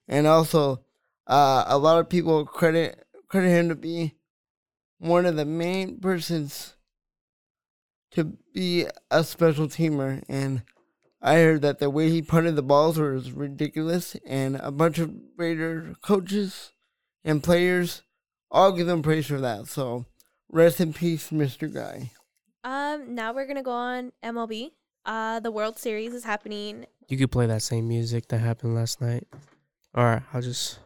and 0.08 0.26
also 0.26 0.83
uh, 1.28 1.64
a 1.68 1.78
lot 1.78 2.00
of 2.00 2.10
people 2.10 2.46
credit 2.46 3.06
credit 3.28 3.50
him 3.50 3.70
to 3.70 3.76
be 3.76 4.14
one 5.00 5.26
of 5.26 5.36
the 5.36 5.46
main 5.46 6.00
persons 6.00 6.76
to 8.12 8.38
be 8.54 8.86
a 9.10 9.24
special 9.24 9.68
teamer 9.68 10.24
and 10.30 10.64
I 11.26 11.36
heard 11.36 11.62
that 11.62 11.80
the 11.80 11.90
way 11.90 12.10
he 12.10 12.22
punted 12.22 12.58
the 12.58 12.62
balls 12.62 13.00
was 13.00 13.32
ridiculous, 13.32 14.18
and 14.26 14.58
a 14.58 14.72
bunch 14.72 15.00
of 15.00 15.16
Raider 15.38 15.96
coaches 16.02 16.74
and 17.24 17.42
players 17.42 18.02
all 18.52 18.74
give 18.74 18.90
him 18.90 19.02
praise 19.02 19.28
for 19.28 19.40
that. 19.40 19.68
So, 19.68 20.06
rest 20.50 20.82
in 20.82 20.92
peace, 20.92 21.30
Mr. 21.30 21.74
Guy. 21.74 22.12
Um, 22.66 23.16
now 23.16 23.32
we're 23.32 23.48
gonna 23.48 23.64
go 23.64 23.72
on 23.72 24.12
MLB. 24.22 24.72
Uh, 25.06 25.40
the 25.40 25.50
World 25.50 25.80
Series 25.80 26.14
is 26.14 26.26
happening. 26.26 26.88
you 27.08 27.18
could 27.18 27.32
play 27.32 27.46
that 27.46 27.62
same 27.62 27.88
music 27.88 28.28
that 28.28 28.40
happened 28.40 28.76
last 28.76 29.00
night. 29.00 29.26
All 29.96 30.04
right, 30.04 30.24
I'll 30.34 30.42
just, 30.42 30.80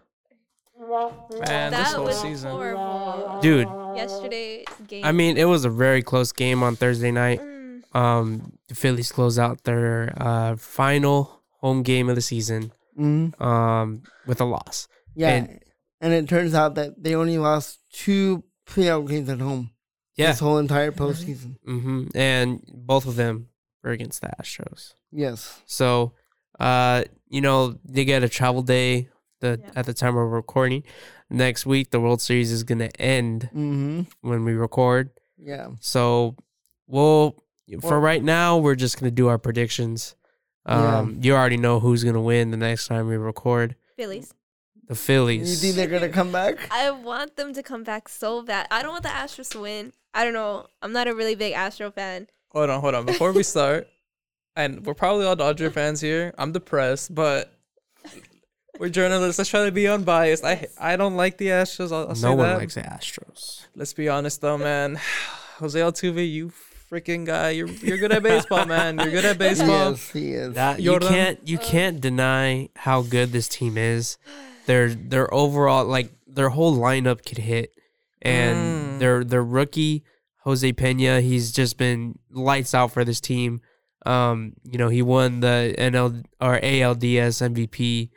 Man, 0.87 1.71
this 1.71 1.79
that 1.91 1.95
whole 1.95 2.05
was 2.05 2.19
season. 2.21 2.51
horrible. 2.51 3.39
dude. 3.41 3.67
Yesterday's 3.95 4.65
game. 4.87 5.03
I 5.03 5.11
mean, 5.11 5.37
it 5.37 5.45
was 5.45 5.65
a 5.65 5.69
very 5.69 6.01
close 6.01 6.31
game 6.31 6.63
on 6.63 6.75
Thursday 6.75 7.11
night. 7.11 7.39
Mm, 7.41 7.95
Um, 7.95 8.53
the 8.67 8.75
Phillies 8.75 9.11
close 9.11 9.39
out 9.39 9.63
their 9.63 10.13
uh 10.17 10.55
final 10.55 11.41
home 11.61 11.83
game 11.83 12.09
of 12.09 12.15
the 12.15 12.21
season 12.21 12.71
Mm-hmm. 12.97 13.41
um 13.43 14.03
with 14.25 14.39
a 14.41 14.45
loss. 14.45 14.87
Yeah, 15.15 15.29
And- 15.33 15.59
and, 16.01 16.13
it 16.13 16.29
turns 16.29 16.53
out 16.53 16.75
that 16.75 17.01
they 17.03 17.15
only 17.15 17.37
lost 17.39 17.79
two 17.91 18.43
playoff 18.67 19.07
games 19.09 19.29
at 19.29 19.39
home 19.39 19.71
Yeah. 20.15 20.27
this 20.31 20.39
whole 20.39 20.59
entire 20.59 20.91
postseason. 20.91 21.57
Mm-hmm. 21.67 22.15
And 22.15 22.61
both 22.67 23.05
of 23.07 23.15
them 23.15 23.49
were 23.83 23.91
against 23.91 24.21
the 24.21 24.29
Astros. 24.39 24.93
Yes. 25.11 25.59
So, 25.65 26.13
uh, 26.59 27.03
you 27.29 27.41
know, 27.41 27.79
they 27.83 28.05
get 28.05 28.21
a 28.23 28.29
travel 28.29 28.61
day. 28.61 29.09
The 29.39 29.59
Yeah. 29.63 29.71
at 29.75 29.85
the 29.85 29.93
time 29.93 30.15
we're 30.15 30.27
recording, 30.27 30.83
next 31.29 31.65
week 31.65 31.91
the 31.91 31.99
World 31.99 32.21
Series 32.21 32.51
is 32.51 32.63
gonna 32.63 32.89
end 32.99 33.49
Mm-hmm. 33.53 34.01
when 34.21 34.43
we 34.43 34.53
record. 34.53 35.11
Yeah. 35.37 35.69
So, 35.79 36.35
we'll 36.87 37.43
for 37.81 37.99
right 37.99 38.23
now 38.23 38.57
we're 38.57 38.75
just 38.75 38.99
gonna 38.99 39.11
do 39.11 39.27
our 39.27 39.37
predictions. 39.37 40.15
Yeah. 40.67 40.97
Um, 40.99 41.19
you 41.21 41.33
already 41.35 41.57
know 41.57 41.79
who's 41.79 42.03
gonna 42.03 42.21
win 42.21 42.51
the 42.51 42.57
next 42.57 42.87
time 42.87 43.07
we 43.07 43.17
record. 43.17 43.75
Phillies. 43.95 44.33
The 44.87 44.95
Phillies. 44.95 45.49
You 45.63 45.73
think 45.73 45.75
they're 45.75 45.99
gonna 45.99 46.11
come 46.11 46.31
back? 46.31 46.55
I 46.71 46.91
want 46.91 47.35
them 47.35 47.53
to 47.53 47.61
come 47.61 47.83
back 47.83 48.07
so 48.09 48.41
bad. 48.41 48.67
I 48.71 48.81
don't 48.81 48.91
want 48.91 49.03
the 49.03 49.09
Astros 49.09 49.49
to 49.51 49.59
win. 49.59 49.91
I 50.13 50.23
don't 50.23 50.33
know. 50.33 50.67
I'm 50.81 50.93
not 50.93 51.07
a 51.07 51.13
really 51.13 51.35
big 51.35 51.53
Astro 51.53 51.91
fan. 51.91 52.27
Hold 52.53 52.69
on, 52.69 52.79
hold 52.81 52.95
on. 52.95 53.05
Before 53.05 53.31
we 53.33 53.43
start, 53.43 53.87
and 54.55 54.85
we're 54.85 54.93
probably 54.93 55.25
all 55.25 55.35
Dodger 55.35 55.69
fans 55.69 55.99
here. 56.01 56.33
I'm 56.37 56.51
depressed, 56.53 57.13
but 57.13 57.53
we're 58.79 58.89
journalists. 58.89 59.37
Let's 59.39 59.49
try 59.49 59.65
to 59.65 59.71
be 59.71 59.87
unbiased. 59.87 60.43
I 60.43 60.67
I 60.79 60.95
don't 60.95 61.15
like 61.15 61.37
the 61.37 61.47
Astros. 61.47 61.91
I'll, 61.91 62.09
I'll 62.09 62.15
say 62.15 62.27
no 62.27 62.35
one 62.35 62.47
that. 62.49 62.57
likes 62.57 62.75
the 62.75 62.81
Astros. 62.81 63.65
Let's 63.75 63.93
be 63.93 64.09
honest 64.09 64.41
though, 64.41 64.57
man. 64.57 64.99
Jose 65.59 65.79
Altuve, 65.79 66.29
you 66.31 66.51
freaking 66.91 67.25
guy. 67.25 67.51
You're 67.51 67.67
you're 67.67 67.97
good 67.97 68.11
at 68.11 68.23
baseball, 68.23 68.65
man. 68.65 68.97
You're 68.99 69.09
good 69.11 69.25
at 69.25 69.37
baseball. 69.37 69.91
Yes, 69.91 70.11
he 70.11 70.31
is. 70.33 70.53
That 70.55 70.79
you 70.79 70.91
Jordan? 70.91 71.09
can't 71.09 71.39
you 71.47 71.57
can't 71.57 71.99
deny 72.01 72.69
how 72.75 73.01
good 73.01 73.31
this 73.31 73.47
team 73.47 73.77
is. 73.77 74.17
Their 74.67 74.89
their 74.93 75.33
overall 75.33 75.85
like 75.85 76.11
their 76.27 76.49
whole 76.49 76.77
lineup 76.77 77.25
could 77.25 77.39
hit, 77.39 77.71
and 78.21 78.57
Mm. 78.57 78.99
their 78.99 79.23
their 79.23 79.43
rookie 79.43 80.03
Jose 80.43 80.71
Pena, 80.73 81.19
he's 81.21 81.51
just 81.51 81.77
been 81.77 82.19
lights 82.31 82.73
out 82.73 82.91
for 82.91 83.03
this 83.03 83.19
team. 83.19 83.59
Um, 84.05 84.53
you 84.63 84.77
know, 84.77 84.87
he 84.87 85.01
won 85.01 85.41
the 85.41 85.75
NL 85.77 86.23
or 86.39 86.59
ALDS 86.61 87.41
MVP, 87.41 88.09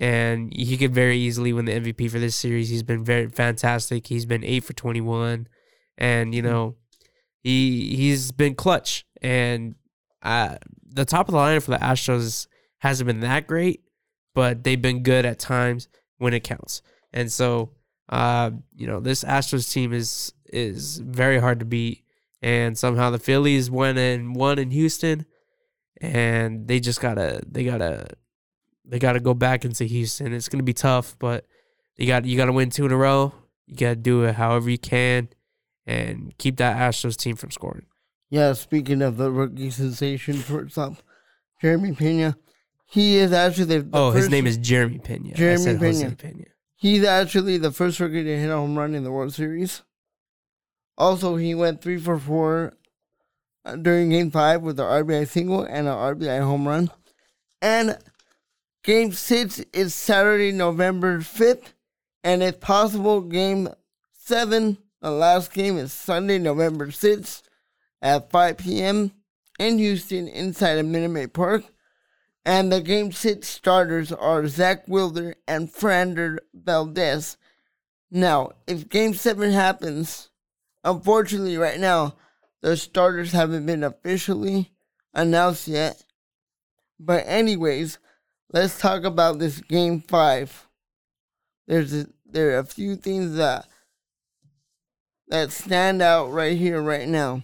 and 0.00 0.52
he 0.54 0.76
could 0.76 0.94
very 0.94 1.18
easily 1.18 1.52
win 1.52 1.64
the 1.64 1.72
MVP 1.72 2.10
for 2.10 2.18
this 2.18 2.36
series. 2.36 2.68
He's 2.68 2.82
been 2.82 3.04
very 3.04 3.28
fantastic. 3.28 4.06
He's 4.06 4.26
been 4.26 4.44
eight 4.44 4.64
for 4.64 4.72
twenty 4.72 5.00
one, 5.00 5.48
and 5.96 6.34
you 6.34 6.42
know, 6.42 6.76
he 7.42 7.96
he's 7.96 8.30
been 8.32 8.54
clutch. 8.54 9.04
And 9.20 9.74
uh, 10.22 10.56
the 10.86 11.04
top 11.04 11.28
of 11.28 11.32
the 11.32 11.38
line 11.38 11.60
for 11.60 11.72
the 11.72 11.78
Astros 11.78 12.46
hasn't 12.78 13.06
been 13.06 13.20
that 13.20 13.46
great, 13.46 13.82
but 14.34 14.62
they've 14.62 14.80
been 14.80 15.02
good 15.02 15.26
at 15.26 15.38
times 15.38 15.88
when 16.18 16.32
it 16.34 16.44
counts. 16.44 16.82
and 17.12 17.30
so 17.30 17.72
uh, 18.08 18.50
you 18.74 18.86
know 18.86 19.00
this 19.00 19.24
Astros 19.24 19.72
team 19.72 19.92
is 19.92 20.32
is 20.46 20.98
very 20.98 21.38
hard 21.40 21.58
to 21.58 21.66
beat, 21.66 22.04
and 22.40 22.78
somehow 22.78 23.10
the 23.10 23.18
Phillies 23.18 23.70
went 23.70 23.98
and 23.98 24.34
won 24.34 24.58
in 24.58 24.70
Houston, 24.70 25.26
and 26.00 26.68
they 26.68 26.80
just 26.80 27.00
gotta 27.00 27.42
they 27.46 27.64
gotta 27.64 28.06
they 28.88 28.98
gotta 28.98 29.20
go 29.20 29.34
back 29.34 29.64
into 29.64 29.84
Houston. 29.84 30.32
It's 30.32 30.48
gonna 30.48 30.62
be 30.62 30.72
tough, 30.72 31.16
but 31.18 31.44
you 31.96 32.06
got 32.06 32.24
you 32.24 32.36
gotta 32.36 32.52
win 32.52 32.70
two 32.70 32.86
in 32.86 32.92
a 32.92 32.96
row. 32.96 33.32
You 33.66 33.76
gotta 33.76 33.96
do 33.96 34.24
it 34.24 34.34
however 34.34 34.70
you 34.70 34.78
can, 34.78 35.28
and 35.86 36.36
keep 36.38 36.56
that 36.56 36.76
Astros 36.76 37.16
team 37.16 37.36
from 37.36 37.50
scoring. 37.50 37.86
Yeah, 38.30 38.52
speaking 38.54 39.02
of 39.02 39.16
the 39.16 39.30
rookie 39.30 39.70
sensation 39.70 40.40
shortstop, 40.40 40.94
Jeremy 41.60 41.92
Pena, 41.94 42.36
he 42.86 43.16
is 43.16 43.32
actually 43.32 43.64
the, 43.64 43.82
the 43.82 43.98
oh, 43.98 44.10
his 44.10 44.28
name 44.28 44.46
is 44.46 44.56
Jeremy 44.56 44.98
Pena. 44.98 45.30
I 45.30 45.34
Jeremy 45.34 45.78
Pena. 45.78 46.10
Pena. 46.12 46.44
He's 46.74 47.04
actually 47.04 47.58
the 47.58 47.72
first 47.72 48.00
rookie 48.00 48.24
to 48.24 48.38
hit 48.38 48.50
a 48.50 48.56
home 48.56 48.78
run 48.78 48.94
in 48.94 49.04
the 49.04 49.10
World 49.10 49.34
Series. 49.34 49.82
Also, 50.96 51.36
he 51.36 51.54
went 51.54 51.82
three 51.82 51.98
for 51.98 52.18
four 52.18 52.74
uh, 53.64 53.76
during 53.76 54.10
Game 54.10 54.30
Five 54.30 54.62
with 54.62 54.78
an 54.80 54.86
RBI 54.86 55.28
single 55.28 55.62
and 55.62 55.88
an 55.88 55.94
RBI 55.94 56.40
home 56.40 56.66
run. 56.66 56.90
And 57.60 57.98
Game 58.88 59.12
Six 59.12 59.60
is 59.74 59.94
Saturday, 59.94 60.50
November 60.50 61.20
fifth, 61.20 61.74
and 62.24 62.42
if 62.42 62.58
possible, 62.58 63.20
Game 63.20 63.68
Seven, 64.14 64.78
the 65.02 65.10
last 65.10 65.52
game, 65.52 65.76
is 65.76 65.92
Sunday, 65.92 66.38
November 66.38 66.90
sixth 66.90 67.42
at 68.00 68.30
five 68.30 68.56
p.m. 68.56 69.12
in 69.58 69.76
Houston, 69.76 70.26
inside 70.26 70.78
of 70.78 70.86
Minute 70.86 71.10
Maid 71.10 71.34
Park. 71.34 71.64
And 72.46 72.72
the 72.72 72.80
game 72.80 73.12
six 73.12 73.48
starters 73.48 74.10
are 74.10 74.48
Zack 74.48 74.88
Wheeler 74.88 75.34
and 75.46 75.70
Framber 75.70 76.38
Valdez. 76.54 77.36
Now, 78.10 78.52
if 78.66 78.88
game 78.88 79.12
seven 79.12 79.52
happens, 79.52 80.30
unfortunately, 80.82 81.58
right 81.58 81.78
now, 81.78 82.14
the 82.62 82.74
starters 82.74 83.32
haven't 83.32 83.66
been 83.66 83.84
officially 83.84 84.70
announced 85.12 85.68
yet. 85.68 86.02
But, 86.98 87.24
anyways, 87.26 87.98
let's 88.52 88.78
talk 88.78 89.04
about 89.04 89.38
this 89.38 89.60
game 89.60 90.00
five. 90.00 90.66
There's 91.66 91.94
a, 91.94 92.06
there 92.26 92.56
are 92.56 92.58
a 92.58 92.64
few 92.64 92.96
things 92.96 93.36
that 93.36 93.66
that 95.28 95.52
stand 95.52 96.00
out 96.00 96.32
right 96.32 96.56
here, 96.56 96.80
right 96.80 97.06
now. 97.06 97.42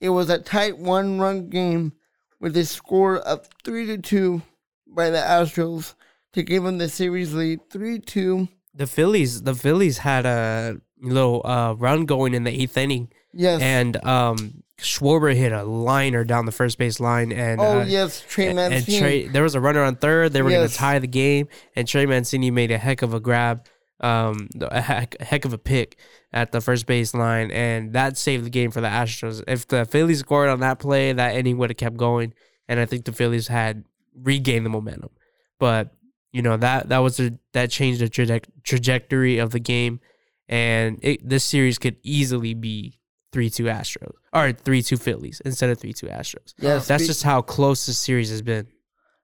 It 0.00 0.10
was 0.10 0.28
a 0.28 0.38
tight 0.38 0.78
one 0.78 1.18
run 1.18 1.48
game 1.48 1.92
with 2.40 2.56
a 2.56 2.64
score 2.64 3.18
of 3.18 3.48
3 3.64 3.86
to 3.86 3.98
2 3.98 4.42
by 4.88 5.10
the 5.10 5.18
Astros 5.18 5.94
to 6.32 6.42
give 6.42 6.64
them 6.64 6.78
the 6.78 6.88
series 6.88 7.32
lead 7.32 7.70
3 7.70 8.00
2. 8.00 8.48
The 8.74 8.86
Phillies, 8.86 9.42
the 9.42 9.54
Phillies 9.54 9.98
had 9.98 10.26
a 10.26 10.80
little 11.00 11.42
uh, 11.44 11.74
run 11.74 12.04
going 12.04 12.34
in 12.34 12.44
the 12.44 12.50
eighth 12.50 12.76
inning, 12.76 13.10
Yes. 13.34 13.60
and 13.62 14.02
um, 14.04 14.62
Schwarber 14.78 15.34
hit 15.34 15.52
a 15.52 15.62
liner 15.62 16.24
down 16.24 16.46
the 16.46 16.52
first 16.52 16.78
base 16.78 17.00
line, 17.00 17.32
and 17.32 17.60
oh, 17.60 17.80
uh, 17.80 17.84
yes, 17.84 18.24
Trey 18.28 18.52
Mancini. 18.52 18.96
and 18.96 19.02
Trey, 19.04 19.28
there 19.28 19.42
was 19.42 19.54
a 19.54 19.60
runner 19.60 19.82
on 19.82 19.96
third. 19.96 20.32
They 20.32 20.42
were 20.42 20.50
going 20.50 20.68
to 20.68 20.74
tie 20.74 20.98
the 20.98 21.06
game, 21.06 21.48
and 21.76 21.86
Trey 21.86 22.06
Mancini 22.06 22.50
made 22.50 22.70
a 22.70 22.78
heck 22.78 23.02
of 23.02 23.14
a 23.14 23.20
grab, 23.20 23.66
um, 24.00 24.48
a 24.60 24.80
heck, 24.80 25.16
a 25.20 25.24
heck 25.24 25.44
of 25.44 25.52
a 25.52 25.58
pick 25.58 25.98
at 26.32 26.52
the 26.52 26.60
first 26.60 26.86
base 26.86 27.14
line, 27.14 27.50
and 27.50 27.92
that 27.92 28.16
saved 28.16 28.44
the 28.44 28.50
game 28.50 28.70
for 28.70 28.80
the 28.80 28.88
Astros. 28.88 29.42
If 29.46 29.68
the 29.68 29.84
Phillies 29.84 30.20
scored 30.20 30.48
on 30.48 30.60
that 30.60 30.78
play, 30.78 31.12
that 31.12 31.36
inning 31.36 31.58
would 31.58 31.70
have 31.70 31.76
kept 31.76 31.96
going, 31.96 32.34
and 32.68 32.80
I 32.80 32.86
think 32.86 33.04
the 33.04 33.12
Phillies 33.12 33.48
had 33.48 33.84
regained 34.14 34.66
the 34.66 34.70
momentum. 34.70 35.10
But 35.58 35.94
you 36.32 36.42
know 36.42 36.56
that 36.56 36.88
that 36.88 36.98
was 36.98 37.20
a, 37.20 37.38
that 37.52 37.70
changed 37.70 38.00
the 38.00 38.08
traje- 38.08 38.44
trajectory 38.64 39.38
of 39.38 39.50
the 39.52 39.60
game, 39.60 40.00
and 40.48 40.98
it, 41.02 41.26
this 41.26 41.44
series 41.44 41.78
could 41.78 41.96
easily 42.02 42.54
be 42.54 42.98
three 43.32 43.50
two 43.50 43.64
Astros 43.64 44.12
or 44.32 44.52
three 44.52 44.82
two 44.82 44.96
Phillies 44.96 45.40
instead 45.44 45.70
of 45.70 45.78
three 45.78 45.92
two 45.92 46.06
Astros. 46.06 46.54
yes, 46.58 46.86
That's 46.86 47.04
spe- 47.04 47.08
just 47.08 47.22
how 47.22 47.42
close 47.42 47.86
this 47.86 47.98
series 47.98 48.30
has 48.30 48.42
been. 48.42 48.66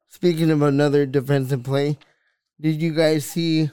Speaking 0.09 0.51
of 0.51 0.63
another 0.63 1.05
defensive 1.07 1.63
play, 1.63 1.99
did 2.61 2.81
you 2.81 2.95
guys 2.95 3.25
see 3.27 3.71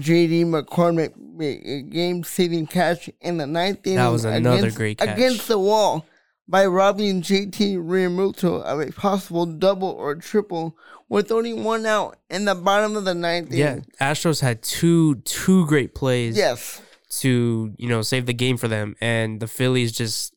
JD 0.00 0.46
McCormick 0.46 1.14
make 1.16 1.62
a 1.64 1.82
game 1.82 2.24
saving 2.24 2.66
catch 2.66 3.10
in 3.20 3.36
the 3.36 3.46
ninth 3.46 3.86
inning? 3.86 3.96
That 3.98 4.08
was 4.08 4.24
another 4.24 4.58
against, 4.58 4.76
great 4.76 4.98
catch. 4.98 5.16
Against 5.16 5.48
the 5.48 5.58
wall 5.58 6.06
by 6.48 6.64
robbing 6.66 7.22
JT 7.22 7.76
Realmuto 7.76 8.62
of 8.62 8.80
a 8.80 8.90
possible 8.92 9.46
double 9.46 9.88
or 9.88 10.14
triple 10.14 10.76
with 11.08 11.30
only 11.30 11.52
one 11.52 11.84
out 11.86 12.16
in 12.30 12.46
the 12.46 12.54
bottom 12.54 12.96
of 12.96 13.04
the 13.04 13.14
ninth 13.14 13.52
Yeah, 13.52 13.72
inning. 13.72 13.86
Astros 14.00 14.40
had 14.40 14.62
two 14.62 15.16
two 15.16 15.66
great 15.66 15.94
plays 15.94 16.36
Yes. 16.36 16.80
To 17.20 17.72
you 17.78 17.88
know 17.88 18.02
save 18.02 18.26
the 18.26 18.32
game 18.34 18.56
for 18.56 18.68
them, 18.68 18.96
and 19.00 19.40
the 19.40 19.46
Phillies 19.46 19.92
just 19.92 20.34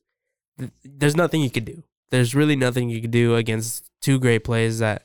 there's 0.84 1.16
nothing 1.16 1.42
you 1.42 1.50
could 1.50 1.66
do. 1.66 1.84
There's 2.12 2.34
really 2.36 2.56
nothing 2.56 2.90
you 2.90 3.02
could 3.02 3.12
do 3.12 3.36
against 3.36 3.90
two 4.02 4.20
great 4.20 4.44
plays 4.44 4.80
that 4.80 5.04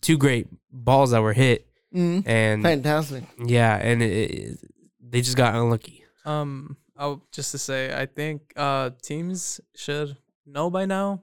two 0.00 0.16
great 0.18 0.46
balls 0.72 1.10
that 1.10 1.20
were 1.22 1.32
hit, 1.34 1.66
Mm, 1.94 2.26
and 2.26 2.62
fantastic. 2.62 3.24
yeah, 3.44 3.76
and 3.76 4.02
it, 4.02 4.30
it, 4.30 4.58
they 5.00 5.20
just 5.20 5.36
got 5.36 5.54
unlucky. 5.54 6.04
Um, 6.24 6.76
I'll 6.96 7.22
just 7.32 7.52
to 7.52 7.58
say, 7.58 7.92
I 7.98 8.06
think 8.06 8.52
uh 8.56 8.90
teams 9.02 9.60
should 9.76 10.16
know 10.46 10.68
by 10.70 10.84
now. 10.86 11.22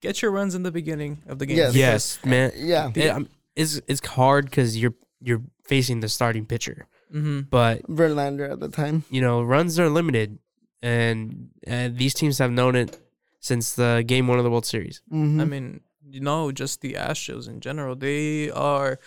Get 0.00 0.22
your 0.22 0.30
runs 0.30 0.54
in 0.54 0.62
the 0.62 0.70
beginning 0.70 1.18
of 1.26 1.40
the 1.40 1.46
game. 1.46 1.56
Yes. 1.56 1.74
Yes, 1.74 2.18
man. 2.24 2.52
Yeah. 2.54 2.92
It- 2.94 3.08
um, 3.10 3.28
it's 3.56 3.80
it's 3.88 4.06
hard 4.06 4.44
because 4.44 4.76
you're 4.76 4.94
you're 5.20 5.42
facing 5.64 5.98
the 6.00 6.08
starting 6.08 6.46
pitcher, 6.46 6.86
Mm-hmm. 7.12 7.40
but 7.50 7.82
Verlander 7.88 8.50
at 8.50 8.60
the 8.60 8.68
time. 8.68 9.04
you 9.10 9.20
know 9.20 9.42
runs 9.42 9.78
are 9.78 9.88
limited, 9.90 10.38
and 10.82 11.50
and 11.66 11.96
these 11.98 12.14
teams 12.14 12.38
have 12.38 12.50
known 12.52 12.76
it 12.76 12.98
since 13.40 13.74
the 13.74 14.04
game 14.06 14.26
one 14.28 14.38
of 14.38 14.44
the 14.44 14.50
World 14.50 14.66
Series. 14.66 15.00
Mhm. 15.12 15.40
I 15.40 15.44
mean, 15.44 15.80
you 16.10 16.20
know, 16.20 16.50
just 16.52 16.80
the 16.80 16.94
Astros 16.94 17.48
in 17.48 17.60
general. 17.60 17.94
They 17.94 18.50
are, 18.50 18.98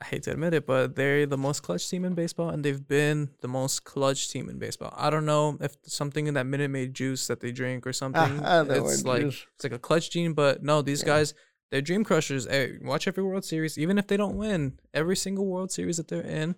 I 0.00 0.04
hate 0.06 0.22
to 0.24 0.32
admit 0.32 0.54
it, 0.54 0.66
but 0.66 0.94
they're 0.96 1.26
the 1.26 1.36
most 1.38 1.62
clutch 1.62 1.88
team 1.90 2.04
in 2.04 2.14
baseball, 2.14 2.50
and 2.50 2.64
they've 2.64 2.86
been 2.86 3.30
the 3.40 3.48
most 3.48 3.84
clutch 3.84 4.30
team 4.30 4.48
in 4.48 4.58
baseball. 4.58 4.92
I 4.96 5.10
don't 5.10 5.26
know 5.26 5.56
if 5.60 5.76
something 5.86 6.26
in 6.26 6.34
that 6.34 6.46
Minute 6.46 6.70
Maid 6.70 6.94
juice 6.94 7.26
that 7.26 7.40
they 7.40 7.50
drink 7.52 7.86
or 7.86 7.92
something. 8.02 8.44
I 8.44 8.60
it's 8.62 9.04
like 9.04 9.22
juice. 9.22 9.46
it's 9.56 9.64
like 9.64 9.72
a 9.72 9.78
clutch 9.78 10.10
gene, 10.10 10.32
but 10.34 10.62
no, 10.62 10.82
these 10.82 11.00
Yeah. 11.02 11.06
guys. 11.08 11.34
They're 11.70 11.80
dream 11.82 12.04
crushers. 12.04 12.46
Hey, 12.46 12.78
watch 12.82 13.08
every 13.08 13.24
World 13.24 13.44
Series, 13.44 13.76
even 13.78 13.98
if 13.98 14.06
they 14.06 14.16
don't 14.16 14.36
win. 14.36 14.78
Every 14.92 15.16
single 15.16 15.46
World 15.46 15.72
Series 15.72 15.96
that 15.96 16.06
they're 16.06 16.20
in, 16.22 16.54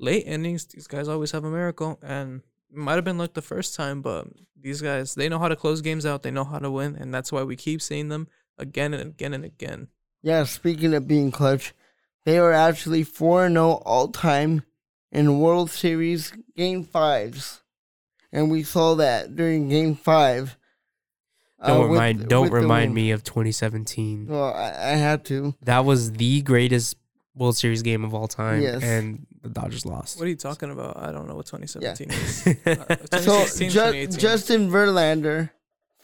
late 0.00 0.26
innings, 0.26 0.66
these 0.66 0.86
guys 0.86 1.06
always 1.06 1.30
have 1.30 1.44
a 1.44 1.50
miracle. 1.50 1.98
And 2.02 2.42
it 2.70 2.76
might 2.76 2.94
have 2.94 3.04
been 3.04 3.18
like 3.18 3.34
the 3.34 3.42
first 3.42 3.74
time, 3.74 4.02
but 4.02 4.26
these 4.60 4.80
guys, 4.80 5.14
they 5.14 5.28
know 5.28 5.38
how 5.38 5.48
to 5.48 5.56
close 5.56 5.80
games 5.80 6.04
out. 6.06 6.22
They 6.22 6.30
know 6.30 6.44
how 6.44 6.58
to 6.58 6.70
win, 6.70 6.96
and 6.96 7.14
that's 7.14 7.30
why 7.30 7.42
we 7.42 7.56
keep 7.56 7.82
seeing 7.82 8.08
them 8.08 8.28
again 8.58 8.94
and 8.94 9.10
again 9.10 9.34
and 9.34 9.44
again. 9.44 9.88
Yeah, 10.22 10.44
speaking 10.44 10.94
of 10.94 11.06
being 11.06 11.30
clutch, 11.30 11.72
they 12.24 12.38
are 12.38 12.52
actually 12.52 13.04
4 13.04 13.48
0 13.48 13.82
all 13.84 14.08
time 14.08 14.64
in 15.12 15.40
World 15.40 15.70
Series 15.70 16.32
game 16.56 16.84
fives. 16.84 17.62
And 18.32 18.50
we 18.50 18.62
saw 18.62 18.94
that 18.96 19.34
during 19.34 19.68
game 19.68 19.96
five. 19.96 20.56
Don't 21.66 21.76
uh, 21.76 21.80
with- 21.80 21.90
remind 21.90 22.28
don't 22.28 22.44
with 22.44 22.52
remind 22.52 22.94
me 22.94 23.10
of 23.10 23.24
2017. 23.24 24.26
Well, 24.28 24.54
I, 24.54 24.68
I 24.68 24.96
had 24.96 25.24
to. 25.26 25.54
That 25.62 25.84
was 25.84 26.12
the 26.12 26.42
greatest 26.42 26.96
World 27.34 27.56
Series 27.56 27.82
game 27.82 28.04
of 28.04 28.12
all 28.14 28.26
time, 28.28 28.60
Yes. 28.62 28.82
and 28.82 29.26
the 29.42 29.48
Dodgers 29.48 29.86
lost. 29.86 30.18
What 30.18 30.26
are 30.26 30.30
you 30.30 30.36
talking 30.36 30.70
about? 30.70 30.96
I 30.96 31.12
don't 31.12 31.28
know 31.28 31.36
what 31.36 31.46
2017 31.46 32.10
is. 32.10 32.46
Uh, 32.66 33.18
so, 33.20 33.44
2016, 33.46 33.70
Ju- 33.70 33.74
2018. 33.78 34.18
Justin 34.18 34.70
Verlander 34.70 35.50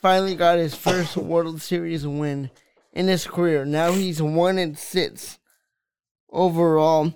finally 0.00 0.34
got 0.36 0.58
his 0.58 0.74
first 0.74 1.16
World 1.16 1.60
Series 1.60 2.06
win 2.06 2.50
in 2.92 3.08
his 3.08 3.26
career. 3.26 3.64
Now 3.64 3.92
he's 3.92 4.22
1 4.22 4.58
and 4.58 4.78
6 4.78 5.38
overall. 6.30 7.12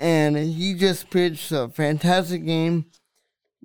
And 0.00 0.36
he 0.36 0.74
just 0.74 1.10
pitched 1.10 1.50
a 1.50 1.68
fantastic 1.68 2.44
game, 2.46 2.86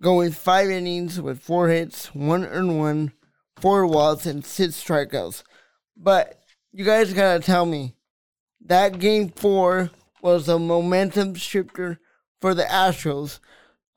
going 0.02 0.32
five 0.32 0.70
innings 0.72 1.22
with 1.22 1.40
four 1.40 1.70
hits, 1.70 2.08
one 2.16 2.44
earned 2.46 2.80
one, 2.80 3.12
four 3.58 3.86
walks, 3.86 4.26
and 4.26 4.44
six 4.44 4.84
strikeouts. 4.84 5.44
But 5.96 6.40
you 6.72 6.86
guys 6.86 7.14
gotta 7.14 7.40
tell 7.40 7.68
me 7.68 7.94
that 8.66 9.00
game 9.00 9.30
four 9.30 9.92
was 10.22 10.48
a 10.48 10.58
momentum 10.60 11.36
shifter 11.36 12.00
for 12.42 12.54
the 12.54 12.64
Astros. 12.64 13.40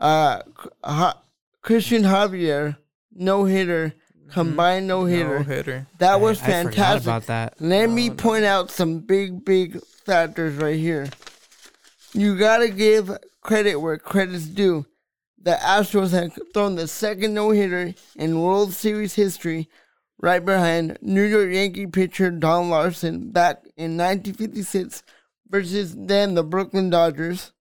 Uh, 0.00 0.42
Ha- 0.84 1.20
Christian 1.62 2.02
Javier, 2.02 2.76
no 3.12 3.44
hitter, 3.44 3.94
combined 4.30 4.86
no 4.86 5.04
hitter. 5.04 5.38
No 5.38 5.44
hitter. 5.44 5.86
That 5.98 6.20
was 6.20 6.40
I- 6.40 6.42
I 6.42 6.46
forgot 6.46 6.62
fantastic. 6.74 7.02
about 7.04 7.26
that. 7.26 7.54
Let 7.60 7.90
me 7.90 8.06
Oh, 8.06 8.12
no. 8.12 8.14
point 8.16 8.44
out 8.44 8.70
some 8.70 8.98
big, 9.00 9.44
big 9.44 9.80
factors 10.04 10.54
right 10.56 10.78
here. 10.78 11.08
You 12.12 12.36
gotta 12.38 12.68
give 12.68 13.16
credit 13.40 13.76
where 13.76 13.98
credit's 13.98 14.46
due. 14.46 14.86
The 15.40 15.52
Astros 15.60 16.10
have 16.10 16.36
thrown 16.52 16.74
the 16.74 16.88
second 16.88 17.34
no 17.34 17.50
hitter 17.50 17.94
in 18.16 18.40
World 18.40 18.72
Series 18.72 19.14
history, 19.14 19.68
right 20.18 20.44
behind 20.44 20.98
New 21.00 21.22
York 21.22 21.52
Yankee 21.52 21.86
pitcher 21.86 22.30
Don 22.30 22.70
Larsen 22.70 23.30
back 23.30 23.64
in 23.76 23.96
1956 23.96 25.02
versus 25.48 25.94
then 25.96 26.34
the 26.34 26.44
Brooklyn 26.44 26.90
Dodgers. 26.90 27.52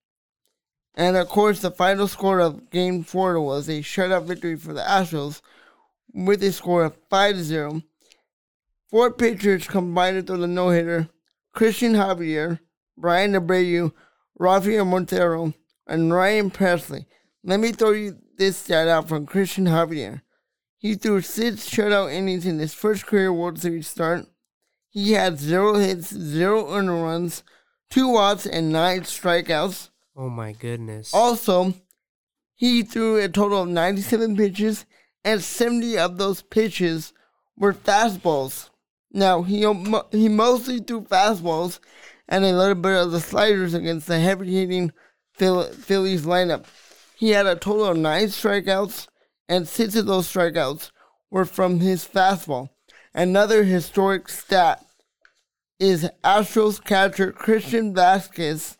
And 0.95 1.17
of 1.17 1.27
course, 1.27 1.61
the 1.61 1.71
final 1.71 2.07
score 2.07 2.39
of 2.39 2.69
Game 2.69 3.03
4 3.03 3.39
was 3.41 3.67
a 3.67 3.81
shutout 3.81 4.25
victory 4.25 4.55
for 4.55 4.73
the 4.73 4.81
Astros 4.81 5.41
with 6.13 6.41
a 6.43 6.51
score 6.51 6.85
of 6.85 6.97
5 7.09 7.37
0. 7.43 7.81
Four 8.89 9.11
pitchers 9.11 9.67
combined 9.67 10.25
through 10.25 10.37
the 10.37 10.47
no 10.47 10.69
hitter 10.69 11.09
Christian 11.53 11.93
Javier, 11.93 12.59
Bryan 12.97 13.33
Abreu, 13.33 13.91
Rafael 14.37 14.85
Montero, 14.85 15.53
and 15.87 16.13
Ryan 16.13 16.49
Pressly. 16.49 17.05
Let 17.43 17.59
me 17.59 17.71
throw 17.71 17.91
you 17.91 18.17
this 18.37 18.57
stat 18.57 18.87
out 18.87 19.09
from 19.09 19.25
Christian 19.25 19.65
Javier. 19.65 20.21
He 20.85 20.93
threw 20.93 21.21
six 21.21 21.67
shutout 21.67 22.13
innings 22.13 22.45
in 22.45 22.59
his 22.59 22.75
first 22.75 23.07
career 23.07 23.33
World 23.33 23.59
Series 23.59 23.87
start. 23.87 24.27
He 24.91 25.13
had 25.13 25.39
zero 25.39 25.79
hits, 25.79 26.13
zero 26.13 26.71
earned 26.71 26.91
runs, 26.91 27.41
two 27.89 28.07
walks, 28.07 28.45
and 28.45 28.71
nine 28.71 29.01
strikeouts. 29.01 29.89
Oh 30.15 30.29
my 30.29 30.51
goodness. 30.51 31.11
Also, 31.11 31.73
he 32.53 32.83
threw 32.83 33.17
a 33.17 33.27
total 33.27 33.63
of 33.63 33.69
97 33.69 34.37
pitches, 34.37 34.85
and 35.23 35.41
70 35.41 35.97
of 35.97 36.19
those 36.19 36.43
pitches 36.43 37.13
were 37.57 37.73
fastballs. 37.73 38.69
Now, 39.11 39.41
he, 39.41 39.61
he 40.11 40.29
mostly 40.29 40.81
threw 40.81 41.01
fastballs 41.01 41.79
and 42.29 42.45
a 42.45 42.53
little 42.53 42.75
bit 42.75 42.93
of 42.93 43.11
the 43.11 43.21
sliders 43.21 43.73
against 43.73 44.05
the 44.05 44.19
heavy 44.19 44.53
hitting 44.53 44.91
Phillies 45.33 46.27
lineup. 46.27 46.65
He 47.17 47.31
had 47.31 47.47
a 47.47 47.55
total 47.55 47.85
of 47.85 47.97
nine 47.97 48.27
strikeouts, 48.27 49.07
and 49.47 49.67
six 49.67 49.95
of 49.95 50.05
those 50.05 50.31
strikeouts 50.31 50.91
were 51.29 51.45
from 51.45 51.79
his 51.79 52.07
fastball. 52.07 52.69
Another 53.13 53.63
historic 53.63 54.29
stat 54.29 54.83
is 55.79 56.09
Astros 56.23 56.83
catcher 56.83 57.31
Christian 57.31 57.93
Vazquez 57.93 58.77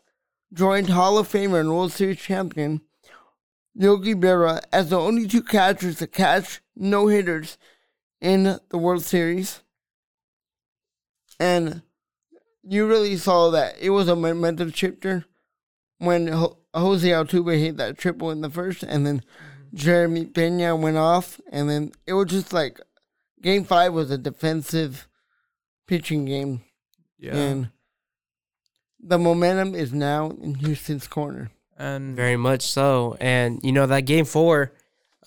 joined 0.53 0.89
Hall 0.89 1.17
of 1.17 1.27
Famer 1.29 1.59
and 1.59 1.69
World 1.69 1.91
Series 1.91 2.19
champion 2.19 2.81
Yogi 3.73 4.15
Berra 4.15 4.61
as 4.71 4.89
the 4.89 4.99
only 4.99 5.27
two 5.27 5.43
catchers 5.43 5.97
to 5.97 6.07
catch 6.07 6.61
no 6.75 7.07
hitters 7.07 7.57
in 8.21 8.59
the 8.69 8.77
World 8.77 9.03
Series. 9.03 9.61
And 11.39 11.81
you 12.63 12.87
really 12.87 13.17
saw 13.17 13.49
that 13.51 13.75
it 13.79 13.89
was 13.89 14.07
a 14.07 14.15
momentum 14.15 14.71
shifter 14.71 15.25
when 15.97 16.27
Jose 16.27 17.07
Altuve 17.07 17.59
hit 17.59 17.77
that 17.77 17.97
triple 17.97 18.31
in 18.31 18.41
the 18.41 18.49
first, 18.49 18.83
and 18.83 19.05
then 19.05 19.23
Jeremy 19.75 20.25
Pena 20.25 20.75
went 20.75 20.97
off, 20.97 21.39
and 21.51 21.69
then 21.69 21.91
it 22.07 22.13
was 22.13 22.27
just 22.31 22.51
like 22.53 22.79
Game 23.41 23.63
Five 23.65 23.93
was 23.93 24.09
a 24.09 24.17
defensive 24.17 25.07
pitching 25.87 26.25
game, 26.25 26.61
Yeah. 27.19 27.35
and 27.35 27.69
the 28.99 29.19
momentum 29.19 29.75
is 29.75 29.93
now 29.93 30.31
in 30.41 30.55
Houston's 30.55 31.07
corner. 31.07 31.51
and 31.77 32.15
Very 32.15 32.37
much 32.37 32.61
so. 32.63 33.17
And 33.19 33.59
you 33.63 33.71
know 33.73 33.85
that 33.85 34.01
game 34.05 34.25
four, 34.25 34.71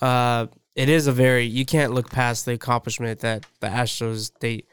uh, 0.00 0.46
it 0.74 0.88
is 0.88 1.06
a 1.06 1.12
very 1.12 1.44
you 1.44 1.64
can't 1.66 1.92
look 1.92 2.10
past 2.10 2.46
the 2.46 2.52
accomplishment 2.52 3.20
that 3.20 3.44
the 3.60 3.66
Astros 3.68 4.32
they 4.40 4.64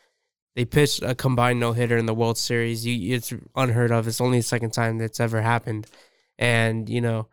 they 0.55 0.63
pitched 0.63 1.03
a 1.03 1.13
combined 1.13 1.59
no 1.59 1.73
hitter 1.73 1.97
in 1.97 2.05
the 2.05 2.13
World 2.13 2.37
Series. 2.37 2.85
You 2.85 3.15
it's 3.15 3.33
unheard 3.55 3.91
of. 3.91 4.07
It's 4.07 4.21
only 4.21 4.39
the 4.39 4.43
second 4.43 4.71
time 4.71 4.97
that's 4.97 5.19
ever 5.19 5.41
happened. 5.41 5.85
And, 6.39 6.89
you 6.89 7.01
know, 7.01 7.27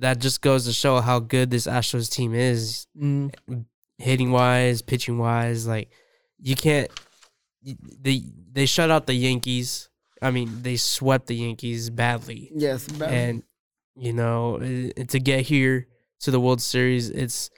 that 0.00 0.18
just 0.18 0.40
goes 0.40 0.64
to 0.64 0.72
show 0.72 1.00
how 1.00 1.18
good 1.20 1.50
this 1.50 1.66
Astros 1.66 2.10
team 2.10 2.34
is, 2.34 2.86
Mm. 2.96 3.32
hitting 3.98 4.30
wise, 4.32 4.82
pitching 4.82 5.18
wise. 5.18 5.66
Like 5.66 5.90
you 6.38 6.56
can't 6.56 6.90
they 7.62 8.22
they 8.52 8.66
shut 8.66 8.90
out 8.90 9.06
the 9.06 9.14
Yankees. 9.14 9.88
I 10.22 10.30
mean, 10.30 10.62
they 10.62 10.76
swept 10.76 11.26
the 11.28 11.36
Yankees 11.36 11.88
badly 11.90 12.50
Yes, 12.54 12.86
but 12.88 13.10
and 13.10 13.42
you 13.96 14.12
know 14.12 14.58
to 14.58 15.18
get 15.20 15.42
here 15.46 15.86
to 16.20 16.30
the 16.30 16.40
World 16.40 16.60
Series, 16.62 17.10
it's 17.10 17.50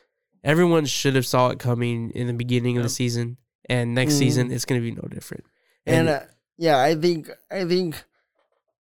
everyone 0.45 0.87
should 0.87 1.15
have 1.15 1.27
saw 1.27 1.49
it 1.51 1.59
coming 1.61 2.11
in 2.11 2.27
the 2.27 2.33
beginning 2.33 2.77
of 2.77 2.83
the 2.83 2.89
season, 2.89 3.37
and 3.69 3.95
next 3.95 4.15
Mhm. 4.15 4.19
season 4.19 4.51
it's 4.53 4.65
going 4.65 4.81
to 4.81 4.85
be 4.85 4.95
no 4.95 5.07
different. 5.09 5.45
and 5.87 6.09
uh, 6.09 6.21
yeah, 6.59 6.79
I 6.81 6.95
think 6.97 7.31
I 7.51 7.65
think 7.65 8.03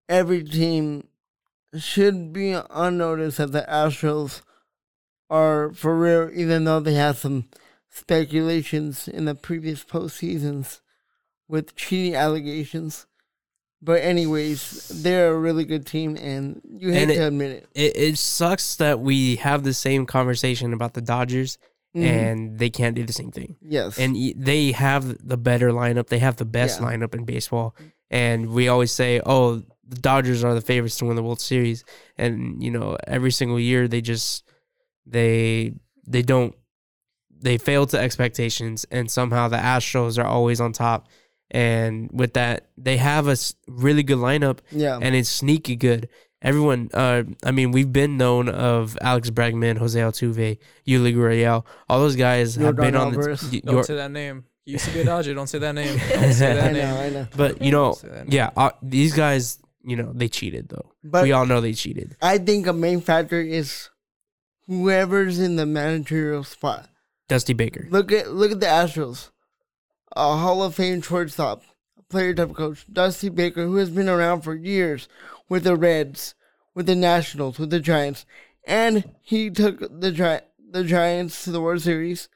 every 0.08 0.44
team 0.44 1.08
should 1.78 2.34
be 2.34 2.58
unnoticed 2.70 3.38
that 3.38 3.52
the 3.52 3.66
Astros 3.70 4.42
are 5.30 5.72
for 5.74 5.98
real, 5.98 6.30
even 6.34 6.64
though 6.64 6.80
they 6.80 6.94
had 6.96 7.18
some 7.18 7.46
speculations 7.90 9.08
in 9.08 9.26
the 9.26 9.36
previous 9.36 9.84
postseasons 9.84 10.82
with 11.48 11.76
cheating 11.76 12.16
allegations. 12.16 13.06
But 13.82 14.02
anyways, 14.02 14.90
they're 15.04 15.32
a 15.34 15.40
really 15.40 15.64
good 15.64 15.86
team, 15.86 16.18
and 16.18 16.62
you 16.66 16.92
have 16.92 17.02
And 17.04 17.12
it- 17.12 17.16
to 17.16 17.28
admit 17.28 17.52
it. 17.52 17.68
it, 17.76 17.96
it 17.96 18.18
sucks 18.18 18.76
that 18.76 19.00
we 19.00 19.38
have 19.38 19.64
the 19.64 19.74
same 19.74 20.06
conversation 20.06 20.74
about 20.74 20.96
the 20.96 21.02
Dodgers, 21.02 21.58
Mhm. 21.96 22.04
and 22.04 22.60
they 22.60 22.70
can't 22.70 22.96
do 22.96 23.06
the 23.06 23.14
same 23.14 23.32
thing. 23.32 23.56
yes, 23.62 23.98
And 23.98 24.16
they 24.36 24.74
have 24.74 25.26
the 25.26 25.38
better 25.38 25.70
lineup. 25.70 26.08
They 26.08 26.20
have 26.20 26.36
the 26.36 26.46
best 26.46 26.82
Yeah. 26.82 26.88
lineup 26.88 27.16
in 27.16 27.24
baseball. 27.24 27.74
And 28.12 28.50
we 28.50 28.68
always 28.68 28.92
say, 28.92 29.22
"Oh, 29.26 29.64
the 29.90 30.00
Dodgers 30.00 30.44
are 30.44 30.54
the 30.54 30.62
favorites 30.62 30.98
to 30.98 31.06
win 31.06 31.16
the 31.16 31.24
World 31.24 31.42
Series." 31.42 31.84
And 32.18 32.62
you 32.64 32.72
know, 32.72 32.96
every 33.08 33.32
single 33.32 33.60
year 33.60 33.88
they 33.88 34.02
just 34.02 34.44
they 35.06 35.74
they 36.08 36.22
don't 36.22 36.56
they 37.42 37.58
fail 37.58 37.86
to 37.88 37.98
expectations, 38.00 38.86
and 38.92 39.10
somehow 39.10 39.48
the 39.48 39.58
Astros 39.58 40.18
are 40.22 40.28
always 40.28 40.60
on 40.62 40.74
top. 40.74 41.08
And 41.52 42.10
with 42.14 42.34
that, 42.34 42.68
they 42.78 42.98
have 42.98 43.28
a 43.28 43.36
really 43.68 44.04
good 44.04 44.18
lineup, 44.20 44.60
yeah, 44.72 45.00
and 45.02 45.16
it's 45.16 45.30
sneaky 45.30 45.76
good. 45.76 46.10
Everyone, 46.42 46.90
uh, 46.94 47.24
I 47.44 47.52
mean, 47.52 47.72
we've 47.72 47.92
been 47.92 48.16
known 48.18 48.48
of 48.50 48.98
Alex 49.02 49.30
Bregman, 49.30 49.78
Jose 49.78 50.00
Altuve, 50.00 50.58
Yuli 50.88 51.14
Gurriel. 51.16 51.66
All 51.90 52.00
those 52.00 52.16
guys 52.16 52.56
have 52.56 52.76
been 52.76 52.96
on 52.96 53.14
Alvarez. 53.14 53.50
the. 53.50 53.58
y- 53.58 53.62
don't 53.66 53.76
your- 53.76 53.84
say 53.84 53.96
that 53.96 54.12
name. 54.12 54.46
He 54.64 54.74
used 54.74 54.86
to 54.86 54.92
be 54.94 55.00
a 55.00 55.06
Dodger. 55.06 55.34
Don't 55.34 55.48
say 55.48 55.58
that 55.60 55.74
name. 55.74 55.98
Don't 56.14 56.34
say 56.34 56.52
I 56.52 56.54
that 56.54 56.74
know. 56.74 57.02
I 57.02 57.10
know. 57.10 57.28
but 57.36 57.62
you 57.62 57.72
know, 57.72 57.86
Don't 57.86 57.98
say 57.98 58.08
that 58.10 58.18
name. 58.28 58.28
yeah, 58.32 58.52
uh, 58.56 58.70
these 58.84 59.14
guys, 59.16 59.58
you 59.84 59.96
know, 59.96 60.12
they 60.14 60.28
cheated 60.28 60.70
though. 60.70 60.92
But 61.04 61.24
we 61.24 61.32
all 61.32 61.46
know 61.46 61.62
they 61.62 61.74
cheated. 61.74 62.16
I 62.22 62.38
think 62.38 62.68
a 62.68 62.74
main 62.74 63.02
factor 63.02 63.40
is 63.42 63.90
whoever's 64.68 65.40
in 65.40 65.56
the 65.56 65.66
managerial 65.66 66.44
spot. 66.44 66.90
Dusty 67.28 67.54
Baker. 67.54 67.88
Look 67.90 68.12
at 68.12 68.32
look 68.32 68.52
at 68.52 68.60
the 68.60 68.66
Astros, 68.66 69.30
a 70.16 70.38
Hall 70.38 70.64
of 70.64 70.76
Fame 70.76 71.02
shortstop, 71.02 71.64
A 71.98 72.02
player 72.04 72.34
type 72.34 72.54
coach, 72.56 72.86
Dusty 72.92 73.30
Baker, 73.30 73.66
who 73.66 73.76
has 73.78 73.90
been 73.90 74.10
around 74.10 74.42
for 74.42 74.56
years 74.56 75.08
with 75.48 75.64
the 75.64 75.76
Reds, 75.76 76.34
with 76.74 76.86
the 76.88 76.96
Nationals, 76.96 77.60
with 77.60 77.70
the 77.70 77.80
Giants, 77.80 78.26
and 78.66 79.16
he 79.22 79.50
took 79.50 79.80
the 79.80 80.12
Gi- 80.12 80.46
the 80.72 80.84
Giants 80.84 81.44
to 81.44 81.52
the 81.52 81.62
World 81.62 81.82
Series, 81.82 82.30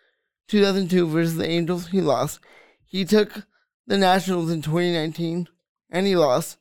2002 0.48 1.08
versus 1.08 1.38
the 1.38 1.48
Angels. 1.48 1.88
He 1.88 2.02
lost. 2.02 2.39
He 2.86 3.06
took 3.06 3.46
the 3.88 3.98
Nationals 3.98 4.52
in 4.52 4.62
2019, 4.62 5.48
and 5.89 6.06
he 6.08 6.16
lost. 6.16 6.58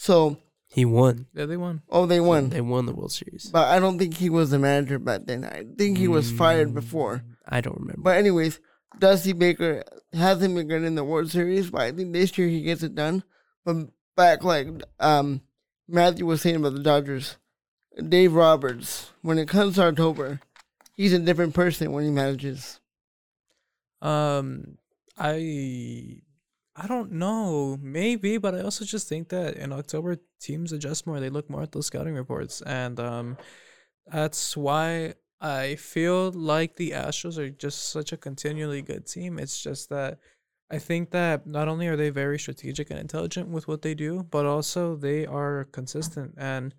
So, 0.00 0.38
He 0.68 0.86
won. 0.86 1.26
Yeah, 1.34 1.44
they 1.44 1.58
won. 1.58 1.82
oh, 1.90 2.06
they 2.06 2.20
won. 2.20 2.48
They 2.48 2.62
won 2.62 2.86
the 2.86 2.94
World 2.94 3.12
Series. 3.12 3.50
But 3.52 3.68
I 3.68 3.78
don't 3.78 3.98
think 3.98 4.14
he 4.16 4.30
was 4.30 4.48
the 4.48 4.58
manager 4.58 4.98
back 4.98 5.26
then. 5.26 5.44
I 5.44 5.66
think 5.76 5.98
he 5.98 6.08
was 6.08 6.32
fired 6.32 6.72
before. 6.72 7.22
I 7.46 7.60
don't 7.60 7.78
remember. 7.78 8.00
But 8.00 8.16
anyways, 8.16 8.60
Dusty 8.98 9.34
Baker 9.34 9.84
hasn't 10.14 10.54
been 10.54 10.68
good 10.68 10.84
in 10.84 10.94
the 10.94 11.04
World 11.04 11.30
Series, 11.30 11.68
but 11.68 11.82
I 11.82 11.92
think 11.92 12.14
this 12.14 12.38
year 12.38 12.48
he 12.48 12.62
gets 12.62 12.82
it 12.82 12.94
done. 12.94 13.24
But 13.62 13.88
back 14.16 14.42
like 14.42 14.68
um 15.00 15.42
Matthew 15.86 16.24
was 16.24 16.40
saying 16.40 16.56
about 16.56 16.72
the 16.72 16.82
Dodgers, 16.82 17.36
Dave 18.08 18.32
Roberts, 18.32 19.10
when 19.20 19.38
it 19.38 19.48
comes 19.48 19.74
to 19.74 19.82
October, 19.82 20.40
he's 20.96 21.12
a 21.12 21.18
different 21.18 21.52
person 21.52 21.92
when 21.92 22.04
he 22.04 22.10
manages. 22.10 22.80
Um, 24.00 24.78
I 25.18 26.22
I 26.82 26.86
don't 26.86 27.12
know, 27.12 27.76
maybe, 27.82 28.38
but 28.38 28.54
I 28.54 28.62
also 28.62 28.86
just 28.86 29.06
think 29.06 29.28
that 29.28 29.56
in 29.56 29.70
October 29.70 30.16
teams 30.40 30.72
adjust 30.72 31.06
more. 31.06 31.20
They 31.20 31.28
look 31.28 31.50
more 31.50 31.62
at 31.62 31.72
those 31.72 31.86
scouting 31.86 32.14
reports, 32.14 32.62
and 32.62 32.98
um, 32.98 33.36
that's 34.06 34.56
why 34.56 35.14
I 35.42 35.74
feel 35.76 36.30
like 36.30 36.76
the 36.76 36.92
Astros 36.92 37.36
are 37.36 37.50
just 37.50 37.90
such 37.90 38.12
a 38.12 38.16
continually 38.16 38.80
good 38.80 39.06
team. 39.06 39.38
It's 39.38 39.62
just 39.62 39.90
that 39.90 40.20
I 40.70 40.78
think 40.78 41.10
that 41.10 41.46
not 41.46 41.68
only 41.68 41.86
are 41.86 41.96
they 41.96 42.08
very 42.10 42.38
strategic 42.38 42.90
and 42.90 42.98
intelligent 42.98 43.48
with 43.48 43.68
what 43.68 43.82
they 43.82 43.94
do, 43.94 44.22
but 44.30 44.46
also 44.46 44.96
they 44.96 45.26
are 45.26 45.64
consistent. 45.72 46.34
And 46.38 46.74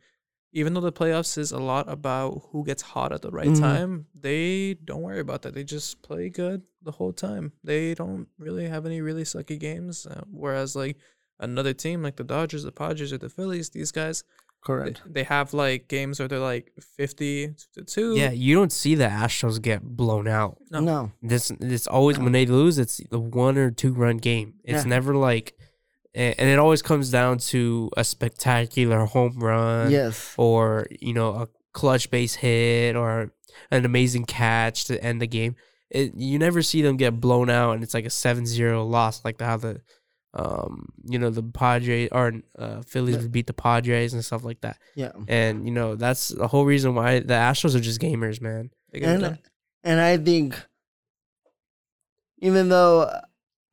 even 0.52 0.74
though 0.74 0.82
the 0.82 0.91
playoffs 0.91 1.38
is 1.38 1.52
a 1.52 1.60
lot 1.60 1.88
about 1.89 2.41
who 2.52 2.66
gets 2.66 2.82
hot 2.82 3.12
at 3.12 3.22
the 3.22 3.32
right 3.32 3.49
Mhm. 3.49 3.60
time, 3.60 4.06
they 4.16 4.74
don't 4.74 5.02
worry 5.04 5.20
about 5.20 5.43
that. 5.43 5.54
They 5.54 5.64
just 5.64 6.02
play 6.02 6.30
good 6.30 6.64
the 6.84 6.92
whole 6.92 7.14
time. 7.14 7.52
They 7.64 7.94
don't 7.94 8.28
really 8.38 8.68
have 8.68 8.86
any 8.86 9.02
really 9.02 9.24
sucky 9.24 9.60
games. 9.60 10.06
Uh, 10.06 10.22
whereas 10.32 10.76
like 10.76 10.98
another 11.40 11.74
team 11.74 12.04
like 12.04 12.16
the 12.18 12.24
Dodgers, 12.24 12.64
the 12.64 12.72
Padres, 12.72 13.14
or 13.14 13.18
the 13.18 13.30
Phillies, 13.30 13.70
these 13.70 13.92
guys 13.92 14.24
Correct. 14.64 15.02
they 15.06 15.24
have 15.24 15.54
like 15.54 15.88
games 15.88 16.20
where 16.20 16.28
they're 16.28 16.40
like 16.40 16.72
fifty 16.98 17.54
to 17.74 17.84
two. 17.84 18.16
yeah, 18.16 18.32
you 18.32 18.56
don't 18.56 18.72
see 18.72 18.96
the 18.96 19.06
Astros 19.06 19.62
get 19.62 19.82
blown 19.84 20.28
out. 20.28 20.58
No. 20.70 20.80
No. 20.80 21.12
This 21.22 21.52
it's 21.60 21.88
always 21.88 22.20
when 22.20 22.32
they 22.32 22.46
lose, 22.46 22.78
it's 22.78 23.02
the 23.10 23.20
one 23.20 23.58
or 23.58 23.72
two 23.72 23.94
run 23.94 24.18
game. 24.18 24.56
It's 24.64 24.84
Yeah. 24.84 24.90
never 24.90 25.16
like 25.16 25.56
and, 26.14 26.36
and 26.38 26.50
it 26.50 26.60
always 26.60 26.82
comes 26.82 27.10
down 27.10 27.38
to 27.38 27.90
a 27.98 28.04
spectacular 28.04 29.06
home 29.06 29.40
run 29.40 29.90
yes. 29.92 30.36
or 30.38 30.88
you 31.00 31.14
know 31.14 31.30
a 31.30 31.48
clutch 31.74 32.12
base 32.12 32.36
hit 32.36 32.96
or 32.96 33.32
an 33.72 33.86
amazing 33.86 34.26
catch 34.26 34.86
to 34.86 35.04
end 35.04 35.22
the 35.22 35.28
game. 35.28 35.56
It, 35.92 36.14
you 36.16 36.39
never 36.39 36.62
see 36.62 36.82
them 36.82 36.96
get 36.98 37.20
blown 37.20 37.50
out 37.50 37.74
and 37.74 37.84
it's 37.84 37.94
like 37.94 38.06
a 38.06 38.10
7-0 38.10 38.89
loss 38.89 39.26
like 39.26 39.42
how 39.42 39.58
the 39.58 39.82
um 40.34 40.88
you 41.04 41.20
know 41.20 41.30
the 41.30 41.44
Padres 41.44 42.08
or 42.14 42.32
uh, 42.58 42.82
Phillies 42.88 43.16
Yeah. 43.18 43.22
would 43.24 43.32
beat 43.34 43.48
the 43.48 43.54
Padres 43.54 44.14
and 44.14 44.24
stuff 44.24 44.46
like 44.46 44.62
that. 44.62 44.78
Yeah. 44.96 45.12
And 45.28 45.66
you 45.66 45.72
know 45.74 45.96
that's 45.96 46.30
the 46.30 46.48
whole 46.48 46.64
reason 46.66 46.96
why 46.96 47.20
the 47.20 47.34
Astros 47.34 47.76
are 47.76 47.82
just 47.82 48.00
gamers, 48.00 48.39
man. 48.42 48.72
They 48.92 49.00
get 49.02 49.10
it 49.10 49.24
And 49.24 49.39
and 49.84 50.00
I 50.00 50.16
think 50.18 50.56
even 52.39 52.70
though 52.70 53.12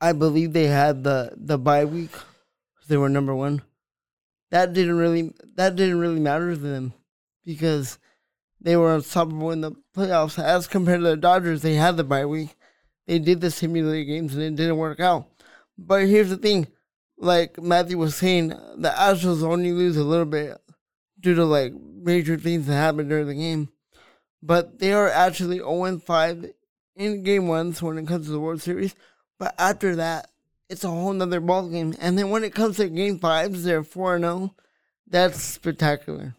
I 0.01 0.13
believe 0.13 0.53
they 0.53 0.67
had 0.67 1.05
the 1.05 1.33
the 1.37 1.59
bye 1.59 1.85
week, 1.85 2.11
they 2.89 2.97
were 2.97 3.09
number 3.09 3.35
one. 3.35 3.63
That 4.51 4.73
didn't 4.73 4.97
really 4.99 5.33
that 5.57 5.77
didn't 5.77 5.99
really 6.01 6.21
matter 6.21 6.51
to 6.55 6.57
them 6.61 6.93
because 7.45 7.99
they 8.61 8.77
were 8.77 8.95
unstoppable 8.95 9.51
in 9.51 9.61
the 9.61 9.73
playoffs. 9.97 10.43
As 10.43 10.67
compared 10.67 11.01
to 11.01 11.07
the 11.09 11.17
Dodgers, 11.17 11.63
they 11.63 11.75
had 11.75 11.97
the 11.97 12.05
bye 12.05 12.27
week. 12.27 12.57
They 13.07 13.19
did 13.19 13.41
the 13.41 13.51
simulated 13.51 14.07
games 14.07 14.35
and 14.35 14.43
it 14.43 14.57
didn't 14.57 14.77
work 14.77 15.01
out. 15.01 15.29
But 15.77 16.07
here's 16.09 16.31
the 16.31 16.37
thing, 16.37 16.67
like 17.17 17.61
Matthew 17.61 17.99
was 17.99 18.17
saying, 18.17 18.49
the 18.49 18.93
Astros 18.97 19.43
only 19.43 19.73
lose 19.73 19.97
a 19.97 20.05
little 20.05 20.27
bit 20.27 20.59
due 21.21 21.35
to 21.35 21.45
like 21.45 21.73
major 21.73 22.37
things 22.37 22.67
that 22.67 22.75
happened 22.75 23.09
during 23.09 23.27
the 23.27 23.35
game 23.35 23.71
but 24.43 24.79
they 24.79 24.93
are 24.93 25.09
actually 25.09 25.59
0 25.59 25.99
5 25.99 26.47
in 26.97 27.23
game 27.23 27.49
ones 27.49 27.83
when 27.83 27.99
it 27.99 28.07
comes 28.07 28.27
to 28.27 28.33
the 28.33 28.41
World 28.41 28.63
Series. 28.63 28.95
But 29.39 29.55
after 29.59 29.97
that, 29.97 30.31
it's 30.69 30.85
a 30.85 30.91
whole 30.91 31.13
nother 31.13 31.41
ball 31.41 31.69
game. 31.69 31.95
And 32.01 32.19
then 32.19 32.31
when 32.31 32.45
it 32.45 32.55
comes 32.55 32.77
to 32.77 32.89
game 32.89 33.19
fives, 33.19 33.65
they're 33.65 33.85
4 33.85 34.19
0. 34.19 34.55
That's 35.07 35.41
spectacular. 35.41 36.35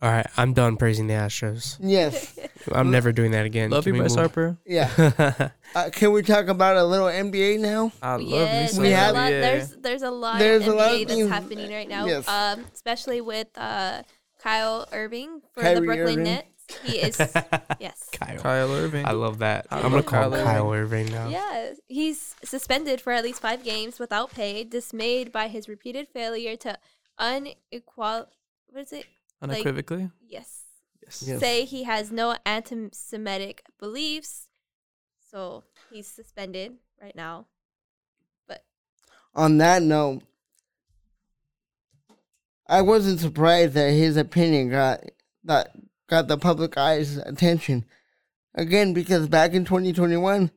All 0.00 0.08
right, 0.10 0.26
I'm 0.36 0.52
done 0.52 0.76
praising 0.76 1.08
the 1.08 1.14
Astros. 1.14 1.76
Yes. 1.80 2.38
I'm 2.72 2.90
never 2.92 3.10
doing 3.10 3.32
that 3.32 3.46
again. 3.46 3.70
Love 3.70 3.82
Can 3.84 3.94
you, 3.94 4.00
we 4.00 4.04
Bryce 4.04 4.10
move- 4.12 4.18
Harper. 4.20 4.58
Yeah. 4.66 5.48
Uh, 5.74 5.90
can 5.92 6.12
we 6.12 6.22
talk 6.22 6.48
about 6.48 6.78
a 6.78 6.82
little 6.84 7.08
NBA 7.08 7.60
now? 7.60 7.92
I 8.00 8.12
love 8.12 8.22
yes, 8.22 8.72
me 8.72 8.74
some 8.74 8.82
We 8.84 8.88
there's, 8.88 8.98
have- 9.00 9.14
a 9.14 9.18
lot, 9.18 9.28
there's 9.28 9.70
there's 9.76 10.02
a 10.02 10.10
lot 10.10 10.38
There's 10.38 10.66
of 10.66 10.72
a 10.72 10.76
lot 10.76 10.92
of 10.92 10.98
NBA 11.00 11.06
that's 11.08 11.18
things- 11.18 11.28
happening 11.30 11.70
right 11.70 11.88
now. 11.88 12.06
yes. 12.06 12.26
Um, 12.26 12.64
especially 12.72 13.20
with 13.20 13.48
uh 13.54 14.02
Kyle 14.42 14.88
Irving 14.92 15.42
for 15.52 15.60
Kyrie 15.60 15.74
the 15.74 15.80
Brooklyn 15.82 16.08
Irving. 16.20 16.24
Nets. 16.24 16.46
He 16.84 16.98
is 16.98 17.18
yes. 17.80 18.08
Kyle. 18.12 18.38
Kyle 18.38 18.72
Irving. 18.72 19.04
I 19.04 19.10
love 19.12 19.40
that. 19.40 19.66
I 19.70 19.76
I'm 19.76 19.82
gonna 19.82 19.96
love 19.96 20.06
call 20.06 20.32
him 20.32 20.42
Kyle 20.42 20.44
Kyle 20.64 20.72
Irving 20.72 21.12
now. 21.12 21.28
Yeah, 21.28 21.72
he's 21.86 22.34
suspended 22.42 23.02
for 23.02 23.12
at 23.12 23.22
least 23.24 23.42
five 23.42 23.62
games 23.62 23.98
without 23.98 24.30
pay, 24.32 24.64
dismayed 24.64 25.30
by 25.32 25.48
his 25.48 25.68
repeated 25.68 26.08
failure 26.08 26.56
to 26.56 26.78
unequal. 27.18 28.26
What 28.70 28.82
is 28.82 28.92
it? 28.94 29.04
Unequivocally. 29.40 30.10
Yes. 30.26 30.64
yes. 31.02 31.24
Yes. 31.26 31.40
Say 31.40 31.64
he 31.64 31.84
has 31.84 32.10
no 32.10 32.36
anti-Semitic 32.44 33.62
beliefs, 33.78 34.48
so 35.30 35.64
he's 35.90 36.06
suspended 36.06 36.74
right 37.00 37.14
now. 37.14 37.46
But 38.46 38.64
on 39.34 39.58
that 39.58 39.82
note, 39.82 40.22
I 42.66 42.82
wasn't 42.82 43.20
surprised 43.20 43.74
that 43.74 43.90
his 43.92 44.16
opinion 44.16 44.70
got 44.70 45.00
that 45.44 45.70
got 46.08 46.28
the 46.28 46.36
public 46.36 46.76
eye's 46.76 47.16
attention. 47.16 47.84
Again, 48.54 48.92
because 48.92 49.28
back 49.28 49.52
in 49.52 49.64
2021, 49.64 50.50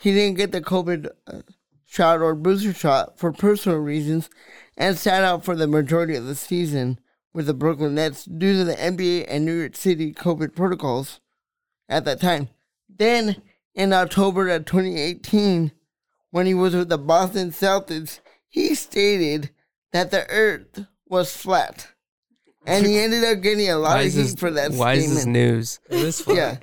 he 0.00 0.12
didn't 0.12 0.36
get 0.36 0.52
the 0.52 0.60
COVID 0.60 1.10
uh, 1.26 1.42
shot 1.86 2.20
or 2.20 2.34
booster 2.34 2.72
shot 2.72 3.18
for 3.18 3.32
personal 3.32 3.78
reasons 3.78 4.28
and 4.76 4.98
sat 4.98 5.22
out 5.22 5.44
for 5.44 5.54
the 5.54 5.66
majority 5.66 6.16
of 6.16 6.24
the 6.26 6.34
season 6.34 6.98
with 7.32 7.46
the 7.46 7.54
Brooklyn 7.54 7.94
Nets 7.94 8.24
due 8.24 8.58
to 8.58 8.64
the 8.64 8.74
NBA 8.74 9.26
and 9.28 9.44
New 9.44 9.58
York 9.58 9.76
City 9.76 10.12
COVID 10.12 10.54
protocols 10.54 11.20
at 11.88 12.04
that 12.04 12.20
time. 12.20 12.48
Then, 12.88 13.40
in 13.74 13.92
October 13.92 14.48
of 14.48 14.64
2018, 14.64 15.72
when 16.30 16.46
he 16.46 16.54
was 16.54 16.74
with 16.74 16.88
the 16.88 16.98
Boston 16.98 17.50
Celtics, 17.50 18.20
he 18.48 18.74
stated 18.74 19.50
that 19.92 20.10
the 20.10 20.28
earth 20.30 20.86
was 21.06 21.36
flat. 21.36 21.88
And 22.66 22.84
he 22.84 22.98
ended 22.98 23.24
up 23.24 23.40
getting 23.42 23.70
a 23.70 23.76
lot 23.78 23.94
Why 23.96 24.00
of 24.02 24.06
is 24.08 24.14
heat 24.14 24.22
this, 24.22 24.34
for 24.34 24.50
that 24.50 24.72
why 24.72 24.94
is 24.94 25.14
this 25.14 25.26
news? 25.26 25.80
It 25.88 26.00
is 26.00 26.20
fun. 26.20 26.36
Yeah. 26.36 26.56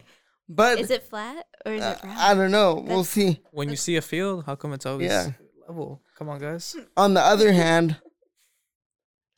But 0.47 0.80
Is 0.80 0.91
it 0.91 1.03
flat 1.03 1.45
or 1.65 1.74
is 1.74 1.82
uh, 1.82 1.97
it 1.97 2.05
round? 2.05 2.20
I 2.20 2.34
don't 2.36 2.51
know. 2.51 2.76
We'll 2.76 3.03
see. 3.03 3.41
When 3.51 3.70
you 3.70 3.76
see 3.76 3.95
a 3.97 4.01
field, 4.01 4.45
how 4.45 4.55
come 4.55 4.74
it's 4.74 4.86
always 4.86 5.09
Yeah. 5.09 5.32
level? 5.68 6.01
Come 6.18 6.30
on, 6.30 6.39
guys. 6.39 6.76
On 6.95 7.13
the 7.13 7.22
other 7.22 7.51
hand, 7.51 7.97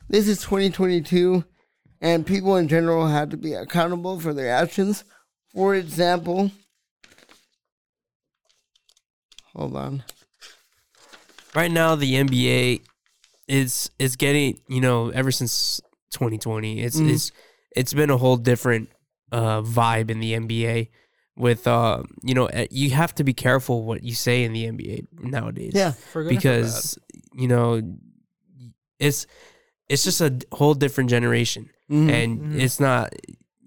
this 0.09 0.27
is 0.27 0.39
2022, 0.41 1.43
and 2.01 2.25
people 2.25 2.55
in 2.57 2.67
general 2.67 3.07
have 3.07 3.29
to 3.29 3.37
be 3.37 3.53
accountable 3.53 4.19
for 4.19 4.33
their 4.33 4.51
actions. 4.51 5.03
For 5.53 5.75
example, 5.75 6.51
hold 9.55 9.75
on. 9.75 10.03
right 11.55 11.71
now 11.71 11.95
the 11.95 12.13
NBA 12.15 12.81
is 13.47 13.89
is 13.97 14.15
getting 14.15 14.59
you 14.67 14.79
know 14.81 15.09
ever 15.09 15.31
since 15.31 15.81
2020 16.11 16.81
it's 16.81 16.99
Mhm. 16.99 17.09
it's 17.09 17.31
it's 17.75 17.93
been 17.93 18.11
a 18.11 18.17
whole 18.17 18.37
different 18.37 18.89
uh 19.31 19.61
vibe 19.61 20.11
in 20.11 20.19
the 20.19 20.33
NBA 20.33 20.89
with 21.35 21.65
uh 21.65 22.03
you 22.21 22.35
know 22.35 22.45
eh, 22.47 22.67
you 22.69 22.91
have 22.91 23.15
to 23.15 23.23
be 23.23 23.33
careful 23.33 23.83
what 23.85 24.03
you 24.03 24.13
say 24.13 24.43
in 24.43 24.53
the 24.53 24.65
NBA 24.67 25.07
nowadays 25.19 25.73
Yeah. 25.73 25.91
For 25.93 26.23
good 26.23 26.33
and 26.33 26.41
for 26.41 26.49
because 26.49 26.99
you 27.33 27.47
know 27.47 27.81
it's 28.99 29.25
it's 29.89 30.03
just 30.03 30.21
a 30.21 30.31
whole 30.53 30.73
different 30.75 31.09
generation 31.09 31.69
Mhm. 31.91 32.09
and 32.11 32.39
Mhm. 32.41 32.61
it's 32.61 32.79
not 32.79 33.13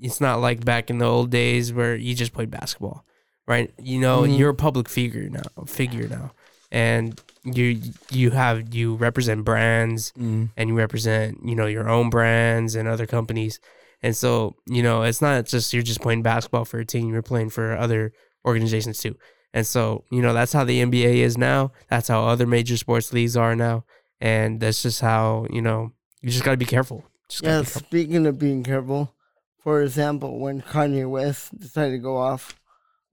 it's 0.00 0.20
not 0.20 0.40
like 0.40 0.64
back 0.64 0.90
in 0.90 0.98
the 0.98 1.04
old 1.06 1.30
days 1.30 1.72
where 1.72 1.94
you 1.94 2.14
just 2.14 2.32
played 2.32 2.50
basketball 2.50 3.04
right 3.46 3.70
you 3.78 3.98
know 4.00 4.22
Mhm. 4.22 4.38
you're 4.38 4.50
a 4.50 4.54
public 4.54 4.88
figure 4.88 5.28
now 5.28 5.64
figure 5.66 6.08
now 6.08 6.32
and 6.70 7.20
you 7.44 7.80
you 8.10 8.30
have 8.30 8.72
you 8.74 8.94
represent 8.94 9.44
brands 9.44 10.12
Mm. 10.18 10.50
and 10.56 10.68
you 10.70 10.74
represent 10.76 11.38
you 11.44 11.54
know 11.54 11.66
your 11.66 11.88
own 11.88 12.08
brands 12.10 12.74
and 12.76 12.88
other 12.88 13.06
companies 13.06 13.58
and 14.02 14.16
so 14.16 14.54
you 14.66 14.82
know 14.82 15.02
it's 15.02 15.20
not 15.22 15.46
just 15.46 15.72
you're 15.72 15.82
just 15.82 16.00
playing 16.00 16.22
basketball 16.22 16.64
for 16.64 16.78
a 16.80 16.84
team 16.86 17.10
you're 17.12 17.22
playing 17.22 17.50
for 17.50 17.76
other 17.76 18.12
organizations 18.46 18.98
too 18.98 19.16
and 19.54 19.66
so 19.66 20.04
you 20.10 20.22
know 20.22 20.32
that's 20.32 20.52
how 20.52 20.64
the 20.64 20.80
nba 20.82 21.14
is 21.28 21.36
now 21.36 21.70
that's 21.90 22.08
how 22.08 22.24
other 22.26 22.46
major 22.46 22.76
sports 22.76 23.12
leagues 23.12 23.36
are 23.36 23.54
now 23.54 23.84
and 24.20 24.60
that's 24.60 24.82
just 24.82 25.00
how 25.00 25.46
you 25.50 25.62
know 25.62 25.92
you 26.22 26.30
just 26.30 26.44
got 26.44 26.52
to 26.52 26.56
be 26.56 26.64
careful 26.64 27.04
just 27.28 27.44
Yeah, 27.44 27.60
be 27.60 27.66
careful. 27.66 27.80
speaking 27.80 28.26
of 28.26 28.38
being 28.38 28.62
careful, 28.62 29.14
for 29.58 29.82
example, 29.82 30.38
when 30.38 30.62
Kanye 30.62 31.08
West 31.08 31.58
decided 31.58 31.92
to 31.92 31.98
go 31.98 32.16
off 32.16 32.58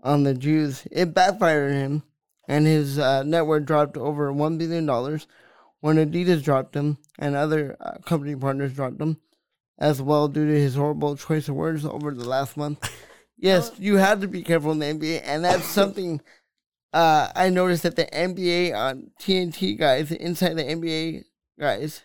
on 0.01 0.23
the 0.23 0.33
Jews, 0.33 0.87
it 0.91 1.13
backfired 1.13 1.73
him, 1.73 2.03
and 2.47 2.65
his 2.65 2.97
uh, 2.99 3.23
net 3.23 3.45
worth 3.45 3.65
dropped 3.65 3.97
over 3.97 4.31
$1 4.31 4.57
billion 4.57 4.87
when 5.81 5.97
Adidas 5.97 6.43
dropped 6.43 6.75
him 6.75 6.97
and 7.17 7.35
other 7.35 7.77
uh, 7.79 7.97
company 8.05 8.35
partners 8.35 8.73
dropped 8.73 8.99
him 9.01 9.17
as 9.77 10.01
well 10.01 10.27
due 10.27 10.45
to 10.45 10.59
his 10.59 10.75
horrible 10.75 11.15
choice 11.15 11.47
of 11.47 11.55
words 11.55 11.85
over 11.85 12.13
the 12.13 12.27
last 12.27 12.57
month. 12.57 12.89
Yes, 13.41 13.71
you 13.79 13.95
have 13.95 14.19
to 14.19 14.27
be 14.27 14.43
careful 14.43 14.73
in 14.73 14.79
the 14.79 14.85
NBA, 14.87 15.21
and 15.23 15.45
that's 15.45 15.63
something 15.63 16.19
uh, 16.91 17.29
I 17.33 17.49
noticed 17.49 17.83
that 17.83 17.95
the 17.95 18.05
NBA 18.07 18.75
on 18.75 19.11
TNT 19.17 19.77
guys, 19.77 20.11
inside 20.11 20.55
the 20.55 20.63
NBA 20.65 21.23
guys, 21.57 22.01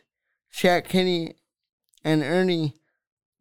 Shaq 0.54 0.84
Kenny 0.84 1.34
and 2.04 2.22
Ernie, 2.22 2.74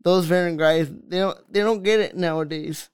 those 0.01 0.26
veteran 0.26 0.57
guys, 0.57 0.89
they 0.89 1.20
don't 1.20 1.53
they 1.53 1.59
don't 1.59 1.84
get 1.84 1.99
it 1.99 2.16
nowadays. 2.16 2.89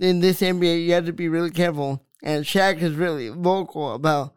In 0.00 0.18
this 0.18 0.40
NBA, 0.40 0.84
you 0.84 0.92
have 0.94 1.06
to 1.06 1.12
be 1.12 1.28
really 1.28 1.50
careful. 1.50 2.04
And 2.24 2.44
Shaq 2.44 2.82
is 2.82 2.94
really 2.94 3.28
vocal 3.28 3.94
about 3.94 4.34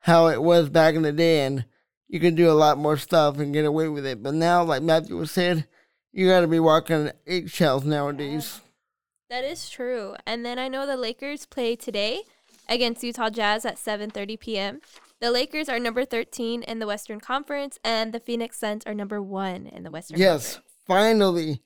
how 0.00 0.26
it 0.26 0.42
was 0.42 0.68
back 0.68 0.96
in 0.96 1.02
the 1.02 1.12
day, 1.12 1.44
and 1.44 1.64
you 2.08 2.18
can 2.18 2.34
do 2.34 2.50
a 2.50 2.52
lot 2.52 2.76
more 2.76 2.96
stuff 2.96 3.38
and 3.38 3.52
get 3.52 3.64
away 3.64 3.88
with 3.88 4.04
it. 4.04 4.22
But 4.22 4.34
now, 4.34 4.64
like 4.64 4.82
Matthew 4.82 5.16
was 5.16 5.30
said, 5.30 5.66
you 6.12 6.28
got 6.28 6.40
to 6.40 6.48
be 6.48 6.60
walking 6.60 7.12
eggshells 7.26 7.84
nowadays. 7.84 8.60
That 9.30 9.44
is 9.44 9.70
true. 9.70 10.16
And 10.26 10.44
then 10.44 10.58
I 10.58 10.68
know 10.68 10.86
the 10.86 10.96
Lakers 10.96 11.46
play 11.46 11.76
today 11.76 12.22
against 12.68 13.02
Utah 13.04 13.30
Jazz 13.30 13.64
at 13.64 13.76
7:30 13.76 14.40
p.m. 14.40 14.80
The 15.24 15.30
Lakers 15.30 15.70
are 15.70 15.78
number 15.78 16.04
13 16.04 16.64
in 16.64 16.80
the 16.80 16.86
Western 16.86 17.18
Conference 17.18 17.78
and 17.82 18.12
the 18.12 18.20
Phoenix 18.20 18.58
Suns 18.58 18.84
are 18.84 18.92
number 18.92 19.22
1 19.22 19.68
in 19.68 19.82
the 19.82 19.90
Western 19.90 20.18
Conference. 20.18 20.20
Yes, 20.20 20.54
Conference. 20.56 20.74
finally, 20.86 21.62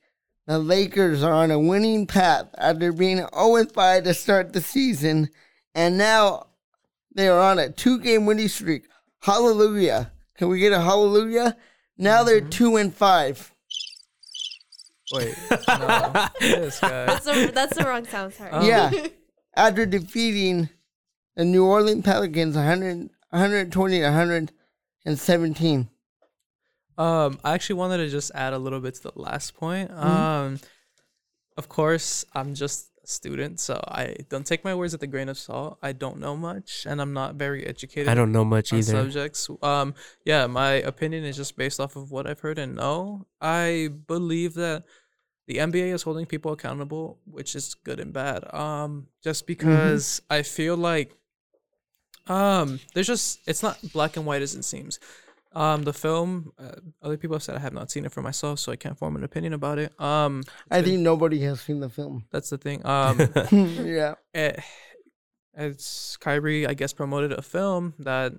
the 0.47 0.61
Lakers 0.61 1.25
are 1.25 1.33
on 1.33 1.51
a 1.51 1.59
winning 1.59 2.07
path 2.07 2.47
after 2.57 2.93
being 2.93 3.17
0 3.17 3.65
5 3.65 4.05
to 4.05 4.15
start 4.15 4.53
the 4.53 4.61
season, 4.61 5.31
and 5.75 5.99
now 5.99 6.47
they 7.13 7.27
are 7.27 7.41
on 7.41 7.59
a 7.59 7.69
two 7.69 7.99
game 7.99 8.27
winning 8.27 8.47
streak. 8.47 8.85
Hallelujah. 9.23 10.13
Can 10.37 10.47
we 10.51 10.61
get 10.61 10.73
a 10.73 10.81
hallelujah? 10.81 11.57
Now 11.97 12.23
they're 12.23 12.39
mm-hmm. 12.39 12.51
2 12.51 12.77
and 12.77 12.95
5. 12.95 13.55
Wait, 15.15 15.35
no, 15.51 16.29
this 16.39 16.79
guy. 16.79 17.07
That's 17.07 17.25
the 17.25 17.51
that's 17.53 17.77
the 17.77 17.83
wrong 17.83 18.07
sound, 18.07 18.35
sorry. 18.35 18.51
Oh. 18.53 18.65
Yeah. 18.65 18.93
Um, 18.97 19.07
after 19.57 19.85
defeating 19.85 20.69
the 21.35 21.45
New 21.45 21.65
Orleans 21.67 22.05
Pelicans 22.05 22.55
100, 22.55 23.11
120 23.31 24.01
to 24.01 24.49
and 25.05 25.19
17. 25.19 25.89
Um, 26.97 27.39
I 27.45 27.55
actually 27.55 27.77
wanted 27.77 27.99
to 27.99 28.09
just 28.09 28.33
add 28.35 28.53
a 28.53 28.59
little 28.59 28.81
bit 28.81 28.95
to 28.97 29.03
the 29.05 29.13
last 29.15 29.55
point. 29.55 29.91
Mhm. 29.91 29.97
Um, 30.05 30.61
of 31.57 31.69
course, 31.69 32.25
I'm 32.35 32.55
just 32.55 32.91
a 33.05 33.07
student, 33.07 33.61
so 33.61 33.83
I 33.87 34.17
don't 34.29 34.45
take 34.47 34.65
my 34.65 34.75
words 34.75 34.93
with 34.93 35.03
a 35.03 35.07
grain 35.07 35.29
of 35.29 35.39
salt. 35.39 35.79
I 35.81 35.93
don't 35.93 36.19
know 36.19 36.37
much, 36.37 36.87
and 36.87 37.01
I'm 37.01 37.13
not 37.13 37.37
very 37.37 37.65
educated. 37.67 38.09
I 38.09 38.15
don't 38.15 38.33
know 38.33 38.45
much 38.45 38.73
either. 38.73 38.93
subjects. 38.93 39.49
Um, 39.63 39.95
yeah, 40.25 40.47
my 40.47 40.73
opinion 40.73 41.25
is 41.25 41.37
just 41.37 41.57
based 41.57 41.79
off 41.79 41.95
of 41.97 42.11
what 42.11 42.27
I've 42.27 42.41
heard 42.41 42.59
and 42.59 42.75
know. 42.75 43.27
I 43.41 43.91
believe 44.07 44.55
that 44.55 44.85
the 45.47 45.59
NBA 45.59 45.93
is 45.95 46.03
holding 46.03 46.27
people 46.27 46.53
accountable, 46.53 47.21
which 47.25 47.55
is 47.55 47.75
good 47.75 48.01
and 48.01 48.13
bad. 48.13 48.53
Um, 48.53 49.07
just 49.23 49.47
because 49.47 50.21
I 50.29 50.43
feel 50.43 50.77
like, 50.77 51.15
um, 52.29 52.81
there's 52.95 53.07
just 53.07 53.41
it's 53.47 53.63
not 53.63 53.79
black 53.93 54.17
and 54.17 54.27
white 54.27 54.43
as 54.43 54.55
it 54.55 54.65
seems. 54.65 54.99
Um, 55.55 55.83
the 55.85 55.95
film, 55.95 56.53
uh, 56.59 56.73
other 57.03 57.17
people 57.17 57.35
have 57.35 57.43
said 57.43 57.57
I 57.57 57.61
have 57.61 57.73
not 57.73 57.91
seen 57.91 58.05
it 58.05 58.13
for 58.13 58.21
myself, 58.23 58.59
so 58.59 58.71
I 58.71 58.77
can't 58.77 58.99
form 58.99 59.17
an 59.17 59.25
opinion 59.25 59.55
about 59.55 59.79
it. 59.79 59.99
Um, 60.01 60.45
I 60.71 60.83
think 60.83 61.01
nobody 61.01 61.41
has 61.41 61.61
seen 61.63 61.81
the 61.81 61.89
film. 61.89 62.27
that's 62.31 62.51
the 62.51 62.59
thing. 62.59 62.85
Um, 62.85 63.19
yeah. 63.51 64.15
it, 64.35 64.61
it's 65.55 66.17
Kyrie, 66.19 66.67
I 66.67 66.75
guess, 66.75 66.93
promoted 66.93 67.33
a 67.33 67.43
film 67.43 67.95
that 67.99 68.33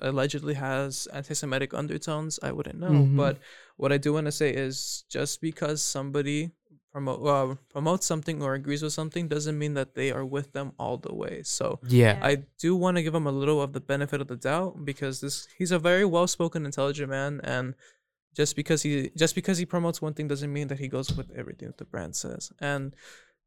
allegedly 0.00 0.54
has 0.54 1.06
anti-Semitic 1.12 1.74
undertones. 1.74 2.38
I 2.42 2.52
wouldn't 2.52 2.78
know, 2.80 2.90
Mhm. 2.90 3.16
but 3.16 3.38
what 3.76 3.92
I 3.92 3.98
do 3.98 4.12
want 4.14 4.26
to 4.26 4.32
say 4.32 4.50
is 4.50 5.04
just 5.08 5.40
because 5.40 5.82
somebody 5.82 6.50
promote 6.92 7.26
uh, 7.26 7.54
promotes 7.72 8.06
something 8.06 8.42
or 8.42 8.54
agrees 8.54 8.82
with 8.82 8.92
something 8.92 9.28
doesn't 9.28 9.58
mean 9.58 9.74
that 9.74 9.94
they 9.94 10.10
are 10.10 10.24
with 10.24 10.52
them 10.52 10.72
all 10.78 10.96
the 10.98 11.14
way. 11.14 11.42
So 11.44 11.78
yeah. 11.86 12.18
I 12.22 12.42
do 12.58 12.74
want 12.76 12.96
to 12.96 13.02
give 13.02 13.14
him 13.14 13.26
a 13.26 13.32
little 13.32 13.62
of 13.62 13.72
the 13.72 13.80
benefit 13.80 14.20
of 14.20 14.28
the 14.28 14.36
doubt 14.36 14.84
because 14.84 15.20
this 15.20 15.46
he's 15.56 15.70
a 15.72 15.78
very 15.78 16.04
well-spoken, 16.04 16.64
intelligent 16.64 17.10
man, 17.10 17.40
and 17.44 17.74
just 18.36 18.56
because 18.56 18.82
he 18.82 19.10
just 19.16 19.34
because 19.34 19.58
he 19.58 19.66
promotes 19.66 20.00
one 20.02 20.14
thing 20.14 20.28
doesn't 20.28 20.52
mean 20.52 20.68
that 20.68 20.78
he 20.78 20.88
goes 20.88 21.12
with 21.16 21.30
everything 21.36 21.68
that 21.68 21.78
the 21.78 21.84
brand 21.84 22.14
says. 22.16 22.52
And 22.60 22.94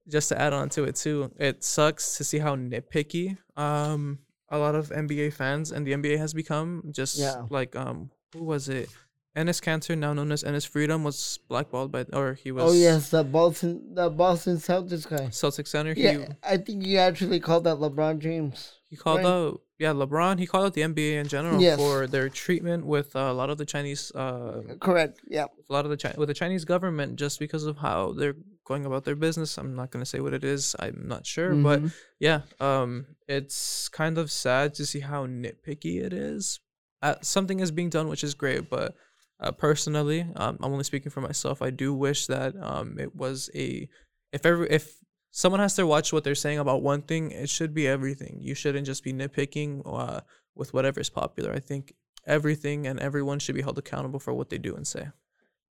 just 0.08 0.30
to 0.30 0.42
add 0.42 0.54
on 0.54 0.70
to 0.70 0.84
it 0.84 0.96
too, 0.96 1.32
it 1.38 1.64
sucks 1.64 2.18
to 2.18 2.24
see 2.24 2.40
how 2.40 2.56
nitpicky 2.56 3.38
um 3.58 4.20
a 4.50 4.58
lot 4.58 4.76
of 4.76 4.90
NBA 4.90 5.34
fans 5.34 5.72
and 5.72 5.88
the 5.88 5.94
NBA 5.94 6.18
has 6.18 6.34
become. 6.34 6.84
Just 6.92 7.18
Yeah. 7.18 7.44
like 7.50 7.76
um 7.76 8.12
who 8.34 8.44
was 8.44 8.68
it? 8.70 8.90
Enes 9.36 9.60
Kanter, 9.62 9.98
now 9.98 10.14
known 10.14 10.32
as 10.32 10.44
Enes 10.44 10.68
Freedom, 10.68 11.04
was 11.04 11.40
blackballed 11.50 11.92
by 11.92 12.04
or 12.14 12.36
he 12.36 12.52
was 12.52 12.64
Oh 12.70 12.74
yes, 12.74 13.10
the 13.10 13.24
Boston, 13.24 13.96
the 13.96 14.10
Boston 14.10 14.58
Celtics 14.58 15.10
guy. 15.10 15.30
Celtic 15.30 15.66
center. 15.68 15.94
He 15.96 16.04
Yeah, 16.04 16.28
I 16.44 16.58
think 16.58 16.86
you 16.86 16.98
actually 17.00 17.40
called 17.40 17.64
that 17.64 17.78
LeBron 17.78 18.20
James. 18.20 18.74
He 18.90 18.96
called 18.96 19.18
Right. 19.24 19.26
out, 19.26 19.62
yeah, 19.80 19.92
LeBron. 19.92 20.38
He 20.38 20.46
called 20.46 20.66
out 20.68 20.74
the 20.76 20.84
NBA 20.84 21.16
in 21.20 21.28
general 21.28 21.60
Yes. 21.60 21.80
for 21.80 22.06
their 22.06 22.30
treatment 22.30 22.86
with 22.86 23.16
uh, 23.16 23.22
a 23.22 23.34
lot 23.34 23.50
of 23.50 23.58
the 23.58 23.66
Chinese, 23.66 24.12
uh, 24.14 24.62
Correct. 24.80 25.20
Yeah. 25.28 25.46
a 25.68 25.74
lot 25.74 25.84
of 25.86 25.90
the 25.90 25.98
Chi- 25.98 26.14
with 26.16 26.28
the 26.28 26.36
Chinese 26.36 26.64
government, 26.64 27.16
just 27.16 27.40
because 27.40 27.64
of 27.66 27.78
how 27.78 28.14
they're 28.14 28.36
going 28.66 28.86
about 28.86 29.04
their 29.04 29.16
business. 29.16 29.58
I'm 29.58 29.76
not 29.76 29.90
gonna 29.90 30.06
say 30.06 30.20
what 30.20 30.34
it 30.36 30.44
is. 30.44 30.76
I'm 30.78 31.08
not 31.08 31.26
sure, 31.26 31.56
but 31.56 31.82
Mhm. 31.82 31.94
yeah, 32.20 32.42
um, 32.60 33.08
it's 33.28 33.90
kind 33.90 34.20
of 34.20 34.30
sad 34.32 34.76
to 34.76 34.86
see 34.86 35.00
how 35.00 35.26
nitpicky 35.26 36.04
it 36.04 36.14
is. 36.14 36.60
Uh, 37.02 37.16
something 37.22 37.60
is 37.60 37.72
being 37.72 37.90
done, 37.90 38.08
which 38.10 38.24
is 38.24 38.36
great, 38.36 38.70
but 38.70 38.96
uh, 39.44 39.52
personally, 39.52 40.26
um, 40.36 40.58
I'm 40.62 40.72
only 40.72 40.84
speaking 40.84 41.12
for 41.12 41.22
myself. 41.22 41.62
I 41.62 41.70
do 41.70 41.94
wish 41.94 42.28
that 42.28 42.56
um, 42.62 42.98
it 43.00 43.16
was 43.16 43.50
a 43.54 43.88
if 44.32 44.46
every 44.46 44.70
if 44.70 44.96
someone 45.32 45.60
has 45.60 45.76
to 45.76 45.86
watch 45.86 46.14
what 46.14 46.24
they're 46.24 46.36
saying 46.36 46.60
about 46.60 46.82
one 46.82 47.02
thing, 47.02 47.32
it 47.32 47.50
should 47.50 47.74
be 47.74 47.88
everything. 47.88 48.38
You 48.40 48.56
shouldn't 48.56 48.86
just 48.86 49.04
be 49.04 49.14
nitpicking 49.14 49.82
uh, 49.86 50.22
with 50.56 50.74
whatever 50.74 51.00
is 51.00 51.10
popular. 51.10 51.54
I 51.54 51.60
think 51.60 51.94
everything 52.26 52.88
and 52.88 53.00
everyone 53.00 53.40
should 53.40 53.56
be 53.56 53.62
held 53.62 53.78
accountable 53.78 54.20
for 54.20 54.34
what 54.34 54.50
they 54.50 54.58
do 54.58 54.76
and 54.76 54.88
say. 54.88 55.10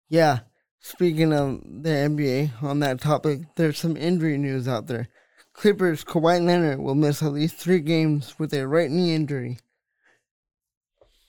Yeah. 0.08 0.40
Speaking 0.80 1.32
of 1.32 1.60
the 1.62 1.90
NBA, 1.90 2.62
on 2.62 2.80
that 2.80 3.00
topic, 3.00 3.42
there's 3.54 3.78
some 3.78 3.96
injury 3.96 4.36
news 4.36 4.66
out 4.66 4.88
there. 4.88 5.08
Clippers 5.52 6.02
Kawhi 6.02 6.44
Leonard 6.44 6.80
will 6.80 6.96
miss 6.96 7.22
at 7.22 7.32
least 7.32 7.56
three 7.56 7.78
games 7.78 8.36
with 8.38 8.52
a 8.52 8.66
right 8.66 8.90
knee 8.90 9.14
injury. 9.14 9.58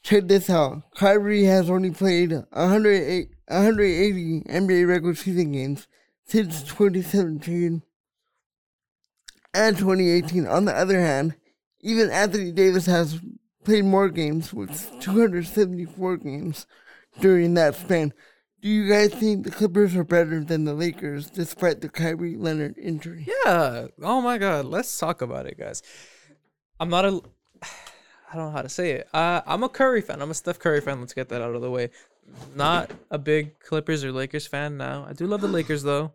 Check 0.03 0.27
this 0.27 0.49
out. 0.49 0.83
Kyrie 0.95 1.45
has 1.45 1.69
only 1.69 1.91
played 1.91 2.31
108, 2.31 3.29
180 3.47 4.41
NBA 4.41 4.87
regular 4.87 5.15
season 5.15 5.53
games 5.53 5.87
since 6.25 6.61
2017 6.63 7.81
and 9.53 9.77
2018. 9.77 10.45
On 10.45 10.65
the 10.65 10.75
other 10.75 10.99
hand, 10.99 11.35
even 11.79 12.09
Anthony 12.09 12.51
Davis 12.51 12.85
has 12.85 13.21
played 13.63 13.85
more 13.85 14.09
games 14.09 14.53
with 14.53 14.91
274 14.99 16.17
games 16.17 16.67
during 17.21 17.53
that 17.53 17.75
span. 17.75 18.13
Do 18.61 18.69
you 18.69 18.89
guys 18.89 19.13
think 19.13 19.43
the 19.43 19.51
Clippers 19.51 19.95
are 19.95 20.03
better 20.03 20.43
than 20.43 20.65
the 20.65 20.73
Lakers 20.73 21.29
despite 21.29 21.81
the 21.81 21.89
Kyrie 21.89 22.35
Leonard 22.35 22.77
injury? 22.77 23.27
Yeah. 23.45 23.87
Oh 24.01 24.21
my 24.21 24.37
God. 24.37 24.65
Let's 24.65 24.97
talk 24.97 25.21
about 25.21 25.45
it, 25.45 25.57
guys. 25.57 25.81
I'm 26.79 26.89
not 26.89 27.05
a. 27.05 27.21
I 28.33 28.37
don't 28.37 28.45
know 28.47 28.51
how 28.51 28.63
to 28.63 28.69
say 28.69 28.91
it. 28.93 29.07
Uh, 29.13 29.41
I'm 29.45 29.63
a 29.63 29.69
Curry 29.69 30.01
fan. 30.01 30.19
I'm 30.19 30.31
a 30.31 30.33
Steph 30.33 30.57
Curry 30.57 30.81
fan. 30.81 30.99
Let's 30.99 31.13
get 31.13 31.29
that 31.29 31.43
out 31.43 31.53
of 31.53 31.61
the 31.61 31.69
way. 31.69 31.91
Not 32.55 32.89
a 33.11 33.19
big 33.19 33.59
Clippers 33.59 34.03
or 34.03 34.11
Lakers 34.11 34.47
fan 34.47 34.75
now. 34.75 35.05
I 35.07 35.13
do 35.13 35.27
love 35.27 35.41
the 35.41 35.47
Lakers 35.47 35.83
though. 35.83 36.13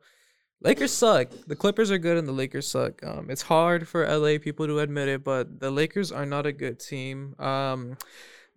Lakers 0.61 0.93
suck. 0.93 1.29
The 1.47 1.55
Clippers 1.55 1.93
are 1.93 1.99
good 1.99 2.17
and 2.17 2.27
the 2.27 2.33
Lakers 2.33 2.67
suck. 2.67 3.05
Um, 3.05 3.31
it's 3.31 3.43
hard 3.43 3.87
for 3.87 4.05
LA 4.05 4.39
people 4.39 4.67
to 4.67 4.81
admit 4.81 5.07
it, 5.07 5.23
but 5.23 5.61
the 5.61 5.71
Lakers 5.71 6.11
are 6.11 6.27
not 6.27 6.45
a 6.45 6.51
good 6.51 6.81
team. 6.81 7.37
Um, 7.39 7.97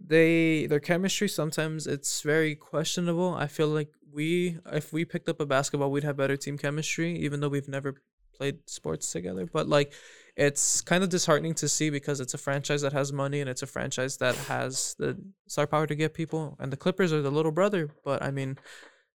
they 0.03 0.65
their 0.65 0.79
chemistry 0.79 1.29
sometimes 1.29 1.85
it's 1.85 2.23
very 2.23 2.55
questionable. 2.55 3.35
I 3.35 3.45
feel 3.45 3.67
like 3.67 3.89
we 4.11 4.57
if 4.71 4.91
we 4.91 5.05
picked 5.05 5.29
up 5.29 5.39
a 5.39 5.45
basketball, 5.45 5.91
we'd 5.91 6.03
have 6.03 6.17
better 6.17 6.37
team 6.37 6.57
chemistry, 6.57 7.15
even 7.19 7.39
though 7.39 7.49
we've 7.49 7.67
never 7.67 8.01
played 8.33 8.67
sports 8.67 9.11
together. 9.11 9.45
But 9.45 9.69
like 9.69 9.93
it's 10.41 10.81
kind 10.81 11.03
of 11.03 11.09
disheartening 11.09 11.53
to 11.53 11.69
see 11.69 11.91
because 11.91 12.19
it's 12.19 12.33
a 12.33 12.37
franchise 12.37 12.81
that 12.81 12.93
has 12.93 13.13
money 13.13 13.41
and 13.41 13.49
it's 13.49 13.61
a 13.61 13.67
franchise 13.67 14.17
that 14.17 14.35
has 14.35 14.95
the 14.97 15.15
star 15.47 15.67
power 15.67 15.85
to 15.85 15.93
get 15.93 16.15
people. 16.15 16.57
And 16.59 16.73
the 16.73 16.77
Clippers 16.77 17.13
are 17.13 17.21
the 17.21 17.29
little 17.29 17.51
brother. 17.51 17.91
But 18.03 18.23
I 18.23 18.31
mean, 18.31 18.57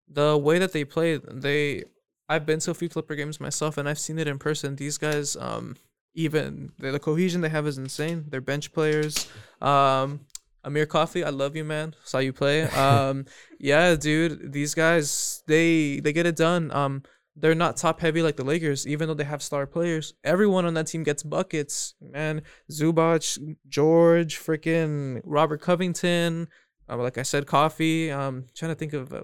the 0.08 0.38
way 0.38 0.60
that 0.60 0.72
they 0.72 0.84
play, 0.84 1.16
they 1.16 1.82
I've 2.28 2.46
been 2.46 2.60
to 2.60 2.70
a 2.70 2.74
few 2.74 2.88
Clipper 2.88 3.16
games 3.16 3.40
myself 3.40 3.76
and 3.76 3.88
I've 3.88 3.98
seen 3.98 4.20
it 4.20 4.28
in 4.28 4.38
person. 4.38 4.76
These 4.76 4.98
guys, 4.98 5.34
um, 5.34 5.74
even 6.14 6.70
the, 6.78 6.92
the 6.92 7.00
cohesion 7.00 7.40
they 7.40 7.48
have 7.48 7.66
is 7.66 7.76
insane. 7.76 8.26
They're 8.28 8.40
bench 8.40 8.72
players. 8.72 9.28
Um, 9.60 10.20
Amir 10.62 10.86
Coffey, 10.86 11.24
I 11.24 11.30
love 11.30 11.56
you, 11.56 11.64
man. 11.64 11.96
Saw 12.04 12.18
you 12.18 12.32
play. 12.32 12.68
Um, 12.76 13.26
yeah, 13.58 13.96
dude, 13.96 14.52
these 14.52 14.74
guys, 14.74 15.42
they 15.48 15.98
they 15.98 16.12
get 16.12 16.26
it 16.26 16.36
done. 16.36 16.70
Um, 16.70 17.02
they're 17.36 17.54
not 17.54 17.76
top 17.76 18.00
heavy 18.00 18.22
like 18.22 18.36
the 18.36 18.44
Lakers, 18.44 18.86
even 18.86 19.08
though 19.08 19.14
they 19.14 19.24
have 19.24 19.42
star 19.42 19.66
players. 19.66 20.14
Everyone 20.24 20.64
on 20.64 20.74
that 20.74 20.86
team 20.86 21.02
gets 21.02 21.22
buckets, 21.22 21.94
man. 22.00 22.42
Zubac, 22.70 23.38
George, 23.68 24.38
freaking 24.38 25.20
Robert 25.24 25.60
Covington. 25.60 26.48
Uh, 26.88 26.96
like 26.96 27.18
I 27.18 27.22
said, 27.22 27.46
Coffey. 27.46 28.10
Um, 28.10 28.46
trying 28.54 28.70
to 28.70 28.74
think 28.74 28.94
of 28.94 29.12
uh, 29.12 29.22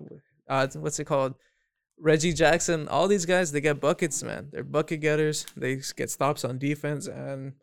uh, 0.49 0.69
what's 0.75 0.99
it 0.99 1.05
called? 1.05 1.35
Reggie 1.99 2.33
Jackson. 2.33 2.89
All 2.89 3.09
these 3.09 3.25
guys, 3.25 3.53
they 3.53 3.61
get 3.61 3.81
buckets, 3.81 4.23
man. 4.23 4.49
They're 4.51 4.65
bucket 4.65 5.01
getters. 5.01 5.47
They 5.57 5.81
get 5.97 6.11
stops 6.11 6.45
on 6.45 6.59
defense, 6.59 7.07
and 7.07 7.55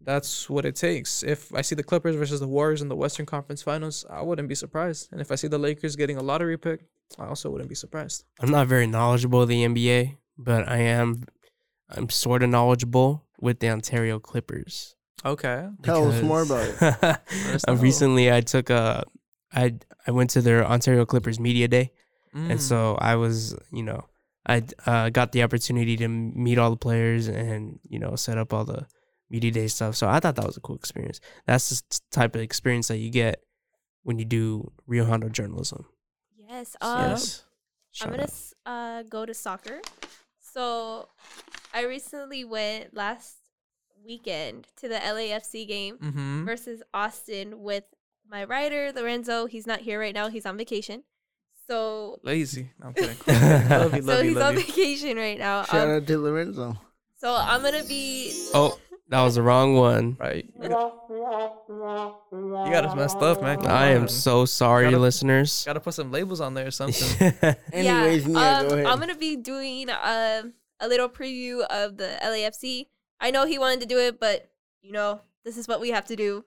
that's 0.00 0.48
what 0.48 0.64
it 0.64 0.76
takes. 0.76 1.22
If 1.22 1.54
I 1.54 1.62
see 1.62 1.74
the 1.74 1.82
Clippers 1.82 2.16
versus 2.16 2.40
the 2.40 2.48
Warriors 2.48 2.82
in 2.82 2.88
the 2.88 2.96
Western 2.96 3.26
Conference 3.26 3.62
Finals, 3.62 4.04
I 4.10 4.22
wouldn't 4.22 4.48
be 4.48 4.54
surprised. 4.54 5.08
And 5.12 5.20
if 5.20 5.32
I 5.32 5.34
see 5.34 5.48
the 5.48 5.58
Lakers 5.58 5.96
getting 5.96 6.16
a 6.16 6.22
lottery 6.22 6.56
pick, 6.56 6.84
I 7.18 7.26
also 7.26 7.50
wouldn't 7.50 7.68
be 7.68 7.74
surprised. 7.74 8.24
I'm 8.40 8.50
not 8.50 8.66
very 8.66 8.86
knowledgeable 8.86 9.42
of 9.42 9.48
the 9.48 9.64
NBA, 9.64 10.16
but 10.38 10.68
I 10.68 10.78
am 10.78 11.24
I'm 11.88 12.10
sort 12.10 12.42
of 12.42 12.50
knowledgeable 12.50 13.24
with 13.40 13.60
the 13.60 13.68
Ontario 13.70 14.18
Clippers. 14.18 14.96
Okay. 15.24 15.68
Tell 15.82 16.08
us 16.08 16.22
more 16.22 16.42
about 16.42 16.66
it. 16.68 16.76
it. 16.80 17.64
uh, 17.68 17.76
recently, 17.76 18.32
I 18.32 18.40
took 18.40 18.70
a 18.70 19.04
I 19.52 19.74
I 20.06 20.10
went 20.10 20.30
to 20.30 20.42
their 20.42 20.64
Ontario 20.66 21.04
Clippers 21.06 21.40
media 21.40 21.68
day, 21.68 21.92
Mm. 22.34 22.50
and 22.50 22.60
so 22.60 22.96
I 23.00 23.16
was 23.16 23.56
you 23.72 23.82
know 23.82 24.04
I 24.46 24.62
uh, 24.84 25.08
got 25.08 25.32
the 25.32 25.42
opportunity 25.42 25.96
to 25.96 26.08
meet 26.08 26.58
all 26.58 26.70
the 26.70 26.76
players 26.76 27.28
and 27.28 27.78
you 27.88 27.98
know 27.98 28.14
set 28.16 28.36
up 28.36 28.52
all 28.52 28.64
the 28.64 28.86
media 29.30 29.50
day 29.50 29.66
stuff. 29.68 29.96
So 29.96 30.08
I 30.08 30.20
thought 30.20 30.36
that 30.36 30.46
was 30.46 30.56
a 30.56 30.60
cool 30.60 30.76
experience. 30.76 31.20
That's 31.46 31.68
the 31.82 32.00
type 32.10 32.34
of 32.34 32.40
experience 32.42 32.88
that 32.88 32.98
you 32.98 33.10
get 33.10 33.42
when 34.02 34.18
you 34.18 34.24
do 34.24 34.70
Rio 34.86 35.04
Hondo 35.04 35.28
journalism. 35.28 35.84
Yes. 36.36 36.76
So, 36.80 36.88
Um, 36.88 37.10
yes. 37.10 37.44
I'm 38.02 38.10
gonna 38.10 38.28
uh 38.66 39.02
go 39.04 39.24
to 39.26 39.34
soccer. 39.34 39.80
So, 40.40 41.08
I 41.74 41.84
recently 41.84 42.44
went 42.44 42.94
last 42.94 43.36
weekend 44.04 44.66
to 44.76 44.88
the 44.88 44.94
LAFC 44.96 45.66
game 45.66 45.98
Mm-hmm. 45.98 46.44
versus 46.44 46.82
Austin 46.94 47.62
with 47.62 47.84
my 48.30 48.44
writer 48.44 48.92
Lorenzo. 48.94 49.46
He's 49.46 49.66
not 49.66 49.80
here 49.80 49.98
right 50.00 50.14
now. 50.14 50.28
He's 50.28 50.46
on 50.46 50.56
vacation. 50.56 51.02
So, 51.68 52.20
Lazy. 52.22 52.70
No, 52.80 52.86
I'm 52.88 52.94
kidding. 52.94 53.16
love 53.68 53.94
you, 53.94 54.02
so 54.02 54.06
love 54.08 54.22
you, 54.24 54.28
he's 54.28 54.36
love 54.36 54.54
on 54.54 54.60
you. 54.60 54.66
vacation 54.66 55.16
right 55.16 55.38
now. 55.38 55.64
Shout 55.64 55.88
Um, 55.88 55.96
out 55.96 56.06
to 56.06 56.18
Lorenzo. 56.18 56.76
so 57.16 57.34
I'm 57.34 57.60
gonna 57.62 57.82
be. 57.84 58.30
Oh, 58.54 58.78
That 59.08 59.22
was 59.22 59.36
the 59.36 59.42
wrong 59.42 59.76
one. 59.76 60.16
Right. 60.18 60.48
You 60.60 60.68
got, 60.68 60.92
us 62.84 62.96
messed 62.96 63.16
up, 63.18 63.40
man. 63.40 63.58
Come 63.58 63.66
I 63.70 63.88
am 63.88 64.08
so 64.08 64.44
sorry, 64.44 64.86
Gotta- 64.86 64.98
listeners. 64.98 65.62
Gotta 65.64 65.80
put 65.80 65.94
some 65.94 66.10
labels 66.10 66.40
on 66.40 66.54
there 66.54 66.66
or 66.66 66.70
something. 66.72 67.32
Anyways, 67.72 68.26
yeah, 68.26 68.32
Nia, 68.32 68.60
um, 68.60 68.68
go 68.68 68.74
ahead. 68.74 68.86
I'm 68.86 68.98
gonna 68.98 69.14
be 69.16 69.36
doing 69.36 69.90
uh, 69.90 70.42
a 70.80 70.88
little 70.88 71.08
preview 71.08 71.60
of 71.66 71.96
the 71.96 72.18
LAFC. 72.22 72.86
I 73.20 73.30
know 73.30 73.46
he 73.46 73.58
wanted 73.58 73.80
to 73.80 73.86
do 73.86 73.98
it, 73.98 74.18
but 74.20 74.48
you 74.82 74.92
know 74.92 75.20
this 75.44 75.56
is 75.56 75.68
what 75.68 75.80
we 75.80 75.90
have 75.90 76.06
to 76.06 76.16
do. 76.16 76.44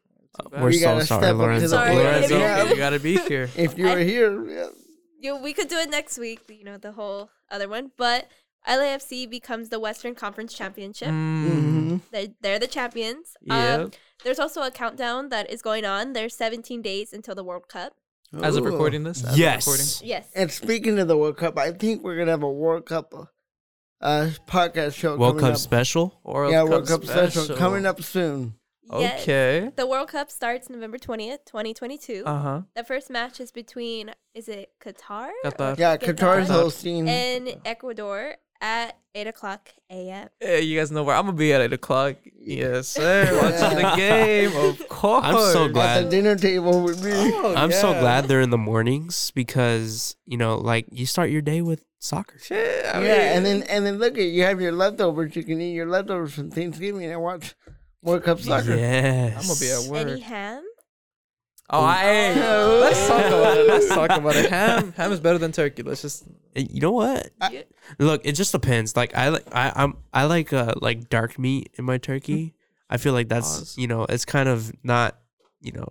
We're 0.51 0.69
You 0.69 0.79
so 0.79 0.85
gotta 0.85 1.05
sorry, 1.05 1.25
up 1.27 1.31
to 1.31 1.37
Lorenzo. 1.37 1.61
the 1.61 1.67
Sorry. 1.69 1.91
plate. 1.93 2.03
Lorenzo, 2.03 2.39
Yeah. 2.39 2.63
you 2.69 2.75
gotta 2.75 2.99
be 2.99 3.17
here. 3.17 3.49
If 3.55 3.77
you 3.77 3.85
were 3.87 3.97
here, 3.99 4.45
yeah. 4.49 4.67
You 5.21 5.33
know, 5.35 5.41
we 5.41 5.53
could 5.53 5.67
do 5.67 5.77
it 5.77 5.89
next 5.89 6.17
week. 6.17 6.41
You 6.49 6.63
know 6.65 6.77
the 6.77 6.91
whole 6.91 7.29
other 7.49 7.67
one, 7.67 7.91
but 7.97 8.29
LAFC 8.69 9.29
becomes 9.29 9.69
the 9.69 9.79
Western 9.79 10.15
Conference 10.15 10.53
Championship. 10.53 11.09
Mm, 11.09 11.49
hmm 11.49 11.97
They're, 12.11 12.27
they're 12.41 12.59
the 12.59 12.67
champions. 12.67 13.35
yeah. 13.41 13.75
Um, 13.75 13.91
there's 14.23 14.39
also 14.39 14.61
a 14.61 14.71
countdown 14.71 15.29
that 15.29 15.49
is 15.49 15.61
going 15.61 15.85
on. 15.85 16.13
There's 16.13 16.35
17 16.35 16.81
days 16.81 17.13
until 17.13 17.35
the 17.35 17.43
World 17.43 17.67
Cup. 17.69 17.93
As 18.43 18.55
of 18.57 18.65
recording 18.65 19.03
this. 19.03 19.23
As 19.25 19.39
Yes. 19.39 19.65
recording. 19.65 20.07
Yes. 20.07 20.27
And 20.35 20.51
speaking 20.51 20.99
of 20.99 21.07
the 21.07 21.17
World 21.17 21.37
Cup, 21.37 21.57
I 21.57 21.71
think 21.71 22.03
we're 22.03 22.17
gonna 22.17 22.31
have 22.31 22.43
a 22.43 22.51
World 22.51 22.85
Cup 22.85 23.13
uh, 24.01 24.29
podcast 24.47 24.93
show. 24.95 25.17
World 25.17 25.37
coming 25.39 25.51
Cup 25.51 25.53
up. 25.53 25.57
special. 25.57 26.19
World 26.23 26.51
yeah, 26.51 26.61
Cup 26.61 26.69
World 26.69 26.87
Cup 26.87 27.05
special. 27.05 27.55
coming 27.55 27.85
up 27.85 28.01
soon. 28.03 28.55
Yes. 28.91 29.21
Okay. 29.21 29.71
The 29.75 29.85
World 29.87 30.09
Cup 30.09 30.31
starts 30.31 30.69
November 30.69 30.97
20th, 30.97 31.45
2022. 31.45 32.23
Uh 32.25 32.39
huh. 32.39 32.61
the 32.75 32.83
first 32.83 33.09
match 33.09 33.39
is 33.39 33.51
between, 33.51 34.11
is 34.33 34.47
it 34.49 34.71
Qatar? 34.83 35.29
Qatar. 35.45 35.77
Yeah, 35.77 35.95
Qatar. 35.97 36.15
Qatar's 36.15 36.49
hosting. 36.49 37.07
And 37.07 37.55
Ecuador 37.65 38.35
at 38.61 38.97
8 39.15 39.27
o'clock 39.27 39.69
a.m. 39.89 40.29
Hey, 40.39 40.61
you 40.61 40.77
guys 40.77 40.91
know 40.91 41.03
where 41.03 41.15
I'm 41.15 41.25
gonna 41.25 41.37
be 41.37 41.51
at 41.53 41.61
eight 41.61 41.73
o'clock. 41.73 42.15
Yes, 42.39 42.87
sir. 42.87 43.27
Watching 43.41 43.77
the 43.77 43.93
game, 43.95 44.55
of 44.55 44.87
course. 44.87 45.23
I'm 45.25 45.53
so 45.53 45.65
At 45.65 45.73
glad. 45.73 46.05
the 46.05 46.09
dinner 46.09 46.35
table 46.35 46.83
with 46.83 47.03
me. 47.03 47.11
Oh, 47.13 47.53
I'm 47.57 47.71
so 47.71 47.91
yeah. 47.91 47.99
glad 48.01 48.25
they're 48.25 48.41
in 48.41 48.49
the 48.51 48.57
mornings 48.57 49.31
because 49.31 50.15
you 50.25 50.37
know, 50.37 50.57
like 50.57 50.85
you 50.91 51.05
start 51.05 51.31
your 51.31 51.41
day 51.41 51.61
with 51.61 51.83
soccer. 51.99 52.37
Shit, 52.39 52.85
I 52.85 53.03
yeah, 53.03 53.35
and 53.35 53.45
then 53.45 53.63
and 53.63 53.85
then 53.85 53.97
look 53.97 54.17
at 54.17 54.25
you 54.25 54.43
have 54.43 54.61
your 54.61 54.71
leftovers. 54.73 55.35
You 55.35 55.43
can 55.43 55.59
eat 55.59 55.73
your 55.73 55.87
leftovers 55.87 56.33
from 56.33 56.51
Thanksgiving 56.51 57.03
and 57.05 57.21
watch 57.21 57.55
World 58.03 58.23
Cup 58.23 58.39
soccer. 58.39 58.75
Yes. 58.75 59.41
I'm 59.41 59.47
gonna 59.47 59.59
be 59.59 59.71
at 59.71 59.91
work. 59.91 60.07
Any 60.07 60.21
ham? 60.21 60.63
Oh, 61.71 61.83
I, 61.83 62.33
Oh. 62.35 62.79
let's 62.81 63.07
talk 63.07 63.25
about 63.25 63.57
it. 63.57 63.67
Let's 63.67 63.87
talk 63.89 64.09
about 64.11 64.35
it. 64.35 64.49
Ham, 64.49 64.91
ham 64.93 65.11
is 65.11 65.19
better 65.19 65.37
than 65.37 65.51
turkey. 65.51 65.83
Let's 65.83 66.01
just. 66.01 66.25
Eh, 66.55 66.65
You 66.69 66.81
know 66.81 66.91
what? 66.91 67.29
I- 67.41 67.65
Look, 67.99 68.21
it 68.25 68.33
just 68.33 68.51
depends. 68.51 68.95
Like 68.95 69.15
I 69.15 69.29
like 69.29 69.45
I 69.53 69.71
I'm 69.75 69.97
I 70.13 70.25
like 70.25 70.51
uh 70.53 70.73
like 70.81 71.09
dark 71.09 71.37
meat 71.39 71.69
in 71.77 71.85
my 71.85 71.97
turkey. 71.97 72.53
I 72.89 72.97
feel 72.97 73.13
like 73.13 73.29
that's 73.29 73.59
Pause. 73.59 73.77
you 73.77 73.87
know 73.87 74.05
it's 74.09 74.25
kind 74.25 74.49
of 74.49 74.71
not 74.83 75.17
you 75.61 75.71
know 75.73 75.87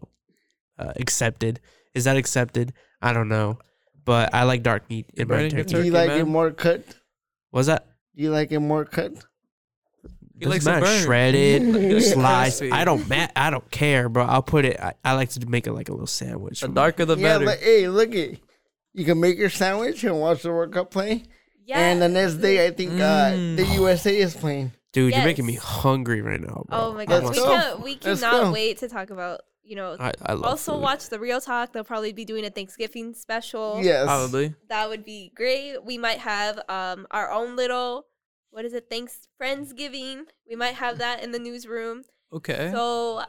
uh, 0.78 0.92
accepted. 0.96 1.60
Is 1.94 2.04
that 2.04 2.16
accepted? 2.16 2.72
I 3.02 3.12
don't 3.12 3.28
know, 3.28 3.58
but 4.04 4.34
I 4.34 4.44
like 4.44 4.62
dark 4.62 4.88
meat 4.90 5.06
in 5.14 5.26
my 5.28 5.34
burning 5.36 5.50
your 5.56 5.64
turkey. 5.64 5.74
Do 5.74 5.84
you 5.86 5.92
turkey, 5.92 6.08
like 6.10 6.20
it 6.20 6.24
more 6.26 6.50
cut? 6.52 6.82
Was 7.52 7.66
that? 7.66 7.86
Do 8.16 8.22
you 8.22 8.30
like 8.30 8.50
it 8.52 8.60
more 8.60 8.84
cut? 8.84 9.12
He 10.38 10.44
Doesn't 10.44 10.50
likes 10.50 10.66
it 10.66 10.70
matter. 10.70 10.84
burnt. 10.86 11.02
shredded, 11.04 11.62
It's 11.76 12.12
sliced. 12.12 12.58
crispy. 12.60 12.72
I 12.72 12.84
don't 12.84 13.08
ma- 13.08 13.28
I 13.34 13.50
don't 13.50 13.68
care, 13.70 14.08
bro. 14.08 14.24
I'll 14.24 14.42
put 14.42 14.64
it. 14.64 14.78
I, 14.80 14.94
I 15.04 15.12
like 15.14 15.30
to 15.30 15.46
make 15.48 15.66
it 15.66 15.72
like 15.72 15.88
a 15.88 15.92
little 15.92 16.06
sandwich. 16.06 16.60
The 16.60 16.68
darker 16.68 17.04
the 17.04 17.16
yeah, 17.16 17.22
better. 17.38 17.44
but 17.46 17.58
hey, 17.60 17.88
look 17.88 18.14
at 18.14 18.38
you 18.94 19.04
can 19.04 19.20
make 19.20 19.36
your 19.38 19.50
sandwich 19.50 20.02
and 20.04 20.18
watch 20.20 20.42
the 20.42 20.50
World 20.50 20.72
Cup 20.72 20.90
play. 20.90 21.24
Yeah. 21.66 21.78
And 21.80 22.00
the 22.00 22.08
next 22.08 22.34
day, 22.34 22.66
I 22.66 22.70
think 22.70 22.92
uh, 22.92 23.30
Mm. 23.32 23.56
the 23.56 23.64
USA 23.74 24.16
is 24.16 24.34
playing. 24.34 24.72
dude. 24.92 25.12
You're 25.14 25.24
making 25.24 25.44
me 25.46 25.54
Yes. 25.54 25.62
hungry 25.62 26.22
right 26.22 26.40
now, 26.40 26.64
bro. 26.68 26.78
Oh 26.78 26.92
my 26.94 27.02
I 27.02 27.04
god, 27.06 27.24
Let's 27.24 27.36
we 27.38 27.44
go. 27.44 27.54
can't. 27.54 27.80
We 27.82 27.98
Let's 28.02 28.20
cannot 28.22 28.44
go. 28.44 28.52
wait 28.52 28.78
to 28.78 28.88
talk 28.88 29.10
about. 29.10 29.40
You 29.62 29.76
know, 29.76 29.96
I, 30.00 30.12
I 30.24 30.32
love 30.32 30.44
also 30.46 30.72
food. 30.72 30.80
watch 30.82 31.08
the 31.10 31.20
Real 31.20 31.42
Talk. 31.42 31.74
They'll 31.74 31.84
probably 31.84 32.14
be 32.14 32.24
doing 32.24 32.46
a 32.46 32.48
Thanksgiving 32.50 33.12
special. 33.12 33.80
Yes. 33.82 34.04
Probably. 34.06 34.54
that 34.70 34.88
would 34.88 35.04
be 35.04 35.30
great. 35.34 35.84
We 35.84 35.98
might 35.98 36.20
have 36.20 36.58
um 36.70 37.06
our 37.10 37.30
own 37.30 37.54
little 37.54 38.06
what 38.50 38.64
is 38.64 38.72
it? 38.72 38.86
Thanks 38.90 39.28
Friendsgiving. 39.40 40.22
We 40.48 40.56
might 40.56 40.74
have 40.74 40.98
that 40.98 41.22
in 41.22 41.32
the 41.32 41.38
newsroom. 41.38 42.04
Okay. 42.32 42.70
So 42.72 43.22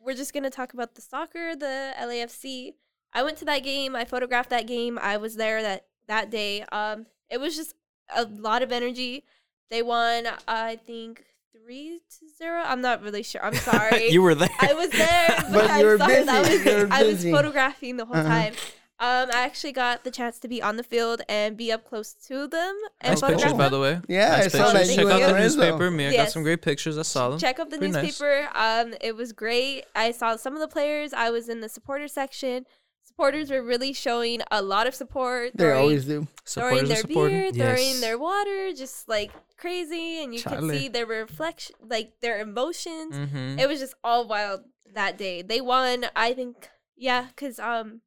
we're 0.00 0.14
just 0.14 0.32
gonna 0.32 0.50
talk 0.50 0.72
about 0.74 0.94
the 0.94 1.02
soccer, 1.02 1.54
the 1.56 1.92
LAFC. 2.00 2.74
I 3.12 3.22
went 3.22 3.36
to 3.38 3.44
that 3.46 3.62
game. 3.62 3.94
I 3.94 4.04
photographed 4.04 4.50
that 4.50 4.66
game. 4.66 4.98
I 5.00 5.16
was 5.18 5.36
there 5.36 5.62
that 5.62 5.86
that 6.08 6.30
day. 6.30 6.62
Um, 6.72 7.06
it 7.30 7.38
was 7.40 7.56
just 7.56 7.74
a 8.14 8.24
lot 8.24 8.62
of 8.62 8.72
energy. 8.72 9.24
They 9.70 9.82
won. 9.82 10.26
I 10.48 10.76
think 10.76 11.24
three 11.54 12.00
to 12.18 12.28
zero. 12.36 12.62
I'm 12.64 12.80
not 12.80 13.02
really 13.02 13.22
sure. 13.22 13.44
I'm 13.44 13.54
sorry. 13.70 14.10
you 14.10 14.22
were 14.22 14.34
there. 14.34 14.48
I 14.60 14.72
was 14.74 14.90
there, 14.90 15.26
but, 15.52 15.68
But 15.68 15.78
you 15.80 15.86
were 15.86 15.98
busy. 15.98 16.26
was, 16.32 16.64
You 16.64 16.74
were 16.74 16.88
I 16.90 17.02
was 17.04 17.22
photographing 17.24 17.96
the 17.96 18.04
whole 18.04 18.16
Uh-huh. 18.16 18.28
time. 18.28 18.54
Um, 19.02 19.30
I 19.34 19.42
actually 19.42 19.72
got 19.72 20.04
the 20.04 20.12
chance 20.12 20.38
to 20.38 20.46
be 20.48 20.62
on 20.62 20.76
the 20.76 20.84
field 20.84 21.22
and 21.28 21.56
be 21.56 21.72
up 21.72 21.84
close 21.84 22.12
to 22.28 22.46
them 22.46 22.78
and 23.00 23.10
nice 23.10 23.20
photograph 23.20 23.42
pictures, 23.42 23.58
by 23.58 23.68
the 23.68 23.80
way. 23.80 24.00
Yeah, 24.08 24.28
nice 24.28 24.44
I 24.54 24.58
saw 24.58 24.72
that. 24.72 24.86
Check 24.86 24.98
You 24.98 25.10
out 25.10 25.18
the 25.18 25.24
and 25.24 25.32
Lorenzo. 25.32 25.58
newspaper. 25.60 25.90
Mia 25.90 26.12
got 26.16 26.30
some 26.30 26.44
great 26.44 26.62
pictures. 26.62 26.96
I 26.96 27.02
saw 27.02 27.30
them. 27.30 27.38
Check 27.40 27.58
out 27.58 27.70
the 27.70 27.78
Pretty 27.78 27.92
nice. 27.92 28.04
newspaper. 28.04 28.48
Um, 28.54 28.94
it 29.00 29.16
was 29.16 29.32
great. 29.32 29.84
I 29.96 30.12
saw 30.12 30.36
some 30.36 30.54
of 30.54 30.60
the 30.60 30.68
players. 30.68 31.12
I 31.12 31.30
was 31.30 31.48
in 31.48 31.60
the 31.60 31.68
supporter 31.68 32.06
section. 32.06 32.64
Supporters 33.04 33.50
were 33.50 33.62
really 33.62 33.92
showing 33.92 34.40
a 34.52 34.62
lot 34.62 34.86
of 34.86 34.94
support. 34.94 35.50
They 35.56 35.64
throwing, 35.64 35.80
always 35.80 36.04
do. 36.04 36.28
throwing 36.46 36.78
Supporters 36.78 36.82
are 36.82 36.86
their 36.86 36.96
supporting. 36.98 37.36
beer, 37.40 37.52
throwing 37.52 37.78
Yes. 37.88 38.00
their 38.00 38.18
water, 38.18 38.72
just 38.72 39.08
like 39.08 39.32
crazy, 39.58 40.22
and 40.22 40.32
you 40.32 40.40
could 40.40 40.70
see 40.70 40.86
their 40.88 41.06
reflection, 41.06 41.74
like 41.84 42.12
their 42.20 42.40
emotions. 42.40 43.14
Mm-hmm. 43.16 43.58
It 43.58 43.68
was 43.68 43.80
just 43.80 43.94
all 44.04 44.28
wild 44.28 44.60
that 44.94 45.18
day. 45.18 45.42
They 45.42 45.60
won. 45.60 46.06
I 46.14 46.32
think, 46.34 46.68
yeah, 46.96 47.26
because 47.34 47.58
um, 47.58 48.00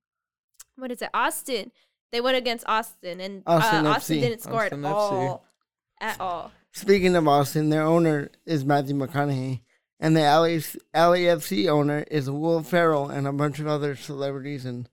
what 0.78 0.91
is 0.91 1.01
it? 1.01 1.09
Austin. 1.13 1.71
They 2.11 2.21
went 2.21 2.38
against 2.38 2.65
Austin, 2.67 3.19
and 3.19 3.43
Austin 3.45 3.86
uh, 3.86 3.89
Austin 3.91 4.19
didn't 4.21 4.41
score 4.41 4.63
Austin 4.63 4.86
at 4.86 4.91
FC. 4.91 4.95
all, 4.95 5.45
at 5.99 6.21
all. 6.21 6.51
Speaking 6.71 7.15
of 7.15 7.28
Austin, 7.28 7.69
their 7.69 7.82
owner 7.84 8.30
is 8.45 8.63
Matthew 8.63 8.95
McConaughey, 8.95 9.61
and 9.99 10.15
the 10.15 10.21
LA, 10.21 10.59
LAFC 10.93 11.67
owner 11.67 12.05
is 12.09 12.30
Will 12.30 12.61
Ferrell 12.63 13.09
and 13.09 13.28
a 13.28 13.34
bunch 13.34 13.59
of 13.59 13.67
other 13.67 13.95
celebrities 13.95 14.65
and 14.65 14.88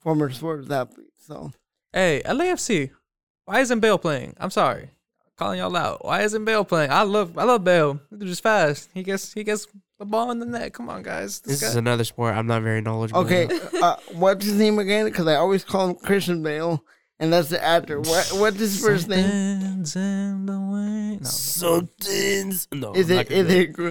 former 0.00 0.30
sports 0.30 0.70
athletes. 0.70 1.24
So 1.26 1.52
Hey, 1.92 2.22
LAFC. 2.24 2.90
Why 3.44 3.60
isn't 3.60 3.80
Bale 3.80 3.98
playing? 3.98 4.36
I'm 4.38 4.50
sorry. 4.50 4.90
Calling 5.36 5.58
y'all 5.58 5.74
out. 5.76 6.04
Why 6.04 6.22
isn't 6.22 6.44
Bale 6.44 6.64
playing? 6.64 6.90
I 6.90 7.02
love 7.02 7.38
I 7.38 7.44
love 7.44 7.64
Bale. 7.64 8.00
He's 8.10 8.28
just 8.28 8.42
fast. 8.42 8.90
He 8.92 9.02
gets 9.02 9.32
he 9.32 9.42
gets 9.44 9.66
the 9.98 10.04
ball 10.06 10.30
in 10.30 10.38
the 10.38 10.46
net. 10.46 10.72
Come 10.72 10.88
on, 10.88 11.02
guys. 11.02 11.40
This 11.40 11.60
guy- 11.60 11.68
is 11.68 11.76
another 11.76 12.04
sport 12.04 12.34
I'm 12.34 12.46
not 12.46 12.62
very 12.62 12.80
knowledgeable. 12.80 13.20
okay, 13.22 13.48
uh, 13.82 13.96
what's 14.12 14.44
his 14.44 14.54
name 14.54 14.78
again? 14.78 15.04
Because 15.06 15.26
I 15.26 15.34
always 15.36 15.64
call 15.64 15.88
him 15.88 15.94
Christian 15.96 16.42
Bale, 16.42 16.84
and 17.18 17.32
that's 17.32 17.48
the 17.48 17.62
actor. 17.62 18.00
What 18.00 18.30
what's 18.34 18.58
his 18.58 18.80
first 18.80 19.08
name? 19.08 19.24
Something's 19.84 19.96
in 19.96 20.46
the 20.46 20.52
way. 20.60 21.18
No. 21.20 21.24
Something's 21.28 22.68
no. 22.72 22.92
Is 22.94 23.10
I'm 23.10 23.16
not 23.16 23.26
it 23.26 23.28
gonna 23.30 23.40
is 23.42 23.54
it 23.54 23.72
Gr- 23.72 23.88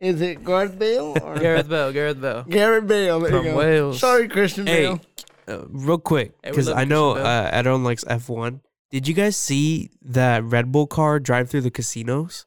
is 0.00 0.20
it 0.20 0.44
Garth 0.44 0.78
Bale 0.78 1.16
or 1.22 1.38
Gareth 1.38 1.68
Bale. 1.68 1.92
Gareth 1.92 2.20
Bale. 2.20 2.42
Garrett 2.44 2.86
Bale? 2.86 3.20
There 3.20 3.30
From 3.30 3.46
you 3.46 3.52
go. 3.52 3.56
Wales. 3.58 3.98
Sorry, 4.00 4.28
Christian 4.28 4.66
Hey, 4.66 4.82
Bale. 4.86 5.00
uh, 5.48 5.64
real 5.68 5.98
quick, 5.98 6.32
Hey, 6.42 6.50
we 6.50 6.52
because 6.52 6.68
love 6.68 6.76
I 6.78 6.84
know 6.84 7.14
Christian 7.14 7.26
uh, 7.32 7.50
Edon 7.62 7.82
likes 7.84 8.04
F1. 8.04 8.60
Did 8.90 9.08
you 9.08 9.14
guys 9.14 9.36
see 9.36 9.90
that 10.02 10.44
Red 10.44 10.70
Bull 10.70 10.86
car 10.86 11.18
drive 11.18 11.48
through 11.50 11.62
the 11.62 11.70
casinos? 11.70 12.46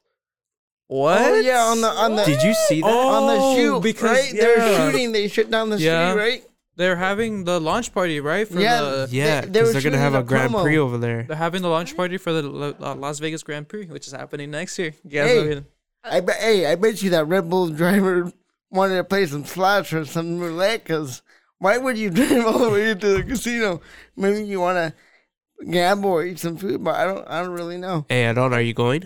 What? 0.90 1.20
Oh 1.22 1.34
yeah, 1.38 1.60
on 1.70 1.80
the 1.80 1.86
on 1.88 2.16
the 2.16 2.24
Did 2.24 2.42
you 2.42 2.52
see 2.66 2.80
that? 2.80 2.86
on 2.90 3.26
the 3.28 3.36
Oh, 3.38 3.54
shoot 3.56 3.80
because- 3.80 4.10
right? 4.10 4.32
They're 4.34 4.58
yeah. 4.58 4.90
shooting. 4.90 5.12
They 5.12 5.28
shut 5.28 5.48
down 5.48 5.70
the 5.70 5.78
Yeah. 5.78 6.10
street, 6.10 6.20
right? 6.22 6.44
They're 6.74 6.96
having 6.96 7.44
the 7.44 7.60
launch 7.60 7.94
party, 7.94 8.18
right? 8.18 8.48
For 8.48 8.58
Yeah. 8.58 8.80
the 8.80 9.08
yeah, 9.12 9.40
they- 9.42 9.46
they 9.46 9.52
because 9.52 9.52
they 9.52 9.60
are 9.60 9.64
gonna 9.66 9.80
shooting 9.82 10.00
have 10.00 10.12
the 10.14 10.18
a 10.18 10.22
Grand 10.24 10.52
promo. 10.52 10.62
Prix 10.62 10.78
over 10.78 10.98
there. 10.98 11.22
they're 11.28 11.36
having 11.36 11.62
the 11.62 11.68
launch 11.68 11.96
party 11.96 12.16
for 12.16 12.32
the 12.32 12.42
Lo- 12.42 12.74
uh, 12.80 12.94
Las 12.96 13.20
Vegas 13.20 13.44
Grand 13.44 13.68
Prix, 13.68 13.86
which 13.86 14.08
is 14.08 14.12
happening 14.12 14.50
next 14.50 14.76
year. 14.80 14.92
You 15.04 15.10
guys 15.10 15.28
Hey. 15.30 15.44
know 15.44 15.50
it. 15.58 15.64
I 16.02 16.20
bet. 16.20 16.36
Hey, 16.36 16.66
I 16.66 16.74
bet 16.74 17.02
you 17.02 17.10
that 17.10 17.28
Red 17.28 17.48
Bull 17.48 17.68
driver 17.68 18.32
wanted 18.72 18.96
to 18.96 19.04
play 19.04 19.26
some 19.26 19.44
slots 19.44 19.92
or 19.92 20.04
some 20.04 20.40
roulette. 20.40 20.84
Cause 20.86 21.22
why 21.60 21.78
would 21.78 21.98
you 21.98 22.10
drive 22.18 22.44
all 22.46 22.58
the 22.58 22.70
way 22.70 22.94
to 22.94 23.08
the 23.18 23.22
casino? 23.22 23.80
Maybe 24.16 24.42
you 24.44 24.58
want 24.60 24.76
to 24.76 25.64
gamble 25.70 26.10
or 26.10 26.24
eat 26.24 26.40
some 26.40 26.56
food, 26.56 26.82
but 26.82 26.96
I 26.96 27.04
don't. 27.04 27.28
I 27.28 27.42
don't 27.42 27.52
really 27.52 27.76
know. 27.76 28.06
Hey, 28.08 28.24
Edon, 28.24 28.52
are 28.52 28.60
you 28.60 28.74
going? 28.74 29.04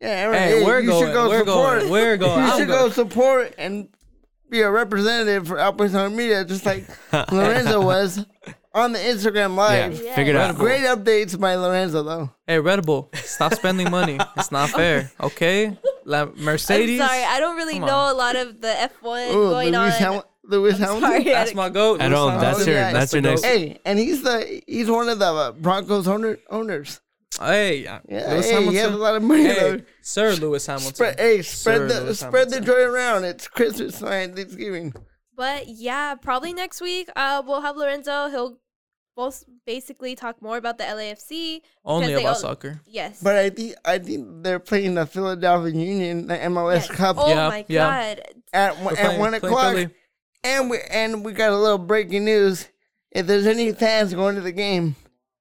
Yeah, 0.00 0.08
Aaron, 0.08 0.34
Hey, 0.38 0.64
we're 0.64 0.80
you 0.80 0.88
going. 0.90 1.04
should 1.06 1.12
go 1.14 1.28
we're 1.28 1.38
support. 1.40 1.78
going. 1.80 1.90
We're 1.90 2.16
going. 2.18 2.38
You 2.44 2.50
I'm 2.52 2.58
should 2.58 2.68
going. 2.68 2.80
go 2.80 2.90
support 2.90 3.54
and 3.58 3.88
be 4.50 4.60
a 4.60 4.70
representative 4.70 5.48
for 5.48 5.58
Outpost 5.58 5.94
on 5.94 6.14
Media, 6.14 6.44
just 6.44 6.66
like 6.66 6.84
Lorenzo 7.32 7.80
was 7.80 8.24
on 8.74 8.92
the 8.92 8.98
Instagram 8.98 9.56
live. 9.56 10.00
Yeah. 10.00 10.14
figured 10.14 10.36
out. 10.36 10.54
Great 10.56 10.82
updates 10.82 11.38
by 11.40 11.54
Lorenzo, 11.56 12.02
though. 12.02 12.30
Hey, 12.46 12.58
Red 12.60 12.84
Bull, 12.84 13.10
stop 13.14 13.54
spending 13.54 13.90
money. 13.90 14.18
It's 14.36 14.52
not 14.52 14.68
fair. 14.76 15.10
Okay, 15.20 15.76
La- 16.04 16.26
Mercedes. 16.36 17.00
I'm 17.00 17.08
sorry, 17.08 17.24
I 17.24 17.40
don't 17.40 17.56
really 17.56 17.78
Come 17.78 17.86
know 17.88 17.96
on. 17.96 18.14
a 18.14 18.18
lot 18.18 18.36
of 18.36 18.60
the 18.60 18.68
F1 19.02 19.30
Ooh, 19.30 19.32
going 19.50 19.72
Lewis, 19.72 19.94
on. 19.94 20.14
Ham- 20.14 20.22
Lewis 20.44 20.74
I'm 20.74 20.80
Hamilton. 20.80 21.00
sorry. 21.08 21.24
That's 21.24 21.54
my 21.54 21.68
goat. 21.70 22.00
I 22.02 22.08
know, 22.08 22.26
Lewis 22.26 22.40
that's 22.42 22.66
your- 22.66 22.76
Hamilton. 22.76 22.94
that's 23.00 23.12
your 23.14 23.22
next- 23.22 23.42
goat. 23.42 23.48
Hey, 23.48 23.78
and 23.84 23.98
he's 23.98 24.22
the 24.22 24.62
he's 24.68 24.88
one 24.90 25.08
of 25.08 25.18
the 25.18 25.24
uh, 25.26 25.52
Broncos 25.52 26.06
owner, 26.06 26.38
owners. 26.50 27.00
Hey, 27.40 27.82
yeah, 27.84 28.00
Yeah, 28.08 28.30
Lewis 28.32 28.50
hey, 28.50 28.64
he 28.66 28.76
has 28.76 28.92
a 28.92 28.96
lot 28.96 29.14
of 29.16 29.22
money. 29.22 29.44
Hey. 29.44 29.82
Sir 30.00 30.32
Lewis 30.34 30.66
Hamilton. 30.66 30.94
Spread, 30.94 31.20
hey, 31.20 31.42
Sir 31.42 31.42
spread 31.76 31.90
the 31.90 32.00
Lewis 32.02 32.20
spread 32.20 32.50
the 32.50 32.60
joy 32.60 32.82
around. 32.84 33.24
It's 33.24 33.46
Christmas 33.46 34.00
and 34.02 34.34
Thanksgiving. 34.34 34.94
But 35.36 35.68
yeah, 35.68 36.14
probably 36.14 36.54
next 36.54 36.80
week 36.80 37.10
uh, 37.14 37.42
we'll 37.46 37.60
have 37.60 37.76
Lorenzo. 37.76 38.28
He'll 38.30 38.58
both 39.14 39.44
basically 39.66 40.14
talk 40.14 40.40
more 40.40 40.56
about 40.56 40.78
the 40.78 40.84
LAFC. 40.84 41.60
Only 41.84 42.14
about 42.14 42.26
all- 42.26 42.34
soccer. 42.36 42.80
Yes. 42.86 43.20
But 43.22 43.36
I 43.36 43.50
think 43.50 43.74
I 43.84 43.98
think 43.98 44.42
they're 44.42 44.58
playing 44.58 44.94
the 44.94 45.04
Philadelphia 45.04 45.72
Union, 45.74 46.26
the 46.28 46.36
MLS 46.38 46.88
yes. 46.88 46.90
Cup, 46.90 47.16
Oh 47.18 47.28
Yeah, 47.28 47.48
my 47.48 47.64
yeah. 47.68 48.14
god. 48.14 48.22
at 48.54 48.76
one- 48.76 48.84
We're 48.84 48.90
at 48.92 49.04
playing- 49.06 49.20
one 49.20 49.34
o'clock. 49.34 49.72
Philly. 49.74 49.88
And 50.42 50.70
we 50.70 50.78
and 50.90 51.22
we 51.24 51.32
got 51.32 51.50
a 51.50 51.56
little 51.56 51.76
breaking 51.78 52.24
news. 52.24 52.68
If 53.10 53.26
there's 53.26 53.46
any 53.46 53.72
fans 53.72 54.14
going 54.14 54.36
to 54.36 54.40
the 54.42 54.52
game, 54.52 54.94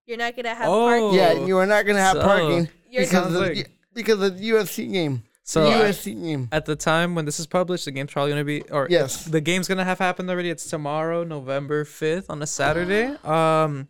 You're 0.06 0.18
not 0.18 0.36
gonna 0.36 0.53
have 0.56 0.68
Oh. 0.70 0.86
parking. 0.88 1.14
yeah, 1.14 1.34
you 1.45 1.58
are 1.58 1.66
not 1.66 1.86
gonna 1.86 1.99
have 2.01 2.18
so- 2.18 2.22
parking 2.24 2.70
You're 2.89 3.01
because 3.03 3.10
Sounds 3.12 3.36
of 3.36 3.41
like- 3.41 3.53
the, 3.56 3.66
because 3.93 4.22
of 4.22 4.38
the 4.39 4.49
UFC 4.49 4.91
game. 4.91 5.24
So 5.43 5.64
the 5.64 5.76
I- 5.76 5.89
UFC 5.91 6.14
game. 6.14 6.47
at 6.51 6.66
the 6.66 6.76
time 6.76 7.14
when 7.16 7.26
this 7.26 7.39
is 7.39 7.45
published, 7.47 7.86
the 7.86 7.91
game's 7.91 8.12
probably 8.12 8.32
gonna 8.32 8.43
be 8.43 8.62
or 8.72 8.88
Yes. 8.89 9.26
the 9.26 9.41
game's 9.41 9.68
gonna 9.68 9.84
have 9.86 9.99
happened 9.99 10.30
already. 10.30 10.49
It's 10.49 10.66
tomorrow, 10.68 11.24
November 11.24 11.86
fifth, 11.86 12.30
on 12.30 12.41
a 12.41 12.47
Saturday. 12.47 13.16
Um, 13.24 13.88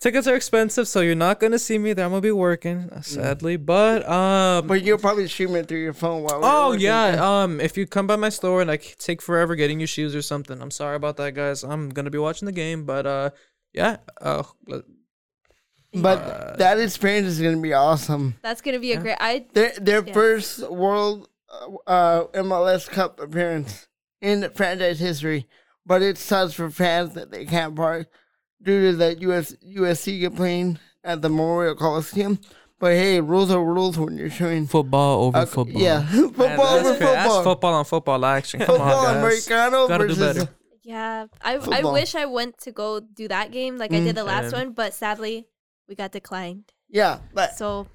tickets 0.00 0.26
are 0.28 0.36
expensive, 0.36 0.86
so 0.86 1.00
you're 1.00 1.14
not 1.16 1.40
gonna 1.40 1.58
see 1.58 1.78
me 1.78 1.92
there. 1.94 2.04
I'm 2.04 2.12
gonna 2.12 2.20
be 2.20 2.30
working, 2.30 2.90
uh, 2.92 3.00
sadly. 3.00 3.56
But 3.56 4.08
um, 4.08 4.66
But 4.68 4.82
you'll 4.82 4.98
probably 4.98 5.26
stream 5.28 5.54
it 5.56 5.66
through 5.68 5.80
your 5.82 5.92
phone 5.94 6.22
while. 6.22 6.40
we're 6.40 6.46
oh 6.48 6.68
working. 6.70 6.82
yeah, 6.84 7.42
um, 7.42 7.60
if 7.60 7.76
you 7.76 7.86
come 7.86 8.06
by 8.06 8.16
my 8.16 8.28
store 8.28 8.60
and 8.62 8.70
I 8.70 8.76
c- 8.78 8.94
take 8.98 9.20
forever 9.22 9.56
getting 9.56 9.80
you 9.80 9.86
shoes 9.86 10.14
or 10.14 10.22
something, 10.22 10.60
I'm 10.60 10.70
sorry 10.70 10.96
about 10.96 11.16
that, 11.16 11.34
guys. 11.34 11.64
I'm 11.64 11.88
gonna 11.90 12.10
be 12.10 12.18
watching 12.18 12.46
the 12.46 12.52
game, 12.52 12.84
but 12.84 13.04
uh, 13.06 13.30
yeah, 13.72 13.96
uh, 14.20 14.44
let- 14.68 14.84
But 16.02 16.18
Uh, 16.18 16.56
that 16.58 16.78
experience 16.80 17.28
is 17.28 17.40
gonna 17.40 17.56
be 17.60 17.72
awesome. 17.72 18.34
That's 18.42 18.60
gonna 18.60 18.78
be 18.78 18.92
a 18.92 18.96
Yeah. 18.96 19.00
great. 19.02 19.16
I 19.20 19.46
Their 19.54 19.72
their 19.80 20.04
Yeah. 20.06 20.12
first 20.12 20.60
World 20.70 21.28
uh, 21.50 21.90
uh, 21.90 22.24
MLS 22.34 22.88
Cup 22.88 23.20
appearance 23.20 23.86
in 24.20 24.48
franchise 24.54 24.98
history. 25.00 25.46
But 25.84 26.02
it 26.02 26.18
sucks 26.18 26.52
for 26.54 26.68
fans 26.70 27.14
that 27.14 27.30
they 27.30 27.44
can't 27.44 27.74
park 27.76 28.08
due 28.60 28.90
to 28.90 28.96
the 28.96 29.16
US 29.20 29.54
USC 29.62 30.18
get 30.20 30.34
playing 30.36 30.78
at 31.04 31.22
the 31.22 31.28
Memorial 31.28 31.74
Coliseum. 31.76 32.40
But 32.78 32.92
hey, 32.92 33.20
rules 33.20 33.50
are 33.50 33.64
rules 33.64 33.96
when 33.96 34.18
you're 34.18 34.28
showing 34.28 34.66
Football 34.66 35.22
over 35.24 35.38
uh, 35.38 35.46
football. 35.46 35.80
Yeah, 35.80 36.04
football 36.10 36.46
Man, 36.48 36.58
over 36.60 36.82
that's 36.82 36.98
cra- 36.98 37.06
That's 37.06 37.22
football. 37.28 37.42
football 37.44 37.74
on 37.74 37.84
football 37.86 38.24
action. 38.26 38.60
Come 38.60 38.66
Football 38.76 39.06
on, 39.06 39.14
guys. 39.14 39.16
Americano 39.48 39.88
Gotta 39.88 40.08
do 40.08 40.16
better. 40.16 40.48
yeah. 40.82 41.26
I 41.42 41.54
I 41.54 41.82
wish 41.84 42.14
I 42.14 42.26
went 42.26 42.58
to 42.62 42.72
go 42.72 43.00
do 43.00 43.28
that 43.28 43.50
game 43.52 43.78
like 43.78 43.92
I 43.94 44.00
did 44.00 44.14
the 44.16 44.24
last 44.24 44.52
Mm. 44.52 44.58
one, 44.58 44.70
but 44.72 44.92
sadly 44.92 45.46
we 45.88 45.94
got 45.94 46.12
declined. 46.12 46.72
yeah, 46.88 47.18
but 47.34 47.56
So 47.56 47.86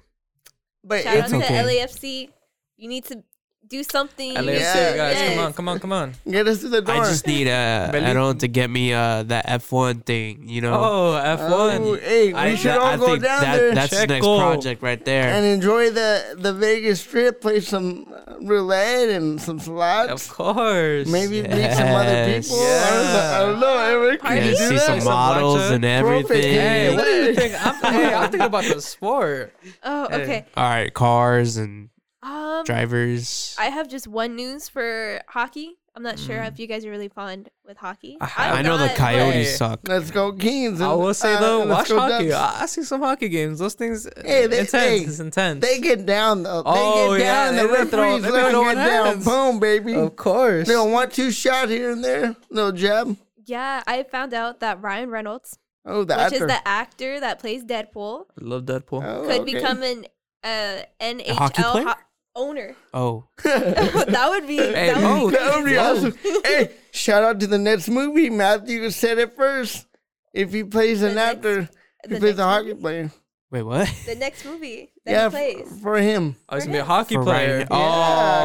but 0.84 1.02
shout 1.02 1.16
out 1.16 1.22
it's 1.24 1.30
to 1.30 1.36
okay. 1.38 1.62
LAFC. 1.62 2.28
You 2.76 2.88
need 2.88 3.04
to 3.06 3.22
do 3.68 3.82
something. 3.82 4.34
LAFC, 4.36 4.60
Yeah, 4.60 4.96
guys, 4.96 5.28
come 5.30 5.38
on, 5.44 5.52
come 5.54 5.68
on, 5.68 5.78
come 5.80 5.92
on. 5.92 6.12
get 6.30 6.46
us 6.46 6.60
to 6.60 6.68
the 6.68 6.82
door. 6.82 6.96
I 6.96 6.98
just 7.08 7.26
need 7.26 7.48
uh, 7.48 7.88
Believe- 7.90 8.08
Aaron 8.16 8.38
to 8.38 8.48
get 8.48 8.68
me 8.68 8.92
uh 8.92 9.22
that 9.24 9.46
F1 9.46 10.04
thing, 10.04 10.48
you 10.48 10.60
know. 10.60 10.74
Oh, 10.74 11.12
F1. 11.24 11.78
Oh, 11.80 11.94
hey, 11.94 12.28
we 12.28 12.38
I, 12.38 12.54
should 12.54 12.70
that- 12.72 12.78
all 12.80 12.86
I 12.86 12.96
go 12.98 13.06
think 13.06 13.22
down 13.22 13.40
that, 13.42 13.56
there 13.56 13.74
that's 13.74 13.98
the 13.98 14.06
next 14.06 14.26
Checo. 14.26 14.38
project 14.38 14.82
right 14.82 15.02
there. 15.04 15.28
and 15.32 15.46
enjoy 15.46 15.90
the 15.90 16.36
the 16.38 16.52
Vegas 16.52 17.00
Strip. 17.00 17.40
Play 17.40 17.60
some 17.60 18.12
uh, 18.26 18.34
roulette 18.42 19.08
and 19.08 19.40
some 19.40 19.58
slots. 19.58 20.10
Of 20.12 20.28
course. 20.28 21.08
Maybe 21.08 21.40
meet 21.42 21.72
some 21.72 21.88
other 21.88 22.12
Yes. 22.12 22.48
people. 22.48 22.62
I 22.64 22.90
don't 22.90 23.04
know, 23.06 23.18
I 23.18 23.38
don't 23.40 23.60
know 23.60 23.78
Eric. 23.78 24.20
Can 24.20 24.28
Party? 24.28 24.44
you 24.46 24.50
do 24.52 24.56
see 24.56 24.74
that? 24.74 24.80
some 24.86 25.00
Some 25.00 25.12
models 25.12 25.70
and 25.70 25.84
everything. 25.84 26.42
Hey, 26.42 26.94
what 26.94 27.04
do 27.04 27.10
you 27.10 27.34
think? 27.34 27.54
I'm, 27.66 27.74
hey, 27.94 28.14
I'm 28.14 28.30
thinking 28.30 28.46
about 28.46 28.64
the 28.64 28.80
sport. 28.82 29.54
Oh, 29.84 30.08
Hey. 30.10 30.22
okay. 30.22 30.44
All 30.56 30.64
right, 30.68 30.92
cars 30.92 31.56
and 31.56 31.88
Um, 32.22 32.64
drivers. 32.64 33.56
I 33.58 33.66
have 33.66 33.88
just 33.88 34.06
one 34.06 34.36
news 34.36 34.68
for 34.68 35.20
hockey. 35.28 35.78
I'm 35.94 36.02
not 36.02 36.16
Mm. 36.16 36.26
sure 36.26 36.42
if 36.44 36.58
you 36.58 36.66
guys 36.66 36.86
are 36.86 36.90
really 36.90 37.08
fond 37.08 37.50
with 37.66 37.76
hockey. 37.76 38.16
I- 38.20 38.30
I'm 38.36 38.56
I 38.58 38.62
know 38.62 38.78
the 38.78 38.88
Coyotes 38.90 39.50
Hey. 39.50 39.56
suck. 39.56 39.80
Let's 39.86 40.10
go 40.10 40.32
Kings. 40.32 40.80
I 40.80 40.92
will 40.94 41.12
say 41.12 41.34
uh, 41.34 41.40
though, 41.40 41.64
let's 41.64 41.90
watch 41.90 41.98
hockey. 42.10 42.28
Ducks. 42.28 42.60
I 42.60 42.62
I 42.62 42.66
see 42.66 42.82
some 42.84 43.00
hockey 43.02 43.28
games. 43.28 43.58
Those 43.58 43.74
things, 43.74 44.08
Hey, 44.24 44.46
they- 44.46 44.60
intense. 44.60 44.72
hey, 44.72 44.98
it's 45.00 45.20
intense. 45.20 45.60
They 45.60 45.80
get 45.80 46.06
down 46.06 46.44
though. 46.44 46.62
They 46.62 46.70
Oh, 46.72 47.10
get 47.16 47.20
yeah, 47.24 47.44
down. 47.46 47.56
they 47.56 47.62
the 47.62 47.68
been 47.68 47.86
throw- 47.88 48.00
referees 48.16 48.22
they 48.22 48.30
been 48.30 48.52
let 48.52 48.54
'em 48.54 48.74
get 48.76 48.86
down. 48.86 49.22
Boom, 49.22 49.60
baby. 49.60 49.94
of 49.94 50.16
course. 50.16 50.66
They 50.66 50.72
don't 50.74 50.92
want 50.92 51.12
two 51.12 51.30
shot 51.30 51.68
here 51.68 51.90
and 51.90 52.02
there. 52.02 52.36
No 52.50 52.72
jab. 52.72 53.16
Yeah, 53.44 53.82
I 53.86 54.02
found 54.04 54.32
out 54.32 54.60
that 54.60 54.80
Ryan 54.80 55.10
Reynolds, 55.10 55.58
Oh, 55.84 56.04
the 56.04 56.14
which 56.14 56.22
actor. 56.22 56.34
is 56.36 56.40
the 56.46 56.66
actor 56.68 57.20
that 57.20 57.38
plays 57.38 57.64
Deadpool, 57.64 58.26
I 58.30 58.44
love 58.44 58.62
Deadpool. 58.62 59.04
Oh, 59.04 59.22
could 59.26 59.40
okay. 59.42 59.52
become 59.52 59.82
an 59.82 60.06
uh, 60.44 60.82
NHL 61.00 61.34
hockey 61.34 61.62
player? 61.62 61.84
ho- 61.88 61.94
owner. 62.34 62.74
Oh, 62.94 63.24
that 63.44 64.26
would 64.30 64.46
be. 64.46 64.56
Hey, 64.56 64.92
that 64.92 64.96
would 64.96 65.04
oh, 65.04 65.30
be 65.30 65.36
That 65.36 65.56
would 65.56 65.64
be 65.64 65.76
awesome. 65.78 66.14
hey, 66.44 66.70
shout 66.92 67.22
out 67.24 67.40
to 67.40 67.46
the 67.46 67.58
next 67.58 67.88
movie. 67.88 68.30
Matthew 68.30 68.88
said 68.90 69.18
it 69.18 69.36
first. 69.36 69.86
If 70.32 70.52
he 70.52 70.64
plays 70.64 71.00
The 71.00 71.08
an 71.08 71.14
next- 71.16 71.36
actor, 71.38 71.68
he 72.08 72.18
plays 72.18 72.38
a 72.38 72.44
hockey 72.44 72.68
movie? 72.68 72.80
player. 72.80 73.10
wait, 73.50 73.62
what? 73.62 73.94
The 74.06 74.14
next 74.14 74.44
movie 74.44 74.90
that 75.04 75.12
yeah, 75.12 75.24
he 75.24 75.30
plays. 75.54 75.72
f- 75.72 75.78
for 75.82 75.96
him. 75.98 76.36
I 76.48 76.54
was 76.54 76.64
For 76.64 76.68
gonna 76.68 76.78
be 76.78 76.80
a 76.80 76.84
hockey 76.84 77.14
For 77.16 77.22
player. 77.24 77.54
Ryan- 77.56 77.68
Oh. 77.70 77.76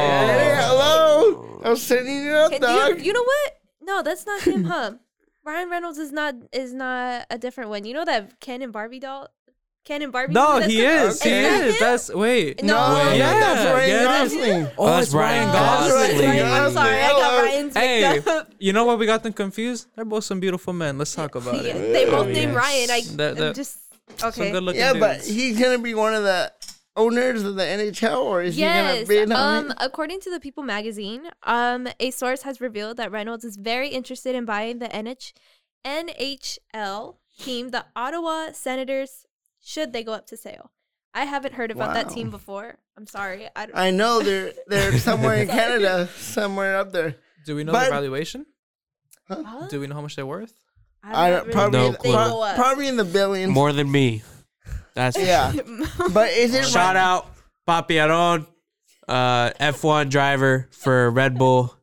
Yeah. 0.00 0.26
Hey, 0.38 0.62
hello. 0.62 1.22
Oh. 1.24 1.60
I 1.64 1.70
was 1.70 1.82
setting 1.82 2.22
you 2.24 2.30
up, 2.32 2.52
Can 2.52 2.60
dog. 2.60 2.98
you, 2.98 3.04
you 3.06 3.12
know 3.12 3.22
what? 3.24 3.52
No, 3.82 4.02
that's 4.02 4.26
not 4.26 4.42
him, 4.42 4.64
huh? 4.72 4.92
Ryan 5.44 5.70
Reynolds 5.70 5.96
is 5.98 6.12
not 6.12 6.34
is 6.52 6.74
not 6.74 7.24
a 7.30 7.38
different 7.38 7.70
one. 7.70 7.84
You 7.86 7.94
know 7.94 8.04
that 8.04 8.38
Ken 8.40 8.60
and 8.60 8.70
Barbie 8.72 9.00
doll? 9.00 9.28
Ken 9.84 10.02
and 10.02 10.12
Barbie? 10.12 10.34
No, 10.34 10.58
he 10.60 10.78
the- 10.78 10.84
is. 10.86 11.22
He 11.22 11.30
is. 11.30 11.42
that 11.42 11.64
is. 11.64 11.74
him? 11.74 11.80
That's 11.80 12.14
wait. 12.14 12.62
No, 12.62 12.74
no, 13.04 13.12
yeah, 13.12 13.40
that's 13.40 13.64
Ryan 13.72 13.88
yeah, 13.88 14.02
that's- 14.04 14.34
Gosling. 14.34 14.66
Oh, 14.76 14.86
that's 14.86 14.98
that's 15.06 15.14
Ryan 15.14 15.48
Ryan 15.48 15.52
Gosling. 15.52 16.16
Gosling. 16.18 16.42
I'm 16.52 16.72
sorry, 16.72 16.96
I 16.96 17.08
got 17.08 17.16
Hello. 17.32 17.42
Ryan's 17.44 17.74
Hey, 17.76 18.12
mixed 18.12 18.28
up. 18.28 18.50
you 18.58 18.72
know 18.72 18.84
what 18.84 18.98
we 18.98 19.06
got 19.06 19.22
them 19.22 19.32
confused? 19.32 19.86
They're 19.96 20.04
both 20.04 20.24
some 20.24 20.40
beautiful 20.40 20.72
men. 20.74 20.98
Let's 20.98 21.14
talk 21.14 21.34
about 21.34 21.64
Yeah, 21.64 21.72
it. 21.74 21.92
they 21.92 22.04
both 22.04 22.26
Oh, 22.26 22.30
named 22.30 22.52
yes. 22.52 22.54
Ryan. 22.54 22.90
I 22.90 23.00
That- 23.16 23.30
I'm 23.30 23.36
that- 23.38 23.54
just 23.56 23.78
Some 24.18 24.28
okay. 24.30 24.50
good 24.50 24.62
looking 24.62 24.80
Yeah, 24.80 24.92
but 24.94 25.22
he's 25.22 25.58
gonna 25.58 25.78
be 25.78 25.94
one 25.94 26.14
of 26.14 26.22
the 26.22 26.52
owners 26.96 27.44
of 27.44 27.54
the 27.54 27.62
NHL, 27.64 28.22
or 28.22 28.42
is 28.42 28.56
he 28.56 28.62
Yes. 28.62 28.94
gonna 28.94 29.06
bid 29.06 29.32
on 29.32 29.64
Um, 29.66 29.70
it? 29.70 29.76
according 29.80 30.20
to 30.22 30.30
the 30.30 30.40
People 30.40 30.64
magazine, 30.64 31.30
um, 31.44 31.88
a 32.00 32.10
source 32.10 32.42
has 32.42 32.60
revealed 32.60 32.96
that 32.96 33.10
Reynolds 33.12 33.44
is 33.44 33.56
very 33.56 33.88
interested 33.88 34.34
in 34.34 34.44
buying 34.44 34.80
the 34.80 34.88
NH- 34.94 35.32
NHL 35.84 37.16
team, 37.38 37.68
the 37.70 37.84
Ottawa 37.94 38.52
Senators, 38.52 39.24
should 39.60 39.92
they 39.92 40.02
go 40.04 40.12
up 40.12 40.26
to 40.28 40.36
sale. 40.36 40.70
I 41.14 41.24
haven't 41.24 41.54
heard 41.54 41.70
about 41.70 41.94
that 41.94 42.10
team 42.10 42.30
before. 42.30 42.76
I'm 42.96 43.06
sorry. 43.06 43.48
I 43.56 43.66
don't, 43.66 43.76
I 43.76 43.90
know 43.90 44.20
they're 44.22 44.52
they're 44.66 44.98
somewhere 44.98 45.36
in 45.36 45.48
Canada, 45.48 46.08
somewhere 46.16 46.76
up 46.78 46.92
there. 46.92 47.16
Do 47.46 47.56
we 47.56 47.64
know 47.64 47.72
but- 47.72 47.80
their 47.82 47.90
valuation? 47.90 48.46
Huh? 49.28 49.66
Do 49.68 49.80
we 49.80 49.86
know 49.86 49.94
how 49.94 50.00
much 50.00 50.16
they're 50.16 50.24
worth? 50.26 50.54
I'm 51.02 51.14
I 51.14 51.30
don't, 51.30 51.40
really 51.42 51.52
probably 51.52 51.78
No 51.80 51.84
sure 51.92 51.98
they 52.02 52.10
clue. 52.10 52.54
probably 52.56 52.88
in 52.88 52.96
the 52.96 53.04
billions. 53.04 53.52
More 53.52 53.72
than 53.72 53.90
me. 53.90 54.22
That's 54.94 55.18
Yeah, 55.18 55.52
but 56.12 56.30
is 56.30 56.54
it 56.54 56.64
Shout 56.66 56.96
out 56.96 57.30
Papi 57.66 58.00
Aron, 58.02 58.46
uh, 59.06 59.50
F1 59.60 60.08
driver 60.10 60.66
for 60.72 61.10
Red 61.10 61.36
Bull. 61.38 61.74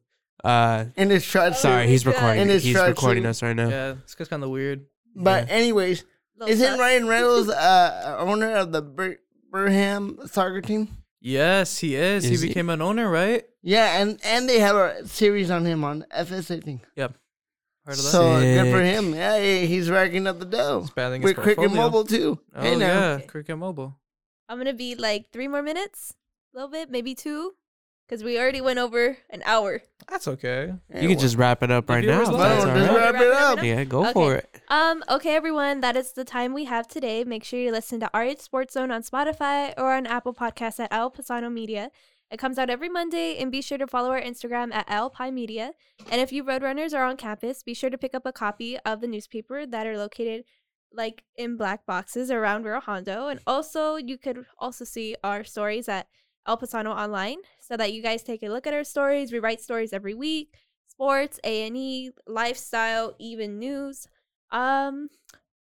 Uh, 0.44 0.86
in 0.96 1.10
his 1.10 1.26
truck? 1.26 1.54
sorry, 1.56 1.88
he's 1.88 2.06
recording. 2.06 2.42
In 2.42 2.50
his 2.50 2.64
He's 2.64 2.76
recording 2.76 3.24
suit. 3.24 3.30
us 3.30 3.42
right 3.44 3.56
now. 3.56 3.70
Yeah, 3.70 3.94
this 4.02 4.16
guy's 4.16 4.28
kind 4.28 4.44
of 4.44 4.50
weird. 4.50 4.86
But 5.16 5.50
anyways, 5.50 6.04
Little 6.38 6.54
isn't 6.54 6.68
sus. 6.68 6.80
Ryan 6.80 7.08
Reynolds 7.08 7.50
uh, 7.70 8.16
owner 8.20 8.56
of 8.56 8.72
the 8.72 8.82
Bir- 8.82 9.20
Birmingham 9.52 10.20
soccer 10.28 10.62
team? 10.62 10.90
Yes, 11.22 11.78
he 11.80 11.96
is. 11.96 12.26
Is 12.26 12.42
he 12.42 12.48
he? 12.48 12.48
became 12.50 12.70
an 12.70 12.82
owner, 12.82 13.10
right? 13.10 13.44
Yeah, 13.64 14.00
and 14.02 14.20
and 14.24 14.48
they 14.48 14.60
have 14.60 14.76
a 14.76 15.08
series 15.08 15.50
on 15.50 15.66
him 15.66 15.84
on 15.84 16.06
FS, 16.12 16.52
I 16.52 16.60
think. 16.60 16.82
Yep. 16.96 17.14
Heard 17.86 17.92
of 17.94 17.98
that? 17.98 18.04
So 18.12 18.40
good 18.40 18.72
for 18.72 18.78
Sick. 18.84 18.96
him. 18.96 19.14
Yeah, 19.16 19.40
he- 19.40 19.66
he's 19.68 19.90
racking 19.90 20.28
up 20.28 20.40
the 20.40 20.46
dough 20.46 20.82
Expanding 20.84 21.22
his 21.22 21.30
with 21.30 21.38
Cricket 21.38 21.58
portfolio. 21.58 21.82
Mobile 21.84 22.04
too. 22.04 22.40
Oh 22.56 22.62
hey 22.62 22.76
now. 22.76 22.86
yeah, 22.88 23.20
Cricket 23.22 23.58
Mobile. 23.58 23.98
I'm 24.50 24.58
gonna 24.58 24.74
be 24.74 24.96
like 24.96 25.32
three 25.32 25.48
more 25.48 25.64
minutes, 25.64 26.14
a 26.54 26.58
little 26.58 26.70
bit, 26.70 26.92
maybe 26.92 27.16
two, 27.16 27.54
because 28.08 28.24
we 28.24 28.40
already 28.40 28.62
went 28.62 28.80
over 28.80 29.18
an 29.30 29.42
hour. 29.46 29.82
That's 30.08 30.28
okay. 30.28 30.74
You 30.94 31.10
can 31.10 31.18
just 31.20 31.36
wrap 31.38 31.64
it 31.64 31.72
up 31.72 31.90
right 31.90 32.04
now. 32.06 32.12
viewers 32.24 32.30
if 32.30 32.34
love 32.36 32.40
That's 32.50 32.64
it. 32.66 32.70
all 32.70 32.76
Just 32.76 32.90
right. 32.92 32.98
wrap 32.98 33.14
Wrap 33.14 33.22
it 33.22 33.28
it 33.28 33.34
up. 33.34 33.58
up. 33.60 33.64
Yeah, 33.64 33.84
go 33.86 34.02
Okay. 34.04 34.14
for 34.14 34.36
it. 34.36 34.62
Um, 34.70 35.04
okay, 35.10 35.36
everyone, 35.36 35.82
that 35.82 35.96
is 35.96 36.12
the 36.14 36.24
time 36.24 36.54
we 36.54 36.66
have 36.66 36.88
today. 36.88 37.24
Make 37.24 37.44
sure 37.44 37.60
you 37.60 37.72
listen 37.72 38.00
to 38.02 38.10
RH 38.14 38.40
Sports 38.42 38.74
Zone 38.74 38.92
on 38.92 39.02
Spotify 39.04 39.74
or 39.78 39.94
on 39.94 40.06
Apple 40.06 40.34
Podcasts 40.34 40.80
at 40.80 40.94
El 40.94 41.10
Paisano 41.12 41.50
Media. 41.52 41.90
It 42.32 42.38
comes 42.38 42.58
out 42.58 42.70
every 42.72 42.90
Monday, 42.90 43.38
and 43.38 43.52
be 43.52 43.62
sure 43.62 43.78
to 43.78 43.86
follow 43.88 44.10
our 44.12 44.22
Instagram 44.22 44.74
at 44.74 44.90
Al 44.90 45.10
Pi 45.12 45.30
Media. 45.32 45.72
And 46.12 46.20
if 46.22 46.32
you 46.34 46.44
Roadrunners 46.44 46.94
are 46.98 47.06
on 47.06 47.18
campus, 47.18 47.62
be 47.64 47.74
sure 47.76 47.90
to 47.92 47.98
pick 48.00 48.16
up 48.16 48.26
a 48.26 48.32
copy 48.34 48.78
of 48.80 49.00
the 49.02 49.08
newspaper 49.08 49.66
that 49.68 49.86
are 49.88 49.98
located 49.98 50.44
like 50.92 51.24
in 51.36 51.56
black 51.58 51.86
boxes 51.86 52.32
around 52.32 52.64
Rio 52.64 52.80
Hondo. 52.80 53.28
And 53.28 53.40
also, 53.46 53.96
you 53.98 54.18
could 54.18 54.46
also 54.58 54.86
see 54.86 55.16
our 55.24 55.44
stories 55.44 55.88
at 55.88 56.08
El 56.48 56.58
Paisano 56.58 56.92
Online, 56.96 57.38
so 57.60 57.76
that 57.78 57.94
you 57.94 58.02
guys 58.02 58.24
take 58.24 58.44
a 58.44 58.50
look 58.50 58.68
at 58.68 58.74
our 58.74 58.84
stories. 58.84 59.32
We 59.32 59.40
write 59.40 59.62
stories 59.62 59.94
every 59.94 60.14
week: 60.14 60.54
sports, 60.88 61.40
A 61.44 61.68
and 61.68 61.76
E, 61.78 62.12
lifestyle, 62.28 63.16
even 63.20 63.60
news. 63.60 64.08
Um, 64.52 65.10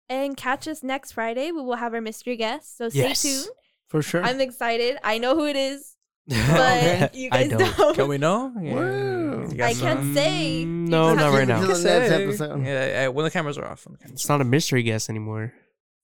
And 0.08 0.36
catch 0.36 0.66
us 0.66 0.82
next 0.82 1.12
Friday. 1.12 1.52
We 1.52 1.62
will 1.62 1.76
have 1.76 1.94
our 1.94 2.00
mystery 2.00 2.34
guest. 2.36 2.76
So 2.76 2.88
stay 2.88 3.10
Yes. 3.14 3.22
tuned. 3.22 3.46
For 3.88 4.02
sure. 4.02 4.24
I'm 4.24 4.40
excited. 4.40 4.98
I 5.04 5.18
know 5.18 5.36
who 5.36 5.46
it 5.46 5.54
is, 5.54 5.94
but 6.26 7.14
you 7.20 7.28
I 7.30 7.46
guys 7.46 7.50
don't. 7.50 7.76
don't. 7.76 7.94
Can 7.94 8.08
we 8.08 8.18
know? 8.18 8.52
Yeah, 8.60 8.74
Whoa. 8.74 9.46
you 9.50 9.54
got 9.56 9.70
I 9.70 9.74
can't 9.74 10.00
some- 10.00 10.14
say. 10.14 10.64
Mm, 10.66 10.88
no, 10.88 11.14
not 11.14 11.32
right 11.32 11.46
now. 11.52 11.60
Till 11.60 11.68
You 11.70 11.74
the 11.76 11.88
can 11.88 12.26
next 12.26 12.38
say. 12.38 12.48
Yeah, 12.48 12.86
yeah, 12.86 13.08
when 13.08 13.24
the 13.24 13.30
cameras 13.30 13.56
are 13.58 13.66
off. 13.66 13.84
Cameras 13.84 14.12
It's 14.12 14.28
not 14.28 14.40
a 14.40 14.44
mystery 14.44 14.82
guest 14.82 15.08
anymore. 15.10 15.52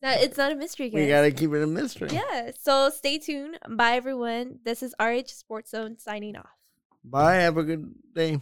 That- 0.02 0.22
It's 0.22 0.36
not 0.38 0.52
a 0.52 0.56
mystery 0.56 0.90
guest. 0.90 1.00
we 1.00 1.08
gotta 1.08 1.30
keep 1.30 1.52
it 1.52 1.62
a 1.62 1.66
mystery. 1.66 2.10
Yeah. 2.12 2.50
So 2.60 2.90
stay 2.90 3.18
tuned. 3.18 3.58
Bye, 3.68 3.96
everyone. 3.96 4.60
This 4.64 4.82
is 4.82 4.94
RH 5.00 5.28
Sports 5.28 5.70
Zone 5.70 5.98
signing 5.98 6.36
off. 6.36 6.50
Bye. 7.04 7.36
Have 7.36 7.56
a 7.56 7.62
good 7.64 7.94
day. 8.14 8.38